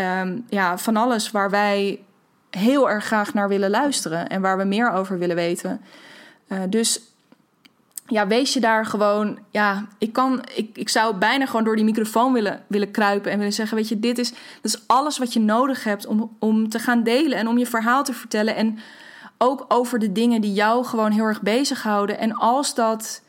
um, 0.00 0.44
ja, 0.48 0.78
van 0.78 0.96
alles 0.96 1.30
waar 1.30 1.50
wij 1.50 2.00
heel 2.50 2.90
erg 2.90 3.04
graag 3.04 3.34
naar 3.34 3.48
willen 3.48 3.70
luisteren 3.70 4.28
en 4.28 4.40
waar 4.40 4.58
we 4.58 4.64
meer 4.64 4.92
over 4.92 5.18
willen 5.18 5.36
weten. 5.36 5.80
Uh, 6.48 6.58
dus 6.68 7.00
ja, 8.06 8.26
wees 8.26 8.52
je 8.52 8.60
daar 8.60 8.86
gewoon. 8.86 9.38
Ja, 9.50 9.86
ik 9.98 10.12
kan. 10.12 10.44
Ik, 10.54 10.76
ik 10.76 10.88
zou 10.88 11.16
bijna 11.16 11.46
gewoon 11.46 11.64
door 11.64 11.76
die 11.76 11.84
microfoon 11.84 12.32
willen, 12.32 12.62
willen 12.66 12.90
kruipen 12.90 13.30
en 13.30 13.38
willen 13.38 13.52
zeggen: 13.52 13.76
Weet 13.76 13.88
je, 13.88 14.00
dit 14.00 14.18
is, 14.18 14.30
dat 14.30 14.38
is 14.62 14.82
alles 14.86 15.18
wat 15.18 15.32
je 15.32 15.40
nodig 15.40 15.84
hebt 15.84 16.06
om, 16.06 16.36
om 16.38 16.68
te 16.68 16.78
gaan 16.78 17.02
delen 17.02 17.38
en 17.38 17.48
om 17.48 17.58
je 17.58 17.66
verhaal 17.66 18.04
te 18.04 18.12
vertellen. 18.12 18.56
En 18.56 18.78
ook 19.38 19.64
over 19.68 19.98
de 19.98 20.12
dingen 20.12 20.40
die 20.40 20.52
jou 20.52 20.84
gewoon 20.84 21.10
heel 21.10 21.24
erg 21.24 21.42
bezighouden. 21.42 22.18
En 22.18 22.34
als 22.34 22.74
dat. 22.74 23.22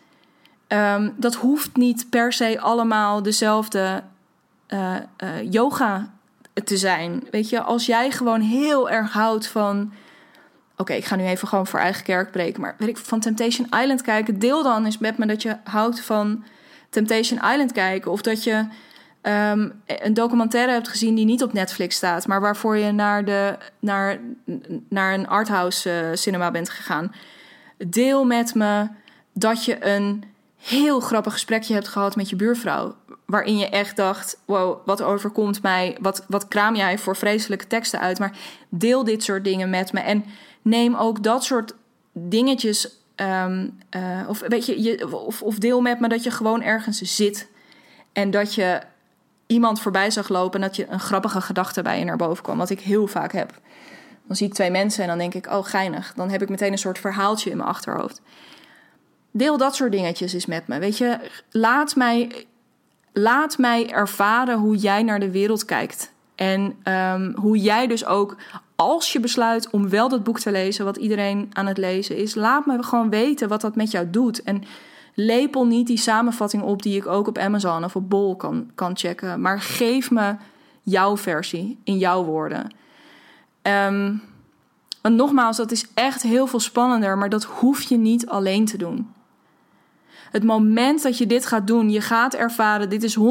Um, 0.67 1.13
dat 1.17 1.35
hoeft 1.35 1.75
niet 1.75 2.09
per 2.09 2.33
se 2.33 2.59
allemaal 2.59 3.21
dezelfde 3.23 4.03
uh, 4.69 4.95
uh, 5.23 5.51
yoga 5.51 6.11
te 6.65 6.77
zijn. 6.77 7.23
Weet 7.31 7.49
je, 7.49 7.61
als 7.61 7.85
jij 7.85 8.11
gewoon 8.11 8.41
heel 8.41 8.89
erg 8.89 9.11
houdt 9.11 9.47
van 9.47 9.93
Oké, 10.81 10.93
ik 10.93 11.05
ga 11.05 11.15
nu 11.15 11.25
even 11.25 11.47
gewoon 11.47 11.67
voor 11.67 11.79
eigen 11.79 12.03
kerk 12.03 12.31
breken. 12.31 12.61
Maar 12.61 12.75
weet 12.77 12.89
ik 12.89 12.97
van 12.97 13.19
Temptation 13.19 13.67
Island 13.81 14.01
kijken. 14.01 14.39
Deel 14.39 14.63
dan 14.63 14.85
eens 14.85 14.97
met 14.97 15.17
me 15.17 15.25
dat 15.25 15.41
je 15.41 15.57
houdt 15.63 16.01
van 16.01 16.43
Temptation 16.89 17.39
Island 17.51 17.71
kijken. 17.71 18.11
Of 18.11 18.21
dat 18.21 18.43
je 18.43 18.65
um, 19.21 19.81
een 19.85 20.13
documentaire 20.13 20.71
hebt 20.71 20.87
gezien 20.87 21.15
die 21.15 21.25
niet 21.25 21.43
op 21.43 21.53
Netflix 21.53 21.95
staat. 21.95 22.27
Maar 22.27 22.41
waarvoor 22.41 22.77
je 22.77 22.91
naar, 22.91 23.25
de, 23.25 23.57
naar, 23.79 24.19
naar 24.89 25.13
een 25.13 25.27
arthouse 25.27 25.89
uh, 25.89 26.15
cinema 26.17 26.51
bent 26.51 26.69
gegaan. 26.69 27.11
Deel 27.77 28.25
met 28.25 28.55
me 28.55 28.87
dat 29.33 29.65
je 29.65 29.85
een 29.85 30.23
heel 30.57 30.99
grappig 30.99 31.33
gesprekje 31.33 31.73
hebt 31.73 31.87
gehad 31.87 32.15
met 32.15 32.29
je 32.29 32.35
buurvrouw. 32.35 32.95
Waarin 33.31 33.57
je 33.57 33.69
echt 33.69 33.95
dacht: 33.95 34.41
wow, 34.45 34.85
wat 34.85 35.01
overkomt 35.01 35.61
mij? 35.61 35.97
Wat, 36.01 36.25
wat 36.27 36.47
kraam 36.47 36.75
jij 36.75 36.97
voor 36.97 37.15
vreselijke 37.15 37.67
teksten 37.67 37.99
uit? 37.99 38.19
Maar 38.19 38.37
deel 38.69 39.03
dit 39.03 39.23
soort 39.23 39.43
dingen 39.43 39.69
met 39.69 39.93
me. 39.93 39.99
En 39.99 40.25
neem 40.61 40.95
ook 40.95 41.23
dat 41.23 41.43
soort 41.43 41.73
dingetjes. 42.13 42.99
Um, 43.15 43.77
uh, 43.95 44.21
of 44.27 44.39
weet 44.39 44.65
je, 44.65 44.81
je 44.81 45.17
of, 45.25 45.41
of 45.41 45.57
deel 45.57 45.81
met 45.81 45.99
me 45.99 46.07
dat 46.07 46.23
je 46.23 46.31
gewoon 46.31 46.61
ergens 46.61 47.01
zit. 47.01 47.49
En 48.13 48.31
dat 48.31 48.53
je 48.55 48.81
iemand 49.47 49.81
voorbij 49.81 50.11
zag 50.11 50.29
lopen 50.29 50.61
en 50.61 50.67
dat 50.67 50.75
je 50.75 50.87
een 50.89 50.99
grappige 50.99 51.41
gedachte 51.41 51.81
bij 51.81 51.99
je 51.99 52.05
naar 52.05 52.17
boven 52.17 52.43
kwam. 52.43 52.57
Wat 52.57 52.69
ik 52.69 52.79
heel 52.79 53.07
vaak 53.07 53.31
heb. 53.31 53.59
Dan 54.27 54.35
zie 54.35 54.47
ik 54.47 54.53
twee 54.53 54.71
mensen 54.71 55.01
en 55.01 55.09
dan 55.09 55.17
denk 55.17 55.33
ik, 55.33 55.47
oh 55.47 55.65
geinig. 55.65 56.13
Dan 56.15 56.29
heb 56.29 56.41
ik 56.41 56.49
meteen 56.49 56.71
een 56.71 56.77
soort 56.77 56.99
verhaaltje 56.99 57.49
in 57.49 57.57
mijn 57.57 57.69
achterhoofd. 57.69 58.21
Deel 59.31 59.57
dat 59.57 59.75
soort 59.75 59.91
dingetjes 59.91 60.33
eens 60.33 60.45
met 60.45 60.67
me. 60.67 60.79
Weet 60.79 60.97
je, 60.97 61.19
laat 61.51 61.95
mij, 61.95 62.45
laat 63.13 63.57
mij 63.57 63.91
ervaren 63.91 64.57
hoe 64.57 64.75
jij 64.75 65.03
naar 65.03 65.19
de 65.19 65.31
wereld 65.31 65.65
kijkt. 65.65 66.11
En 66.35 66.75
um, 66.83 67.33
hoe 67.35 67.57
jij 67.57 67.87
dus 67.87 68.05
ook 68.05 68.35
als 68.75 69.13
je 69.13 69.19
besluit 69.19 69.69
om 69.69 69.89
wel 69.89 70.09
dat 70.09 70.23
boek 70.23 70.39
te 70.39 70.51
lezen, 70.51 70.85
wat 70.85 70.97
iedereen 70.97 71.49
aan 71.53 71.65
het 71.65 71.77
lezen 71.77 72.17
is, 72.17 72.35
laat 72.35 72.65
me 72.65 72.83
gewoon 72.83 73.09
weten 73.09 73.47
wat 73.47 73.61
dat 73.61 73.75
met 73.75 73.91
jou 73.91 74.09
doet. 74.09 74.43
En 74.43 74.63
lepel 75.13 75.65
niet 75.65 75.87
die 75.87 75.97
samenvatting 75.97 76.63
op 76.63 76.81
die 76.81 76.97
ik 76.97 77.07
ook 77.07 77.27
op 77.27 77.37
Amazon 77.37 77.83
of 77.83 77.95
op 77.95 78.09
Bol 78.09 78.35
kan, 78.35 78.71
kan 78.75 78.97
checken. 78.97 79.41
Maar 79.41 79.61
geef 79.61 80.11
me 80.11 80.35
jouw 80.83 81.17
versie 81.17 81.77
in 81.83 81.97
jouw 81.97 82.23
woorden. 82.23 82.71
Um, 83.61 84.21
want 85.01 85.15
nogmaals, 85.15 85.57
dat 85.57 85.71
is 85.71 85.85
echt 85.93 86.21
heel 86.21 86.47
veel 86.47 86.59
spannender, 86.59 87.17
maar 87.17 87.29
dat 87.29 87.43
hoef 87.43 87.81
je 87.81 87.97
niet 87.97 88.27
alleen 88.27 88.65
te 88.65 88.77
doen. 88.77 89.13
Het 90.31 90.43
moment 90.43 91.03
dat 91.03 91.17
je 91.17 91.25
dit 91.25 91.45
gaat 91.45 91.67
doen, 91.67 91.89
je 91.89 92.01
gaat 92.01 92.33
ervaren, 92.33 92.89
dit 92.89 93.03
is 93.03 93.17
100% 93.17 93.21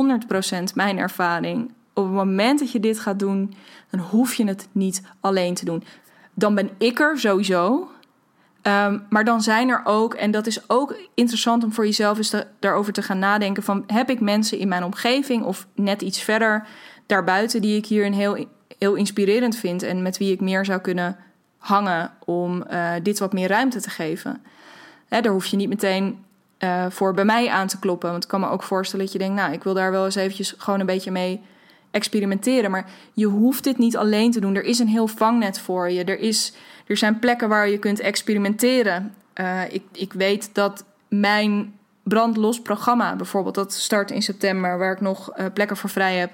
mijn 0.74 0.98
ervaring 0.98 1.70
op 2.01 2.05
het 2.05 2.14
moment 2.14 2.59
dat 2.59 2.72
je 2.72 2.80
dit 2.80 2.98
gaat 2.98 3.18
doen, 3.18 3.55
dan 3.90 4.01
hoef 4.01 4.34
je 4.34 4.46
het 4.46 4.68
niet 4.72 5.03
alleen 5.20 5.55
te 5.55 5.64
doen. 5.64 5.84
Dan 6.34 6.55
ben 6.55 6.70
ik 6.78 7.01
er 7.01 7.18
sowieso. 7.18 7.90
Ehm, 8.62 8.98
maar 9.09 9.24
dan 9.24 9.42
zijn 9.42 9.68
er 9.68 9.80
ook, 9.84 10.14
en 10.14 10.30
dat 10.30 10.46
is 10.46 10.68
ook 10.68 10.96
interessant 11.14 11.64
om 11.64 11.72
voor 11.72 11.84
jezelf 11.84 12.16
eens 12.16 12.34
daarover 12.59 12.92
te 12.92 13.03
gaan 13.03 13.18
nadenken: 13.18 13.62
van 13.62 13.84
heb 13.86 14.11
ik 14.11 14.20
mensen 14.20 14.59
in 14.59 14.68
mijn 14.68 14.84
omgeving 14.84 15.44
of 15.44 15.66
net 15.74 16.03
iets 16.03 16.22
verder 16.22 16.66
daarbuiten 17.07 17.61
die 17.61 17.76
ik 17.76 17.86
hierin 17.86 18.12
heel, 18.12 18.46
heel 18.78 18.94
inspirerend 18.94 19.57
vind 19.57 19.82
en 19.82 20.03
met 20.03 20.18
wie 20.18 20.32
ik 20.32 20.40
meer 20.40 20.64
zou 20.64 20.80
kunnen 20.80 21.16
hangen 21.59 22.12
om 22.24 22.64
uh, 22.70 22.92
dit 23.03 23.18
wat 23.18 23.32
meer 23.32 23.48
ruimte 23.48 23.80
te 23.80 23.90
geven? 23.90 24.42
Daar 25.09 25.26
hoef 25.26 25.46
je 25.46 25.57
niet 25.57 25.68
meteen 25.68 26.24
uh, 26.61 26.87
voor 26.89 27.15
bij 27.15 27.25
mij 27.25 27.49
aan 27.49 27.67
te 27.67 27.79
kloppen. 27.79 28.11
Want 28.11 28.23
ik 28.23 28.29
kan 28.29 28.41
me 28.41 28.49
ook 28.49 28.63
voorstellen 28.63 29.05
dat 29.05 29.15
je 29.15 29.21
denkt: 29.21 29.35
nou, 29.35 29.53
ik 29.53 29.65
wil 29.65 29.75
daar 29.75 29.91
wel 29.91 30.05
eens 30.05 30.15
eventjes 30.15 30.55
gewoon 30.59 30.81
een 30.81 30.87
beetje 30.87 31.11
mee 31.11 31.41
experimenteren. 31.91 32.71
Maar 32.71 32.91
je 33.13 33.27
hoeft 33.27 33.65
dit 33.65 33.79
niet 33.79 33.97
alleen 33.97 34.31
te 34.31 34.41
doen. 34.41 34.55
Er 34.55 34.65
is 34.65 34.79
een 34.79 34.89
heel 34.89 35.07
vangnet 35.07 35.59
voor 35.59 35.91
je. 35.91 36.05
Er, 36.05 36.19
is, 36.19 36.53
er 36.87 36.97
zijn 36.97 37.19
plekken 37.19 37.49
waar 37.49 37.69
je 37.69 37.79
kunt 37.79 38.01
experimenteren. 38.01 39.15
Uh, 39.35 39.73
ik, 39.73 39.83
ik 39.93 40.13
weet 40.13 40.55
dat 40.55 40.85
mijn 41.09 41.75
brandlos 42.03 42.63
programma 42.63 43.17
bijvoorbeeld, 43.17 43.55
dat 43.55 43.73
start 43.73 44.11
in 44.11 44.23
september, 44.23 44.79
waar 44.79 44.93
ik 44.93 45.01
nog 45.01 45.39
uh, 45.39 45.47
plekken 45.55 45.77
voor 45.77 45.91
vrij 45.91 46.17
heb. 46.17 46.31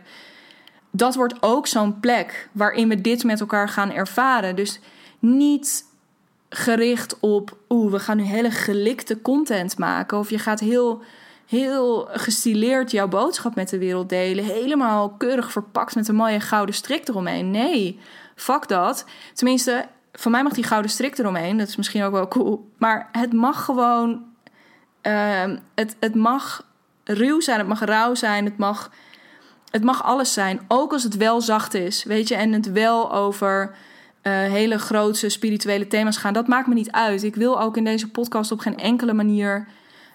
Dat 0.91 1.15
wordt 1.15 1.43
ook 1.43 1.67
zo'n 1.67 2.01
plek 2.01 2.49
waarin 2.53 2.89
we 2.89 3.01
dit 3.01 3.25
met 3.25 3.41
elkaar 3.41 3.69
gaan 3.69 3.93
ervaren. 3.93 4.57
Dus 4.57 4.81
niet 5.19 5.85
gericht 6.49 7.21
op, 7.21 7.57
oeh, 7.69 7.93
we 7.93 7.99
gaan 7.99 8.17
nu 8.17 8.23
hele 8.23 8.51
gelikte 8.51 9.21
content 9.23 9.79
maken. 9.79 10.19
Of 10.19 10.31
je 10.31 10.39
gaat 10.39 10.61
heel, 10.61 11.03
heel 11.47 12.09
gestileerd 12.13 12.91
jouw 12.91 13.09
boodschap 13.09 13.55
met 13.55 13.69
de 13.69 13.79
wereld 13.79 14.09
delen. 14.09 14.45
Helemaal 14.45 15.11
keurig 15.11 15.53
verpakt 15.53 15.95
met 15.95 16.09
een 16.09 16.15
mooie 16.15 16.41
gouden 16.41 16.75
strik 16.75 17.09
eromheen. 17.09 17.51
Nee, 17.51 18.01
fuck 18.35 18.69
dat. 18.69 19.05
Tenminste, 19.33 19.87
van 20.13 20.31
mij 20.31 20.43
mag 20.43 20.53
die 20.53 20.65
gouden 20.65 20.91
strik 20.91 21.19
eromheen. 21.19 21.57
Dat 21.57 21.69
is 21.69 21.77
misschien 21.77 22.03
ook 22.03 22.13
wel 22.13 22.29
cool. 22.29 22.71
Maar 22.79 23.09
het 23.13 23.33
mag 23.33 23.65
gewoon. 23.65 24.25
Uh, 25.03 25.45
het, 25.75 25.97
het 26.01 26.15
mag 26.15 26.67
ruw 27.05 27.41
zijn, 27.41 27.59
het 27.59 27.69
mag 27.69 27.85
rauw 27.85 28.15
zijn, 28.15 28.45
het 28.45 28.57
mag, 28.57 28.91
het 29.71 29.85
mag 29.85 30.05
alles 30.05 30.33
zijn. 30.33 30.61
Ook 30.69 30.93
als 30.93 31.03
het 31.03 31.17
wel 31.17 31.41
zacht 31.41 31.75
is, 31.75 32.05
weet 32.05 32.29
je, 32.29 32.35
en 32.35 32.53
het 32.53 32.73
wel 32.73 33.13
over 33.13 33.75
hele 34.31 34.79
grootse 34.79 35.29
spirituele 35.29 35.87
thema's 35.87 36.17
gaan. 36.17 36.33
Dat 36.33 36.47
maakt 36.47 36.67
me 36.67 36.75
niet 36.75 36.91
uit. 36.91 37.23
Ik 37.23 37.35
wil 37.35 37.61
ook 37.61 37.77
in 37.77 37.85
deze 37.85 38.11
podcast 38.11 38.53
op 38.53 38.59
geen 38.59 38.79
enkele 38.79 39.13
manier 39.13 39.67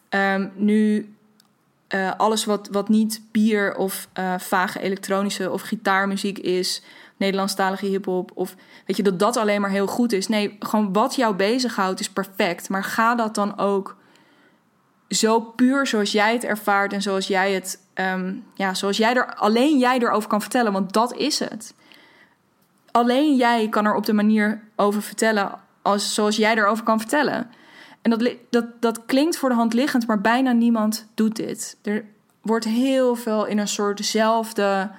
um, 0.09 0.51
nu 0.55 1.14
uh, 1.89 2.12
alles 2.18 2.45
wat, 2.45 2.68
wat 2.72 2.89
niet 2.89 3.22
bier 3.32 3.76
of 3.76 4.07
uh, 4.20 4.34
vage 4.38 4.82
elektronische 4.82 5.51
of 5.51 5.62
gitaarmuziek 5.62 6.38
is, 6.38 6.84
Nederlandstalige 7.18 7.86
hip-hop, 7.86 8.32
of 8.34 8.55
weet 8.86 8.97
je 8.97 9.03
dat 9.03 9.20
dat 9.20 9.38
alleen 9.38 9.62
maar 9.62 9.70
heel 9.70 9.88
goed 9.88 10.12
is. 10.12 10.28
Nee, 10.28 10.55
gewoon 10.59 10.93
wat 10.93 11.16
jou 11.16 11.36
bezighoudt 11.36 11.99
is 11.99 12.09
perfect. 12.09 12.70
Maar 12.70 12.84
ga 12.84 13.16
dat 13.16 13.36
dan 13.36 13.57
ook 13.57 13.97
zo 15.09 15.39
puur 15.39 15.88
zoals 15.88 16.12
jij 16.12 16.34
het 16.34 16.43
ervaart 16.43 16.93
en 16.93 17.01
zoals 17.01 17.28
jij 17.28 17.53
het, 17.53 17.80
um, 17.95 18.43
ja, 18.55 18.74
zoals 18.74 18.97
jij 18.97 19.16
er 19.16 19.36
alleen 19.36 19.78
jij 19.78 19.99
erover 19.99 20.30
kan 20.30 20.41
vertellen, 20.41 20.72
want 20.72 20.93
dat 20.93 21.14
is 21.14 21.39
het 21.39 21.74
alleen 22.91 23.35
jij 23.35 23.69
kan 23.69 23.85
er 23.85 23.95
op 23.95 24.05
de 24.05 24.13
manier 24.13 24.61
over 24.75 25.01
vertellen 25.01 25.51
als, 25.81 26.13
zoals 26.13 26.35
jij 26.35 26.55
erover 26.55 26.83
kan 26.83 26.99
vertellen. 26.99 27.49
En 28.01 28.09
dat, 28.09 28.35
dat, 28.49 28.65
dat 28.79 29.05
klinkt 29.05 29.37
voor 29.37 29.49
de 29.49 29.55
hand 29.55 29.73
liggend, 29.73 30.07
maar 30.07 30.21
bijna 30.21 30.51
niemand 30.51 31.07
doet 31.13 31.35
dit. 31.35 31.77
Er 31.81 32.05
wordt 32.41 32.65
heel 32.65 33.15
veel 33.15 33.45
in 33.45 33.57
een 33.57 33.67
soortzelfde, 33.67 34.89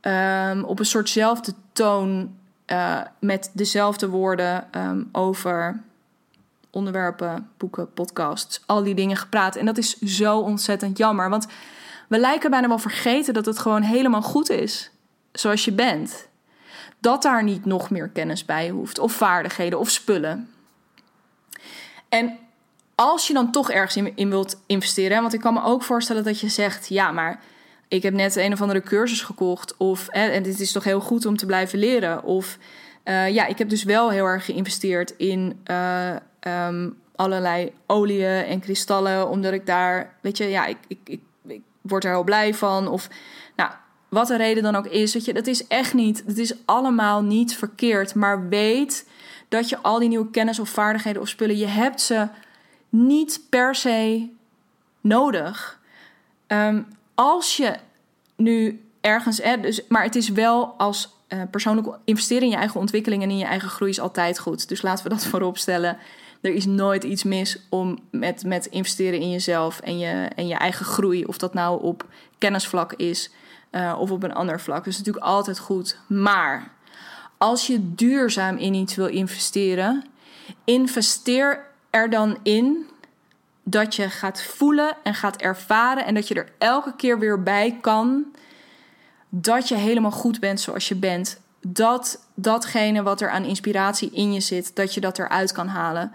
um, 0.00 0.64
op 0.64 0.78
een 0.78 0.84
soortzelfde 0.84 1.52
toon 1.72 2.34
uh, 2.66 3.00
met 3.18 3.50
dezelfde 3.52 4.08
woorden 4.08 4.68
um, 4.76 5.08
over 5.12 5.82
onderwerpen, 6.70 7.50
boeken, 7.56 7.92
podcasts, 7.92 8.62
al 8.66 8.82
die 8.82 8.94
dingen 8.94 9.16
gepraat. 9.16 9.56
En 9.56 9.66
dat 9.66 9.78
is 9.78 9.98
zo 9.98 10.38
ontzettend 10.38 10.98
jammer, 10.98 11.30
want 11.30 11.46
we 12.08 12.18
lijken 12.18 12.50
bijna 12.50 12.68
wel 12.68 12.78
vergeten 12.78 13.34
dat 13.34 13.46
het 13.46 13.58
gewoon 13.58 13.82
helemaal 13.82 14.22
goed 14.22 14.50
is 14.50 14.90
zoals 15.32 15.64
je 15.64 15.72
bent 15.72 16.28
dat 17.02 17.22
daar 17.22 17.42
niet 17.42 17.64
nog 17.64 17.90
meer 17.90 18.08
kennis 18.08 18.44
bij 18.44 18.68
hoeft, 18.68 18.98
of 18.98 19.12
vaardigheden 19.12 19.78
of 19.78 19.90
spullen. 19.90 20.50
En 22.08 22.38
als 22.94 23.26
je 23.26 23.32
dan 23.32 23.52
toch 23.52 23.70
ergens 23.70 24.10
in, 24.14 24.30
wilt 24.30 24.60
investeren, 24.66 25.20
want 25.20 25.34
ik 25.34 25.40
kan 25.40 25.54
me 25.54 25.62
ook 25.62 25.82
voorstellen 25.82 26.24
dat 26.24 26.40
je 26.40 26.48
zegt: 26.48 26.88
ja, 26.88 27.10
maar 27.10 27.40
ik 27.88 28.02
heb 28.02 28.14
net 28.14 28.36
een 28.36 28.52
of 28.52 28.60
andere 28.60 28.80
cursus 28.80 29.22
gekocht, 29.22 29.76
of 29.76 30.08
en 30.08 30.42
dit 30.42 30.60
is 30.60 30.72
toch 30.72 30.84
heel 30.84 31.00
goed 31.00 31.26
om 31.26 31.36
te 31.36 31.46
blijven 31.46 31.78
leren, 31.78 32.24
of 32.24 32.58
uh, 33.04 33.28
ja, 33.28 33.46
ik 33.46 33.58
heb 33.58 33.68
dus 33.68 33.82
wel 33.82 34.10
heel 34.10 34.24
erg 34.24 34.44
geïnvesteerd 34.44 35.14
in 35.16 35.60
uh, 35.70 36.16
um, 36.66 36.96
allerlei 37.16 37.72
oliën 37.86 38.44
en 38.44 38.60
kristallen, 38.60 39.28
omdat 39.28 39.52
ik 39.52 39.66
daar, 39.66 40.14
weet 40.20 40.36
je, 40.36 40.44
ja, 40.44 40.66
ik, 40.66 40.76
ik, 40.86 40.98
ik, 41.04 41.20
ik 41.46 41.62
word 41.80 42.04
er 42.04 42.10
heel 42.10 42.24
blij 42.24 42.54
van, 42.54 42.88
of 42.88 43.08
wat 44.12 44.26
de 44.26 44.36
reden 44.36 44.62
dan 44.62 44.76
ook 44.76 44.86
is. 44.86 45.14
Weet 45.14 45.24
je, 45.24 45.32
dat 45.32 45.46
is 45.46 45.66
echt 45.66 45.94
niet. 45.94 46.22
Het 46.26 46.38
is 46.38 46.54
allemaal 46.64 47.22
niet 47.22 47.56
verkeerd. 47.56 48.14
Maar 48.14 48.48
weet 48.48 49.06
dat 49.48 49.68
je 49.68 49.78
al 49.78 49.98
die 49.98 50.08
nieuwe 50.08 50.30
kennis 50.30 50.58
of 50.58 50.68
vaardigheden 50.68 51.22
of 51.22 51.28
spullen. 51.28 51.56
Je 51.56 51.66
hebt 51.66 52.00
ze 52.00 52.28
niet 52.88 53.40
per 53.48 53.74
se 53.74 54.28
nodig. 55.00 55.80
Um, 56.46 56.86
als 57.14 57.56
je 57.56 57.74
nu 58.36 58.84
ergens. 59.00 59.40
Eh, 59.40 59.62
dus, 59.62 59.86
maar 59.88 60.02
het 60.02 60.16
is 60.16 60.28
wel 60.28 60.66
als 60.66 61.16
uh, 61.28 61.42
persoonlijk 61.50 61.88
investeren 62.04 62.42
in 62.42 62.50
je 62.50 62.56
eigen 62.56 62.80
ontwikkeling 62.80 63.22
en 63.22 63.30
in 63.30 63.38
je 63.38 63.44
eigen 63.44 63.68
groei 63.68 63.90
is 63.90 64.00
altijd 64.00 64.38
goed. 64.38 64.68
Dus 64.68 64.82
laten 64.82 65.04
we 65.04 65.10
dat 65.10 65.26
voorop 65.30 65.58
stellen. 65.58 65.98
Er 66.42 66.54
is 66.54 66.66
nooit 66.66 67.04
iets 67.04 67.22
mis 67.22 67.66
om 67.68 67.98
met, 68.10 68.44
met 68.44 68.66
investeren 68.66 69.20
in 69.20 69.30
jezelf 69.30 69.80
en 69.80 69.98
je, 69.98 70.28
en 70.36 70.46
je 70.46 70.54
eigen 70.54 70.84
groei. 70.84 71.24
Of 71.24 71.38
dat 71.38 71.54
nou 71.54 71.82
op 71.82 72.06
kennisvlak 72.38 72.92
is 72.92 73.30
uh, 73.70 73.96
of 73.98 74.10
op 74.10 74.22
een 74.22 74.34
ander 74.34 74.60
vlak. 74.60 74.84
Dus 74.84 74.98
natuurlijk 74.98 75.24
altijd 75.24 75.58
goed. 75.58 75.98
Maar 76.06 76.70
als 77.38 77.66
je 77.66 77.94
duurzaam 77.94 78.56
in 78.56 78.74
iets 78.74 78.94
wil 78.94 79.06
investeren, 79.06 80.04
investeer 80.64 81.64
er 81.90 82.10
dan 82.10 82.38
in 82.42 82.86
dat 83.62 83.94
je 83.96 84.10
gaat 84.10 84.42
voelen 84.42 84.96
en 85.02 85.14
gaat 85.14 85.36
ervaren 85.36 86.04
en 86.04 86.14
dat 86.14 86.28
je 86.28 86.34
er 86.34 86.52
elke 86.58 86.96
keer 86.96 87.18
weer 87.18 87.42
bij 87.42 87.78
kan 87.80 88.24
dat 89.28 89.68
je 89.68 89.74
helemaal 89.74 90.10
goed 90.10 90.40
bent 90.40 90.60
zoals 90.60 90.88
je 90.88 90.94
bent. 90.94 91.40
Dat 91.66 92.26
datgene 92.34 93.02
wat 93.02 93.20
er 93.20 93.30
aan 93.30 93.44
inspiratie 93.44 94.10
in 94.12 94.32
je 94.32 94.40
zit, 94.40 94.76
dat 94.76 94.94
je 94.94 95.00
dat 95.00 95.18
eruit 95.18 95.52
kan 95.52 95.68
halen. 95.68 96.12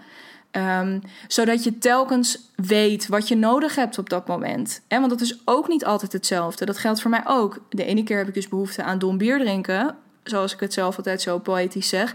Um, 0.52 1.02
zodat 1.28 1.64
je 1.64 1.78
telkens 1.78 2.38
weet 2.54 3.06
wat 3.06 3.28
je 3.28 3.36
nodig 3.36 3.74
hebt 3.74 3.98
op 3.98 4.10
dat 4.10 4.26
moment. 4.26 4.80
En 4.88 4.98
want 4.98 5.10
dat 5.10 5.20
is 5.20 5.40
ook 5.44 5.68
niet 5.68 5.84
altijd 5.84 6.12
hetzelfde. 6.12 6.64
Dat 6.64 6.78
geldt 6.78 7.00
voor 7.00 7.10
mij 7.10 7.22
ook. 7.24 7.58
De 7.68 7.84
ene 7.84 8.02
keer 8.02 8.18
heb 8.18 8.28
ik 8.28 8.34
dus 8.34 8.48
behoefte 8.48 8.82
aan 8.82 8.98
dom 8.98 9.18
bier 9.18 9.38
drinken. 9.38 9.96
Zoals 10.22 10.54
ik 10.54 10.60
het 10.60 10.72
zelf 10.72 10.96
altijd 10.96 11.22
zo 11.22 11.38
poëtisch 11.38 11.88
zeg. 11.88 12.14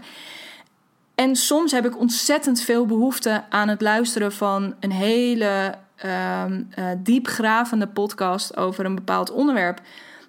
En 1.14 1.36
soms 1.36 1.72
heb 1.72 1.86
ik 1.86 1.98
ontzettend 1.98 2.60
veel 2.60 2.86
behoefte 2.86 3.44
aan 3.48 3.68
het 3.68 3.80
luisteren 3.80 4.32
van 4.32 4.74
een 4.80 4.92
hele 4.92 5.74
um, 6.04 6.68
uh, 6.78 6.84
diepgravende 6.98 7.86
podcast 7.86 8.56
over 8.56 8.84
een 8.84 8.94
bepaald 8.94 9.30
onderwerp. 9.30 9.80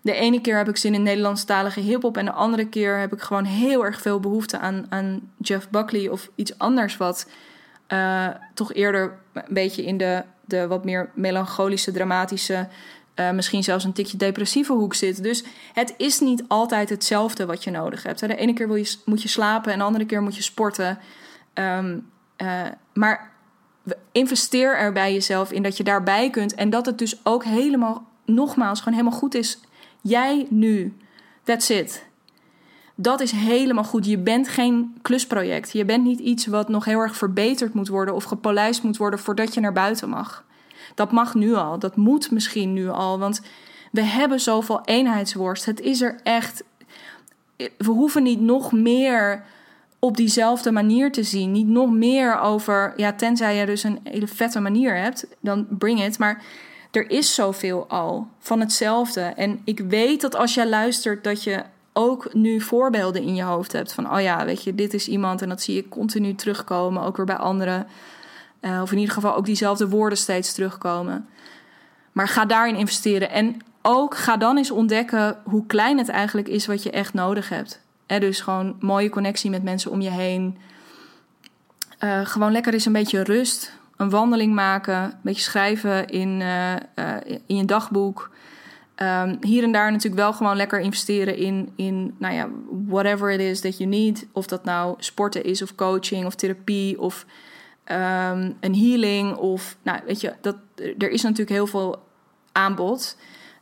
De 0.06 0.14
ene 0.14 0.42
keer 0.42 0.58
heb 0.58 0.70
ik 0.70 0.78
zin 0.78 0.94
in 0.94 1.04
Nederlandstalige 1.04 1.80
hip-hop. 1.80 2.18
En 2.18 2.26
de 2.26 2.32
andere 2.32 2.68
keer 2.68 3.00
heb 3.00 3.14
ik 3.14 3.22
gewoon 3.22 3.44
heel 3.44 3.86
erg 3.86 4.02
veel 4.02 4.20
behoefte 4.20 4.60
aan, 4.60 4.86
aan 4.90 5.32
Jeff 5.38 5.70
Buckley 5.70 6.10
of 6.10 6.30
iets 6.36 6.58
anders 6.58 6.98
wat 6.98 7.30
uh, 7.88 8.28
toch 8.54 8.74
eerder 8.74 9.18
een 9.34 9.44
beetje 9.50 9.86
in 9.86 9.98
de, 9.98 10.24
de 10.46 10.68
wat 10.68 10.86
meer 10.86 11.10
melancholische, 11.14 11.92
dramatische, 11.92 12.68
uh, 13.16 13.32
misschien 13.32 13.64
zelfs 13.64 13.84
een 13.84 13.94
tikje 13.94 14.18
depressieve 14.18 14.74
hoek 14.74 14.94
zit. 14.94 15.24
Dus 15.24 15.44
het 15.74 15.94
is 15.98 16.20
niet 16.20 16.44
altijd 16.48 16.90
hetzelfde 16.90 17.46
wat 17.46 17.64
je 17.64 17.72
nodig 17.72 18.04
hebt. 18.04 18.20
De 18.20 18.36
ene 18.36 18.54
keer 18.54 18.68
wil 18.68 18.76
je, 18.76 18.96
moet 19.06 19.22
je 19.22 19.28
slapen 19.28 19.72
en 19.72 19.78
de 19.78 19.86
andere 19.86 20.06
keer 20.06 20.22
moet 20.22 20.36
je 20.36 20.42
sporten. 20.42 21.00
Um, 21.54 22.10
uh, 22.38 22.62
maar 22.94 23.32
investeer 24.12 24.78
er 24.78 24.92
bij 24.92 25.14
jezelf 25.14 25.52
in 25.52 25.64
dat 25.64 25.78
je 25.78 25.84
daarbij 25.84 26.30
kunt 26.30 26.54
en 26.54 26.70
dat 26.70 26.86
het 26.86 26.98
dus 26.98 27.20
ook 27.24 27.44
helemaal, 27.44 28.08
nogmaals, 28.26 28.80
gewoon 28.80 28.98
helemaal 28.98 29.20
goed 29.20 29.36
is. 29.36 29.60
Jij 30.08 30.46
nu. 30.50 30.94
That's 31.44 31.70
it 31.70 32.06
dat 32.96 33.22
is 33.22 33.32
helemaal 33.32 33.84
goed. 33.84 34.06
Je 34.06 34.18
bent 34.18 34.48
geen 34.48 34.98
klusproject. 35.02 35.72
Je 35.72 35.86
bent 35.86 36.04
niet 36.04 36.20
iets 36.20 36.46
wat 36.46 36.70
nog 36.70 36.86
heel 36.86 37.00
erg 37.00 37.16
verbeterd 37.16 37.74
moet 37.74 37.88
worden 37.88 38.16
of 38.16 38.24
gepolijst 38.24 38.84
moet 38.84 38.98
worden 38.98 39.20
voordat 39.20 39.54
je 39.54 39.60
naar 39.60 39.74
buiten 39.74 40.10
mag. 40.10 40.44
Dat 40.96 41.12
mag 41.12 41.36
nu 41.36 41.54
al. 41.54 41.80
Dat 41.80 41.96
moet 41.96 42.32
misschien 42.32 42.74
nu 42.74 42.90
al. 42.90 43.20
Want 43.20 43.42
we 43.92 44.02
hebben 44.02 44.40
zoveel 44.40 44.82
eenheidsworst. 44.86 45.66
Het 45.66 45.80
is 45.80 46.02
er 46.02 46.20
echt. 46.24 46.64
We 47.58 47.92
hoeven 47.92 48.24
niet 48.24 48.42
nog 48.42 48.72
meer 48.72 49.44
op 50.00 50.18
diezelfde 50.18 50.72
manier 50.72 51.12
te 51.12 51.24
zien. 51.24 51.52
Niet 51.52 51.68
nog 51.68 51.92
meer 51.92 52.40
over. 52.40 52.94
Ja, 52.98 53.14
tenzij 53.14 53.56
je 53.56 53.66
dus 53.66 53.84
een 53.84 54.00
hele 54.04 54.28
vette 54.28 54.60
manier 54.60 54.98
hebt, 54.98 55.28
dan 55.40 55.68
bring 55.70 56.04
it. 56.04 56.20
Maar 56.20 56.44
er 56.96 57.10
is 57.10 57.36
zoveel 57.36 57.88
al 57.88 58.28
van 58.40 58.60
hetzelfde. 58.60 59.22
En 59.22 59.62
ik 59.64 59.80
weet 59.80 60.22
dat 60.22 60.36
als 60.36 60.54
jij 60.54 60.70
luistert, 60.70 61.24
dat 61.24 61.44
je 61.44 61.64
ook 61.94 62.34
nu 62.34 62.62
voorbeelden 62.62 63.22
in 63.22 63.36
je 63.36 63.44
hoofd 63.44 63.72
hebt. 63.72 63.94
Van, 63.94 64.14
oh 64.14 64.22
ja, 64.22 64.46
weet 64.46 64.64
je, 64.64 64.76
dit 64.76 64.94
is 64.94 65.08
iemand 65.08 65.42
en 65.42 65.50
dat 65.50 65.62
zie 65.62 65.76
je 65.76 65.90
continu 65.90 66.36
terugkomen. 66.36 67.04
Ook 67.04 67.18
weer 67.18 67.26
bij 67.26 67.36
anderen. 67.36 67.88
Uh, 68.62 68.82
of 68.82 68.92
in 68.92 68.98
ieder 68.98 69.14
geval 69.14 69.36
ook 69.36 69.46
diezelfde 69.46 69.90
woorden 69.90 70.18
steeds 70.18 70.54
terugkomen. 70.54 71.28
Maar 72.12 72.28
ga 72.28 72.46
daarin 72.46 72.76
investeren. 72.76 73.30
En 73.30 73.62
ook 73.82 74.18
ga 74.18 74.38
dan 74.38 74.58
eens 74.58 74.72
ontdekken 74.72 75.38
hoe 75.44 75.66
klein 75.66 75.98
het 75.98 76.10
eigenlijk 76.10 76.48
is 76.48 76.66
wat 76.66 76.84
je 76.84 76.92
echt 76.92 77.14
nodig 77.14 77.50
hebt. 77.50 77.82
En 78.06 78.20
dus 78.20 78.42
gewoon 78.42 78.76
mooie 78.80 79.10
connectie 79.10 79.50
met 79.50 79.64
mensen 79.64 79.92
om 79.92 80.02
je 80.02 80.10
heen. 80.10 80.58
Uh, 82.00 82.26
gewoon 82.26 82.52
lekker 82.52 82.74
eens 82.74 82.86
een 82.86 82.92
beetje 82.92 83.24
rust. 83.24 83.72
Een 83.98 84.10
wandeling 84.10 84.54
maken. 84.54 85.04
Een 85.04 85.14
beetje 85.22 85.42
schrijven 85.42 86.08
in, 86.08 86.40
uh, 86.40 86.74
in 87.46 87.56
je 87.56 87.66
dagboek. 87.66 88.30
Um, 89.02 89.38
hier 89.42 89.64
en 89.64 89.72
daar 89.72 89.92
natuurlijk 89.92 90.22
wel 90.22 90.34
gewoon 90.34 90.56
lekker 90.56 90.80
investeren 90.80 91.38
in, 91.38 91.72
in 91.76 92.16
nou 92.18 92.34
ja, 92.34 92.48
whatever 92.88 93.32
it 93.32 93.40
is 93.40 93.60
that 93.60 93.78
you 93.78 93.90
need. 93.90 94.28
Of 94.32 94.48
dat 94.48 94.64
nou 94.64 94.96
sporten 95.00 95.44
is, 95.44 95.62
of 95.62 95.76
coaching, 95.76 96.26
of 96.26 96.36
therapie, 96.36 97.00
of 97.00 97.26
ehm, 97.84 98.52
een 98.60 98.76
healing 98.76 99.36
of, 99.36 99.78
nou 99.82 100.00
weet 100.06 100.22
je, 100.22 100.34
dat, 100.42 100.56
er 100.98 101.10
is 101.10 101.22
natuurlijk 101.22 101.50
heel 101.50 101.68
veel 101.68 102.04
aanbod. 102.52 103.18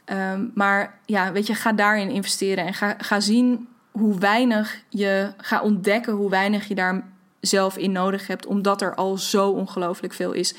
Ehm, 0.05 0.47
maar 0.53 0.99
ja, 1.05 1.31
weet 1.31 1.47
je, 1.47 1.55
ga 1.55 1.71
daarin 1.71 2.09
investeren 2.09 2.65
en 2.65 2.73
ga, 2.73 2.95
ga 2.97 3.19
zien 3.19 3.67
hoe 3.91 4.19
weinig 4.19 4.83
je, 4.89 5.33
ga 5.37 5.61
ontdekken 5.61 6.13
hoe 6.13 6.29
weinig 6.29 6.67
je 6.67 6.75
daar 6.75 7.03
zelf 7.47 7.77
in 7.77 7.91
nodig 7.91 8.27
hebt, 8.27 8.45
omdat 8.45 8.81
er 8.81 8.95
al 8.95 9.17
zo 9.17 9.49
ongelooflijk 9.49 10.13
veel 10.13 10.31
is. 10.31 10.55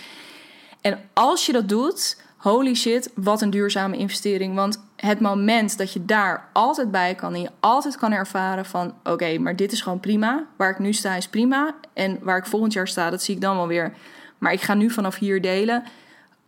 En 0.80 0.98
als 1.12 1.46
je 1.46 1.52
dat 1.52 1.68
doet, 1.68 2.22
holy 2.36 2.74
shit, 2.74 3.10
wat 3.14 3.42
een 3.42 3.50
duurzame 3.50 3.96
investering. 3.96 4.54
Want 4.54 4.84
het 4.96 5.20
moment 5.20 5.78
dat 5.78 5.92
je 5.92 6.04
daar 6.04 6.48
altijd 6.52 6.90
bij 6.90 7.14
kan 7.14 7.34
en 7.34 7.40
je 7.40 7.50
altijd 7.60 7.96
kan 7.96 8.12
ervaren 8.12 8.64
van 8.64 8.94
oké, 9.04 9.38
maar 9.38 9.56
dit 9.56 9.72
is 9.72 9.80
gewoon 9.80 10.00
prima. 10.00 10.46
Waar 10.56 10.70
ik 10.70 10.78
nu 10.78 10.92
sta 10.92 11.14
is 11.14 11.28
prima. 11.28 11.74
En 11.92 12.18
waar 12.22 12.36
ik 12.36 12.46
volgend 12.46 12.72
jaar 12.72 12.88
sta, 12.88 13.10
dat 13.10 13.22
zie 13.22 13.34
ik 13.34 13.40
dan 13.40 13.56
wel 13.56 13.66
weer. 13.66 13.92
Maar 14.38 14.52
ik 14.52 14.60
ga 14.60 14.74
nu 14.74 14.90
vanaf 14.90 15.16
hier 15.16 15.40
delen. 15.40 15.84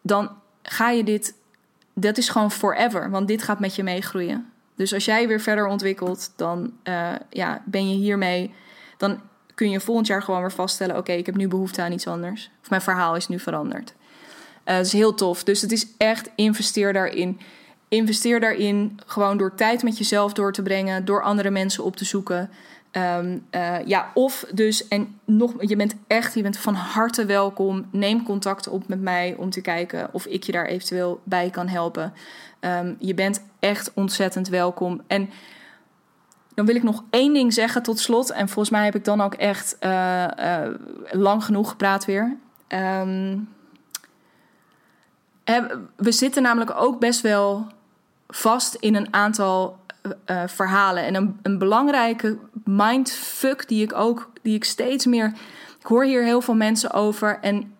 Dan 0.02 0.30
ga 0.62 0.90
je 0.90 1.04
dit, 1.04 1.34
dat 1.94 2.18
is 2.18 2.28
gewoon 2.28 2.50
forever. 2.50 3.10
Want 3.10 3.28
dit 3.28 3.42
gaat 3.42 3.60
met 3.60 3.74
je 3.74 3.82
meegroeien. 3.82 4.50
Dus 4.74 4.94
als 4.94 5.04
jij 5.04 5.28
weer 5.28 5.40
verder 5.40 5.66
ontwikkelt, 5.66 6.32
dan 6.36 6.72
uh, 6.84 7.12
ja, 7.30 7.62
ben 7.64 7.90
je 7.90 7.96
hiermee. 7.96 8.54
Dan 8.96 9.20
kun 9.56 9.70
je 9.70 9.80
volgend 9.80 10.06
jaar 10.06 10.22
gewoon 10.22 10.40
weer 10.40 10.52
vaststellen: 10.52 10.96
oké, 10.96 11.12
ik 11.12 11.26
heb 11.26 11.36
nu 11.36 11.48
behoefte 11.48 11.82
aan 11.82 11.92
iets 11.92 12.06
anders. 12.06 12.50
Of 12.62 12.70
mijn 12.70 12.82
verhaal 12.82 13.16
is 13.16 13.28
nu 13.28 13.38
veranderd. 13.38 13.94
Uh, 14.64 14.76
dat 14.76 14.86
is 14.86 14.92
heel 14.92 15.14
tof. 15.14 15.44
Dus 15.44 15.60
het 15.60 15.72
is 15.72 15.86
echt 15.96 16.30
investeer 16.34 16.92
daarin. 16.92 17.40
Investeer 17.88 18.40
daarin 18.40 18.98
gewoon 19.06 19.36
door 19.36 19.54
tijd 19.54 19.82
met 19.82 19.98
jezelf 19.98 20.32
door 20.32 20.52
te 20.52 20.62
brengen, 20.62 21.04
door 21.04 21.22
andere 21.22 21.50
mensen 21.50 21.84
op 21.84 21.96
te 21.96 22.04
zoeken. 22.04 22.50
Um, 22.92 23.46
uh, 23.50 23.76
ja, 23.86 24.10
of 24.14 24.46
dus, 24.52 24.88
en 24.88 25.18
nog, 25.24 25.54
je 25.58 25.76
bent 25.76 25.94
echt, 26.06 26.34
je 26.34 26.42
bent 26.42 26.58
van 26.58 26.74
harte 26.74 27.24
welkom. 27.24 27.86
Neem 27.90 28.24
contact 28.24 28.68
op 28.68 28.88
met 28.88 29.00
mij 29.00 29.34
om 29.38 29.50
te 29.50 29.60
kijken 29.60 30.08
of 30.12 30.26
ik 30.26 30.42
je 30.42 30.52
daar 30.52 30.66
eventueel 30.66 31.20
bij 31.24 31.50
kan 31.50 31.68
helpen. 31.68 32.12
Um, 32.60 32.96
je 32.98 33.14
bent 33.14 33.42
echt 33.58 33.90
ontzettend 33.94 34.48
welkom. 34.48 35.02
En 35.06 35.30
dan 36.56 36.66
wil 36.66 36.74
ik 36.74 36.82
nog 36.82 37.04
één 37.10 37.32
ding 37.32 37.52
zeggen 37.52 37.82
tot 37.82 37.98
slot. 37.98 38.30
En 38.30 38.48
volgens 38.48 38.70
mij 38.70 38.84
heb 38.84 38.94
ik 38.94 39.04
dan 39.04 39.20
ook 39.20 39.34
echt 39.34 39.76
uh, 39.80 40.26
uh, 40.38 40.68
lang 41.10 41.44
genoeg 41.44 41.68
gepraat 41.68 42.04
weer. 42.04 42.36
Um, 42.68 43.48
we 45.96 46.12
zitten 46.12 46.42
namelijk 46.42 46.74
ook 46.76 47.00
best 47.00 47.20
wel 47.20 47.66
vast 48.28 48.74
in 48.74 48.94
een 48.94 49.14
aantal 49.14 49.78
uh, 50.26 50.42
verhalen. 50.46 51.04
En 51.04 51.14
een, 51.14 51.38
een, 51.42 51.58
belangrijke 51.58 52.38
mindfuck 52.64 53.68
die 53.68 53.82
ik 53.82 53.94
ook, 53.94 54.30
die 54.42 54.54
ik 54.54 54.64
steeds 54.64 55.06
meer. 55.06 55.32
Ik 55.80 55.86
hoor 55.86 56.04
hier 56.04 56.24
heel 56.24 56.40
veel 56.40 56.54
mensen 56.54 56.92
over. 56.92 57.38
En 57.40 57.74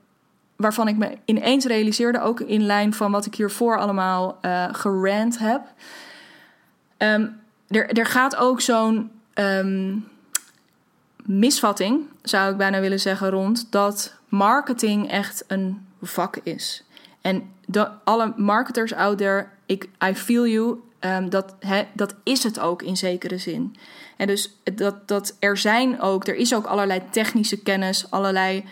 waarvan 0.57 0.89
ik 0.89 0.97
me 0.97 1.19
ineens 1.25 1.65
realiseerde, 1.65 2.21
ook 2.21 2.41
in 2.41 2.63
lijn 2.63 2.95
van 2.95 3.11
wat 3.11 3.27
ik 3.27 3.35
hiervoor 3.35 3.79
allemaal 3.79 4.39
uh, 4.43 4.69
gerand 4.73 5.39
heb. 5.39 5.63
Um, 6.99 7.45
er, 7.69 7.99
er 7.99 8.07
gaat 8.07 8.37
ook 8.37 8.61
zo'n 8.61 9.11
um, 9.35 10.09
misvatting, 11.23 12.01
zou 12.23 12.51
ik 12.51 12.57
bijna 12.57 12.81
willen 12.81 13.01
zeggen, 13.01 13.31
rond 13.31 13.73
dat 13.73 14.15
marketing 14.29 15.11
echt 15.11 15.45
een 15.47 15.87
vak 16.03 16.37
is. 16.37 16.85
En 17.21 17.43
alle 18.05 18.33
marketers 18.37 18.95
out 18.95 19.19
there, 19.19 19.47
ik, 19.67 19.89
I 20.09 20.15
feel 20.15 20.47
you, 20.47 20.81
um, 21.01 21.31
dat, 21.31 21.55
dat 21.95 22.15
is 22.23 22.43
het 22.43 22.61
ook 22.61 22.83
in 22.83 22.97
zekere 22.97 23.39
zin. 23.39 23.77
En 24.17 24.27
dus 24.27 24.59
dat, 24.75 25.09
dat 25.09 25.37
er 25.39 25.57
zijn 25.57 26.01
ook, 26.01 26.27
er 26.27 26.35
is 26.35 26.55
ook 26.55 26.67
allerlei 26.67 27.03
technische 27.11 27.63
kennis, 27.63 28.11
allerlei, 28.11 28.65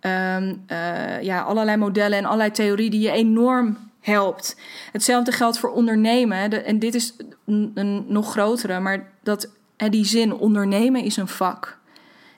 um, 0.00 0.64
uh, 0.68 1.22
ja, 1.22 1.40
allerlei 1.40 1.76
modellen 1.76 2.18
en 2.18 2.24
allerlei 2.24 2.50
theorieën 2.50 2.90
die 2.90 3.00
je 3.00 3.10
enorm 3.10 3.76
helpt. 4.04 4.56
Hetzelfde 4.92 5.32
geldt 5.32 5.58
voor 5.58 5.70
ondernemen. 5.70 6.50
De, 6.50 6.60
en 6.60 6.78
dit 6.78 6.94
is 6.94 7.16
een, 7.46 8.04
nog 8.08 8.30
grotere, 8.30 8.80
maar 8.80 9.10
dat, 9.22 9.48
die 9.76 10.04
zin 10.04 10.34
ondernemen 10.34 11.02
is 11.02 11.16
een 11.16 11.28
vak. 11.28 11.78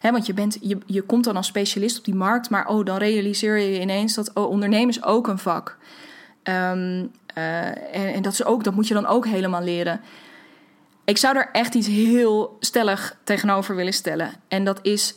Want 0.01 0.27
je, 0.27 0.35
bent, 0.35 0.59
je, 0.61 0.79
je 0.87 1.03
komt 1.03 1.25
dan 1.25 1.37
als 1.37 1.47
specialist 1.47 1.99
op 1.99 2.05
die 2.05 2.15
markt, 2.15 2.51
maar 2.51 2.69
oh, 2.69 2.85
dan 2.85 2.97
realiseer 2.97 3.59
je 3.59 3.81
ineens 3.81 4.15
dat 4.15 4.31
oh, 4.35 4.49
ondernemen 4.49 4.89
is 4.89 5.05
ook 5.05 5.29
een 5.29 5.39
vak. 5.39 5.79
Um, 6.43 7.11
uh, 7.39 7.67
en, 7.67 8.15
en, 8.15 8.23
dat, 8.23 8.33
is 8.33 8.45
ook, 8.45 8.65
dat 8.65 8.75
moet 8.75 8.89
je 8.89 8.95
dan 8.95 9.07
ook 9.07 9.27
helemaal 9.27 9.63
leren. 9.63 10.01
Ik 11.05 11.19
zou 11.19 11.37
er 11.37 11.49
echt 11.53 11.75
iets 11.75 11.87
heel 11.87 12.57
stellig 12.61 13.17
tegenover 13.25 13.77
willen 13.77 13.93
stellen. 13.93 14.33
En 14.49 14.65
dat 14.65 14.79
is 14.83 15.15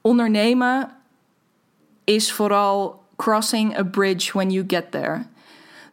ondernemen 0.00 0.90
is 2.04 2.32
vooral 2.32 3.04
crossing 3.16 3.78
a 3.78 3.84
bridge 3.84 4.32
when 4.32 4.50
you 4.50 4.64
get 4.66 4.90
there. 4.90 5.26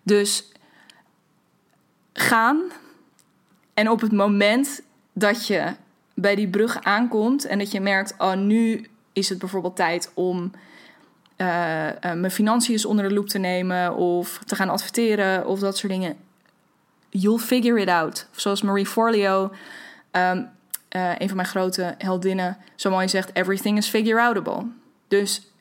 Dus 0.09 0.43
gaan 2.13 2.61
en 3.73 3.89
op 3.89 4.01
het 4.01 4.11
moment 4.11 4.81
dat 5.13 5.47
je 5.47 5.73
bij 6.13 6.35
die 6.35 6.47
brug 6.47 6.83
aankomt 6.83 7.45
en 7.45 7.57
dat 7.57 7.71
je 7.71 7.79
merkt, 7.79 8.15
oh 8.17 8.33
nu 8.33 8.87
is 9.13 9.29
het 9.29 9.39
bijvoorbeeld 9.39 9.75
tijd 9.75 10.11
om 10.13 10.51
uh, 11.37 11.87
uh, 11.87 11.93
mijn 12.01 12.31
financiën 12.31 12.85
onder 12.85 13.07
de 13.07 13.13
loep 13.13 13.27
te 13.27 13.37
nemen 13.37 13.95
of 13.95 14.41
te 14.45 14.55
gaan 14.55 14.69
adverteren 14.69 15.47
of 15.47 15.59
dat 15.59 15.77
soort 15.77 15.91
dingen. 15.91 16.17
You'll 17.09 17.39
figure 17.39 17.81
it 17.81 17.89
out. 17.89 18.27
Zoals 18.31 18.61
Marie 18.61 18.85
Forleo, 18.85 19.51
um, 20.11 20.49
uh, 20.95 21.11
een 21.17 21.27
van 21.27 21.35
mijn 21.35 21.47
grote 21.47 21.95
heldinnen, 21.97 22.57
zo 22.75 22.89
mooi 22.89 23.09
zegt: 23.09 23.29
everything 23.33 23.77
is 23.77 23.87
figure 23.87 24.21
outable. 24.21 24.65
Dus 25.07 25.51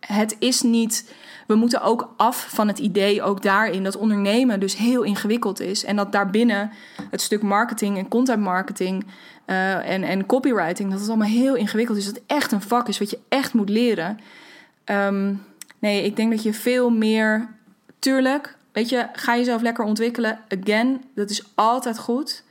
het 0.00 0.36
is 0.38 0.62
niet. 0.62 1.14
We 1.50 1.56
moeten 1.56 1.82
ook 1.82 2.12
af 2.16 2.46
van 2.48 2.68
het 2.68 2.78
idee, 2.78 3.22
ook 3.22 3.42
daarin, 3.42 3.84
dat 3.84 3.96
ondernemen 3.96 4.60
dus 4.60 4.76
heel 4.76 5.02
ingewikkeld 5.02 5.60
is. 5.60 5.84
En 5.84 5.96
dat 5.96 6.12
daarbinnen 6.12 6.70
het 7.10 7.20
stuk 7.20 7.42
marketing 7.42 7.98
en 7.98 8.08
content 8.08 8.42
marketing 8.42 9.06
uh, 9.46 9.90
en, 9.90 10.02
en 10.02 10.26
copywriting, 10.26 10.90
dat 10.90 11.00
het 11.00 11.08
allemaal 11.08 11.28
heel 11.28 11.54
ingewikkeld 11.54 11.98
is. 11.98 12.04
Dat 12.04 12.14
het 12.14 12.24
echt 12.26 12.52
een 12.52 12.62
vak 12.62 12.88
is 12.88 12.98
wat 12.98 13.10
je 13.10 13.18
echt 13.28 13.54
moet 13.54 13.68
leren. 13.68 14.20
Um, 14.84 15.42
nee, 15.78 16.04
ik 16.04 16.16
denk 16.16 16.30
dat 16.30 16.42
je 16.42 16.52
veel 16.52 16.90
meer. 16.90 17.48
Tuurlijk, 17.98 18.56
weet 18.72 18.88
je, 18.88 19.06
ga 19.12 19.36
jezelf 19.36 19.62
lekker 19.62 19.84
ontwikkelen. 19.84 20.38
Again, 20.48 21.04
dat 21.14 21.30
is 21.30 21.44
altijd 21.54 21.98
goed. 21.98 22.42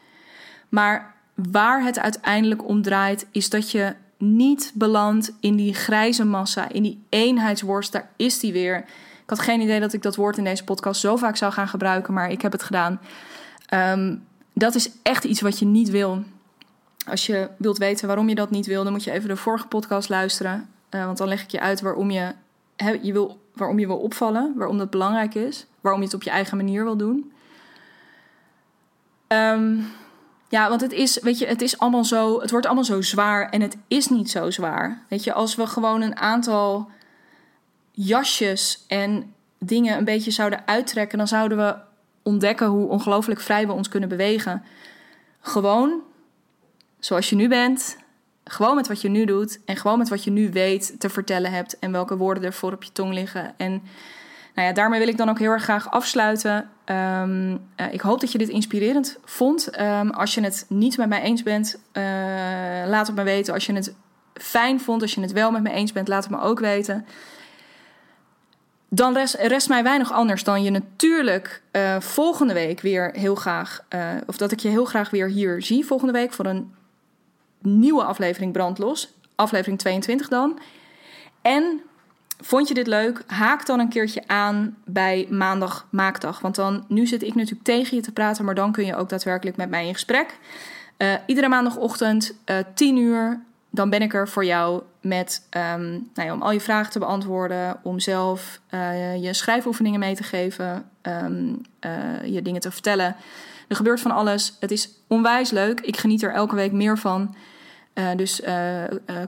Maar 0.69 1.13
waar 1.33 1.83
het 1.83 1.99
uiteindelijk 1.99 2.67
om 2.67 2.81
draait, 2.81 3.27
is 3.31 3.49
dat 3.49 3.71
je 3.71 3.93
niet 4.19 4.71
belandt 4.73 5.33
in 5.39 5.55
die 5.55 5.73
grijze 5.73 6.25
massa, 6.25 6.69
in 6.69 6.83
die 6.83 7.03
eenheidsworst. 7.09 7.91
Daar 7.91 8.09
is 8.15 8.39
die 8.39 8.53
weer. 8.53 8.77
Ik 9.23 9.29
had 9.35 9.39
geen 9.39 9.61
idee 9.61 9.79
dat 9.79 9.93
ik 9.93 10.01
dat 10.01 10.15
woord 10.15 10.37
in 10.37 10.43
deze 10.43 10.63
podcast 10.63 11.01
zo 11.01 11.15
vaak 11.15 11.35
zou 11.35 11.51
gaan 11.51 11.67
gebruiken, 11.67 12.13
maar 12.13 12.31
ik 12.31 12.41
heb 12.41 12.51
het 12.51 12.63
gedaan. 12.63 12.99
Um, 13.73 14.23
dat 14.53 14.75
is 14.75 14.91
echt 15.03 15.23
iets 15.23 15.41
wat 15.41 15.59
je 15.59 15.65
niet 15.65 15.89
wil. 15.89 16.23
Als 17.07 17.25
je 17.25 17.49
wilt 17.57 17.77
weten 17.77 18.07
waarom 18.07 18.29
je 18.29 18.35
dat 18.35 18.49
niet 18.49 18.65
wil, 18.65 18.83
dan 18.83 18.91
moet 18.91 19.03
je 19.03 19.11
even 19.11 19.29
de 19.29 19.35
vorige 19.35 19.67
podcast 19.67 20.09
luisteren. 20.09 20.69
Uh, 20.91 21.05
want 21.05 21.17
dan 21.17 21.27
leg 21.27 21.43
ik 21.43 21.49
je 21.49 21.59
uit 21.59 21.81
waarom 21.81 22.11
je, 22.11 22.33
je 23.01 23.13
wil, 23.13 23.39
waarom 23.53 23.79
je 23.79 23.87
wil 23.87 23.97
opvallen, 23.97 24.53
waarom 24.55 24.77
dat 24.77 24.89
belangrijk 24.89 25.35
is, 25.35 25.65
waarom 25.81 26.01
je 26.01 26.07
het 26.07 26.15
op 26.15 26.23
je 26.23 26.29
eigen 26.29 26.57
manier 26.57 26.83
wil 26.83 26.97
doen. 26.97 27.31
Um, 29.27 29.87
ja, 30.49 30.69
want 30.69 30.81
het 30.81 30.91
is, 30.91 31.19
weet 31.19 31.39
je, 31.39 31.45
het 31.45 31.61
is 31.61 31.79
allemaal 31.79 32.05
zo, 32.05 32.41
het 32.41 32.51
wordt 32.51 32.65
allemaal 32.65 32.83
zo 32.83 33.01
zwaar 33.01 33.49
en 33.49 33.61
het 33.61 33.77
is 33.87 34.07
niet 34.07 34.29
zo 34.29 34.49
zwaar. 34.49 35.05
Weet 35.09 35.23
je, 35.23 35.33
als 35.33 35.55
we 35.55 35.67
gewoon 35.67 36.01
een 36.01 36.17
aantal 36.17 36.89
jasjes 37.91 38.85
en 38.87 39.33
dingen 39.57 39.97
een 39.97 40.05
beetje 40.05 40.31
zouden 40.31 40.67
uittrekken, 40.67 41.17
dan 41.17 41.27
zouden 41.27 41.57
we 41.57 41.75
ontdekken 42.23 42.67
hoe 42.67 42.87
ongelooflijk 42.87 43.39
vrij 43.39 43.67
we 43.67 43.73
ons 43.73 43.89
kunnen 43.89 44.09
bewegen. 44.09 44.63
Gewoon 45.41 46.01
zoals 46.99 47.29
je 47.29 47.35
nu 47.35 47.47
bent, 47.47 47.97
gewoon 48.43 48.75
met 48.75 48.87
wat 48.87 49.01
je 49.01 49.09
nu 49.09 49.25
doet 49.25 49.59
en 49.65 49.75
gewoon 49.75 49.97
met 49.97 50.09
wat 50.09 50.23
je 50.23 50.31
nu 50.31 50.51
weet 50.51 50.99
te 50.99 51.09
vertellen 51.09 51.51
hebt 51.51 51.79
en 51.79 51.91
welke 51.91 52.17
woorden 52.17 52.43
er 52.43 52.53
voor 52.53 52.73
op 52.73 52.83
je 52.83 52.91
tong 52.91 53.13
liggen. 53.13 53.53
En 53.57 53.81
nou 54.59 54.71
ja, 54.71 54.77
daarmee 54.77 54.99
wil 54.99 55.07
ik 55.07 55.17
dan 55.17 55.29
ook 55.29 55.39
heel 55.39 55.51
erg 55.51 55.63
graag 55.63 55.91
afsluiten. 55.91 56.69
Um, 56.85 57.51
uh, 57.51 57.57
ik 57.91 58.01
hoop 58.01 58.19
dat 58.19 58.31
je 58.31 58.37
dit 58.37 58.49
inspirerend 58.49 59.17
vond. 59.25 59.79
Um, 59.79 60.09
als 60.09 60.33
je 60.33 60.41
het 60.41 60.65
niet 60.69 60.97
met 60.97 61.09
mij 61.09 61.21
eens 61.21 61.43
bent, 61.43 61.79
uh, 61.93 62.03
laat 62.87 63.07
het 63.07 63.15
me 63.15 63.23
weten. 63.23 63.53
Als 63.53 63.65
je 63.65 63.73
het 63.73 63.95
fijn 64.33 64.79
vond, 64.79 65.01
als 65.01 65.13
je 65.13 65.21
het 65.21 65.31
wel 65.31 65.51
met 65.51 65.61
me 65.61 65.69
eens 65.69 65.91
bent, 65.91 66.07
laat 66.07 66.23
het 66.23 66.31
me 66.31 66.41
ook 66.41 66.59
weten. 66.59 67.05
Dan 68.89 69.13
rest, 69.13 69.33
rest 69.33 69.69
mij 69.69 69.83
weinig 69.83 70.11
anders 70.11 70.43
dan 70.43 70.63
je 70.63 70.69
natuurlijk 70.69 71.61
uh, 71.71 71.99
volgende 71.99 72.53
week 72.53 72.81
weer 72.81 73.11
heel 73.13 73.35
graag, 73.35 73.83
of 74.25 74.37
dat 74.37 74.51
ik 74.51 74.59
je 74.59 74.69
heel 74.69 74.85
graag 74.85 75.09
weer 75.09 75.27
hier 75.27 75.61
zie 75.61 75.85
volgende 75.85 76.13
week 76.13 76.33
voor 76.33 76.45
een 76.45 76.73
nieuwe 77.61 78.03
aflevering 78.03 78.53
Brandlos. 78.53 79.13
Aflevering 79.35 79.79
22 79.79 80.27
dan. 80.27 80.59
En 81.41 81.81
Vond 82.41 82.67
je 82.67 82.73
dit 82.73 82.87
leuk? 82.87 83.21
Haak 83.27 83.65
dan 83.65 83.79
een 83.79 83.89
keertje 83.89 84.23
aan 84.27 84.77
bij 84.85 85.27
maandag 85.29 85.87
maakdag. 85.89 86.39
Want 86.39 86.55
dan, 86.55 86.85
nu 86.87 87.07
zit 87.07 87.23
ik 87.23 87.35
natuurlijk 87.35 87.63
tegen 87.63 87.95
je 87.95 88.03
te 88.03 88.11
praten, 88.11 88.45
maar 88.45 88.55
dan 88.55 88.71
kun 88.71 88.85
je 88.85 88.95
ook 88.95 89.09
daadwerkelijk 89.09 89.57
met 89.57 89.69
mij 89.69 89.87
in 89.87 89.93
gesprek. 89.93 90.37
Uh, 90.97 91.13
iedere 91.25 91.47
maandagochtend, 91.47 92.33
uh, 92.45 92.59
eh, 92.59 92.65
10 92.73 92.97
uur, 92.97 93.41
dan 93.69 93.89
ben 93.89 94.01
ik 94.01 94.13
er 94.13 94.27
voor 94.27 94.45
jou 94.45 94.81
met, 95.01 95.47
ehm, 95.49 95.89
nou 95.91 96.27
ja, 96.27 96.33
om 96.33 96.41
al 96.41 96.51
je 96.51 96.59
vragen 96.59 96.91
te 96.91 96.99
beantwoorden, 96.99 97.79
om 97.83 97.99
zelf 97.99 98.59
uh, 98.73 99.23
je 99.23 99.33
schrijfoefeningen 99.33 99.99
mee 99.99 100.15
te 100.15 100.23
geven, 100.23 100.89
uh, 101.07 102.33
je 102.33 102.41
dingen 102.41 102.61
te 102.61 102.71
vertellen. 102.71 103.15
Er 103.67 103.75
gebeurt 103.75 103.99
van 103.99 104.11
alles. 104.11 104.57
Het 104.59 104.71
is 104.71 104.89
onwijs 105.07 105.51
leuk. 105.51 105.79
Ik 105.79 105.97
geniet 105.97 106.23
er 106.23 106.33
elke 106.33 106.55
week 106.55 106.71
meer 106.71 106.97
van. 106.97 107.35
Dus 108.15 108.41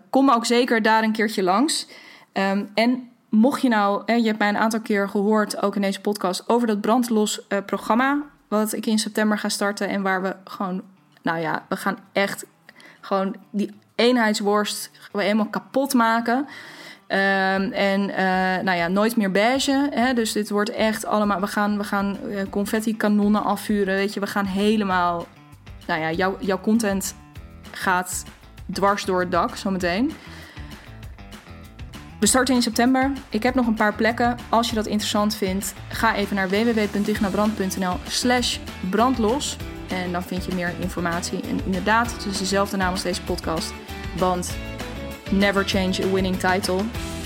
kom 0.10 0.30
ook 0.30 0.46
zeker 0.46 0.82
daar 0.82 1.04
een 1.04 1.12
keertje 1.12 1.44
langs. 1.44 1.88
Um, 2.34 2.70
en 2.74 3.10
mocht 3.30 3.62
je 3.62 3.70
nou, 3.70 4.14
je 4.14 4.28
hebt 4.28 4.40
mij 4.40 4.50
een 4.50 4.58
aantal 4.58 4.82
keer 4.82 5.10
gehoord, 5.10 5.62
ook 5.62 5.76
in 5.76 5.82
deze 5.82 6.02
podcast, 6.02 6.50
over 6.50 6.68
dat 6.68 6.82
brandlos 6.82 7.42
programma. 7.66 8.22
Wat 8.48 8.74
ik 8.74 8.86
in 8.86 9.00
september 9.00 9.38
ga 9.38 9.50
starten. 9.50 9.90
En 9.90 10.02
waar 10.02 10.22
we 10.22 10.36
gewoon, 10.44 10.82
nou 11.22 11.40
ja, 11.40 11.66
we 11.70 11.76
gaan 11.76 11.98
echt 12.12 12.46
gewoon 13.02 13.36
die 13.50 13.74
eenheidsworst 13.96 14.92
helemaal 15.12 15.50
kapot 15.50 15.94
maken. 15.94 16.38
Um, 16.38 17.72
en 17.72 18.10
uh, 18.10 18.16
nou 18.64 18.78
ja, 18.78 18.88
nooit 18.88 19.16
meer 19.16 19.32
beige. 19.32 19.90
Hè? 19.92 20.14
Dus 20.14 20.32
dit 20.32 20.50
wordt 20.50 20.70
echt 20.70 21.06
allemaal. 21.06 21.40
We 21.40 21.48
gaan, 21.48 21.78
we 21.78 21.84
gaan 21.84 22.18
uh, 22.28 22.42
confetti-kanonnen 22.50 23.44
afvuren. 23.44 23.96
Weet 23.96 24.14
je, 24.14 24.20
we 24.20 24.28
gaan 24.28 24.46
helemaal. 24.46 25.28
Nou 25.88 26.02
ja, 26.02 26.12
jouw, 26.12 26.38
jouw 26.40 26.62
content 26.62 27.16
gaat 27.72 28.24
dwars 28.74 29.06
door 29.06 29.20
het 29.20 29.32
dak 29.32 29.56
zometeen. 29.56 30.12
We 32.22 32.28
starten 32.28 32.56
in 32.56 32.62
september. 32.62 33.12
Ik 33.30 33.44
heb 33.44 33.56
nog 33.56 33.68
een 33.68 33.74
paar 33.74 33.94
plekken. 33.94 34.38
Als 34.50 34.70
je 34.70 34.76
dat 34.76 34.86
interessant 34.86 35.36
vindt, 35.36 35.74
ga 35.90 36.16
even 36.16 36.36
naar 36.36 36.50
www.dignabrand.nl 36.50 37.96
slash 38.08 38.58
brandlos. 38.90 39.58
En 39.88 40.12
dan 40.12 40.24
vind 40.24 40.46
je 40.46 40.56
meer 40.56 40.74
informatie. 40.80 41.42
En 41.42 41.60
inderdaad, 41.66 42.12
het 42.12 42.26
is 42.26 42.38
dezelfde 42.38 42.78
naam 42.78 42.92
als 42.92 43.02
deze 43.02 43.22
podcast. 43.22 43.74
Want 44.18 44.56
never 45.32 45.64
change 45.64 46.04
a 46.04 46.12
winning 46.14 46.40
title. 46.40 46.78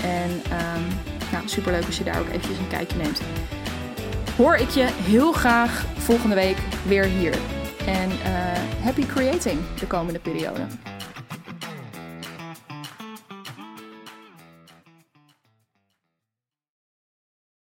En 0.04 0.30
um, 0.32 0.84
nou, 1.32 1.48
superleuk 1.48 1.86
als 1.86 1.98
je 1.98 2.04
daar 2.04 2.20
ook 2.20 2.28
eventjes 2.28 2.58
een 2.58 2.68
kijkje 2.68 2.98
neemt. 2.98 3.22
Hoor 4.38 4.56
ik 4.56 4.70
je 4.70 4.88
heel 4.92 5.32
graag 5.32 5.86
volgende 5.98 6.36
week 6.36 6.58
weer 6.88 7.04
hier. 7.04 7.38
En 7.86 8.10
uh, 8.10 8.84
happy 8.84 9.06
creating 9.06 9.60
de 9.80 9.88
komende 9.88 10.20
periode. 10.20 10.62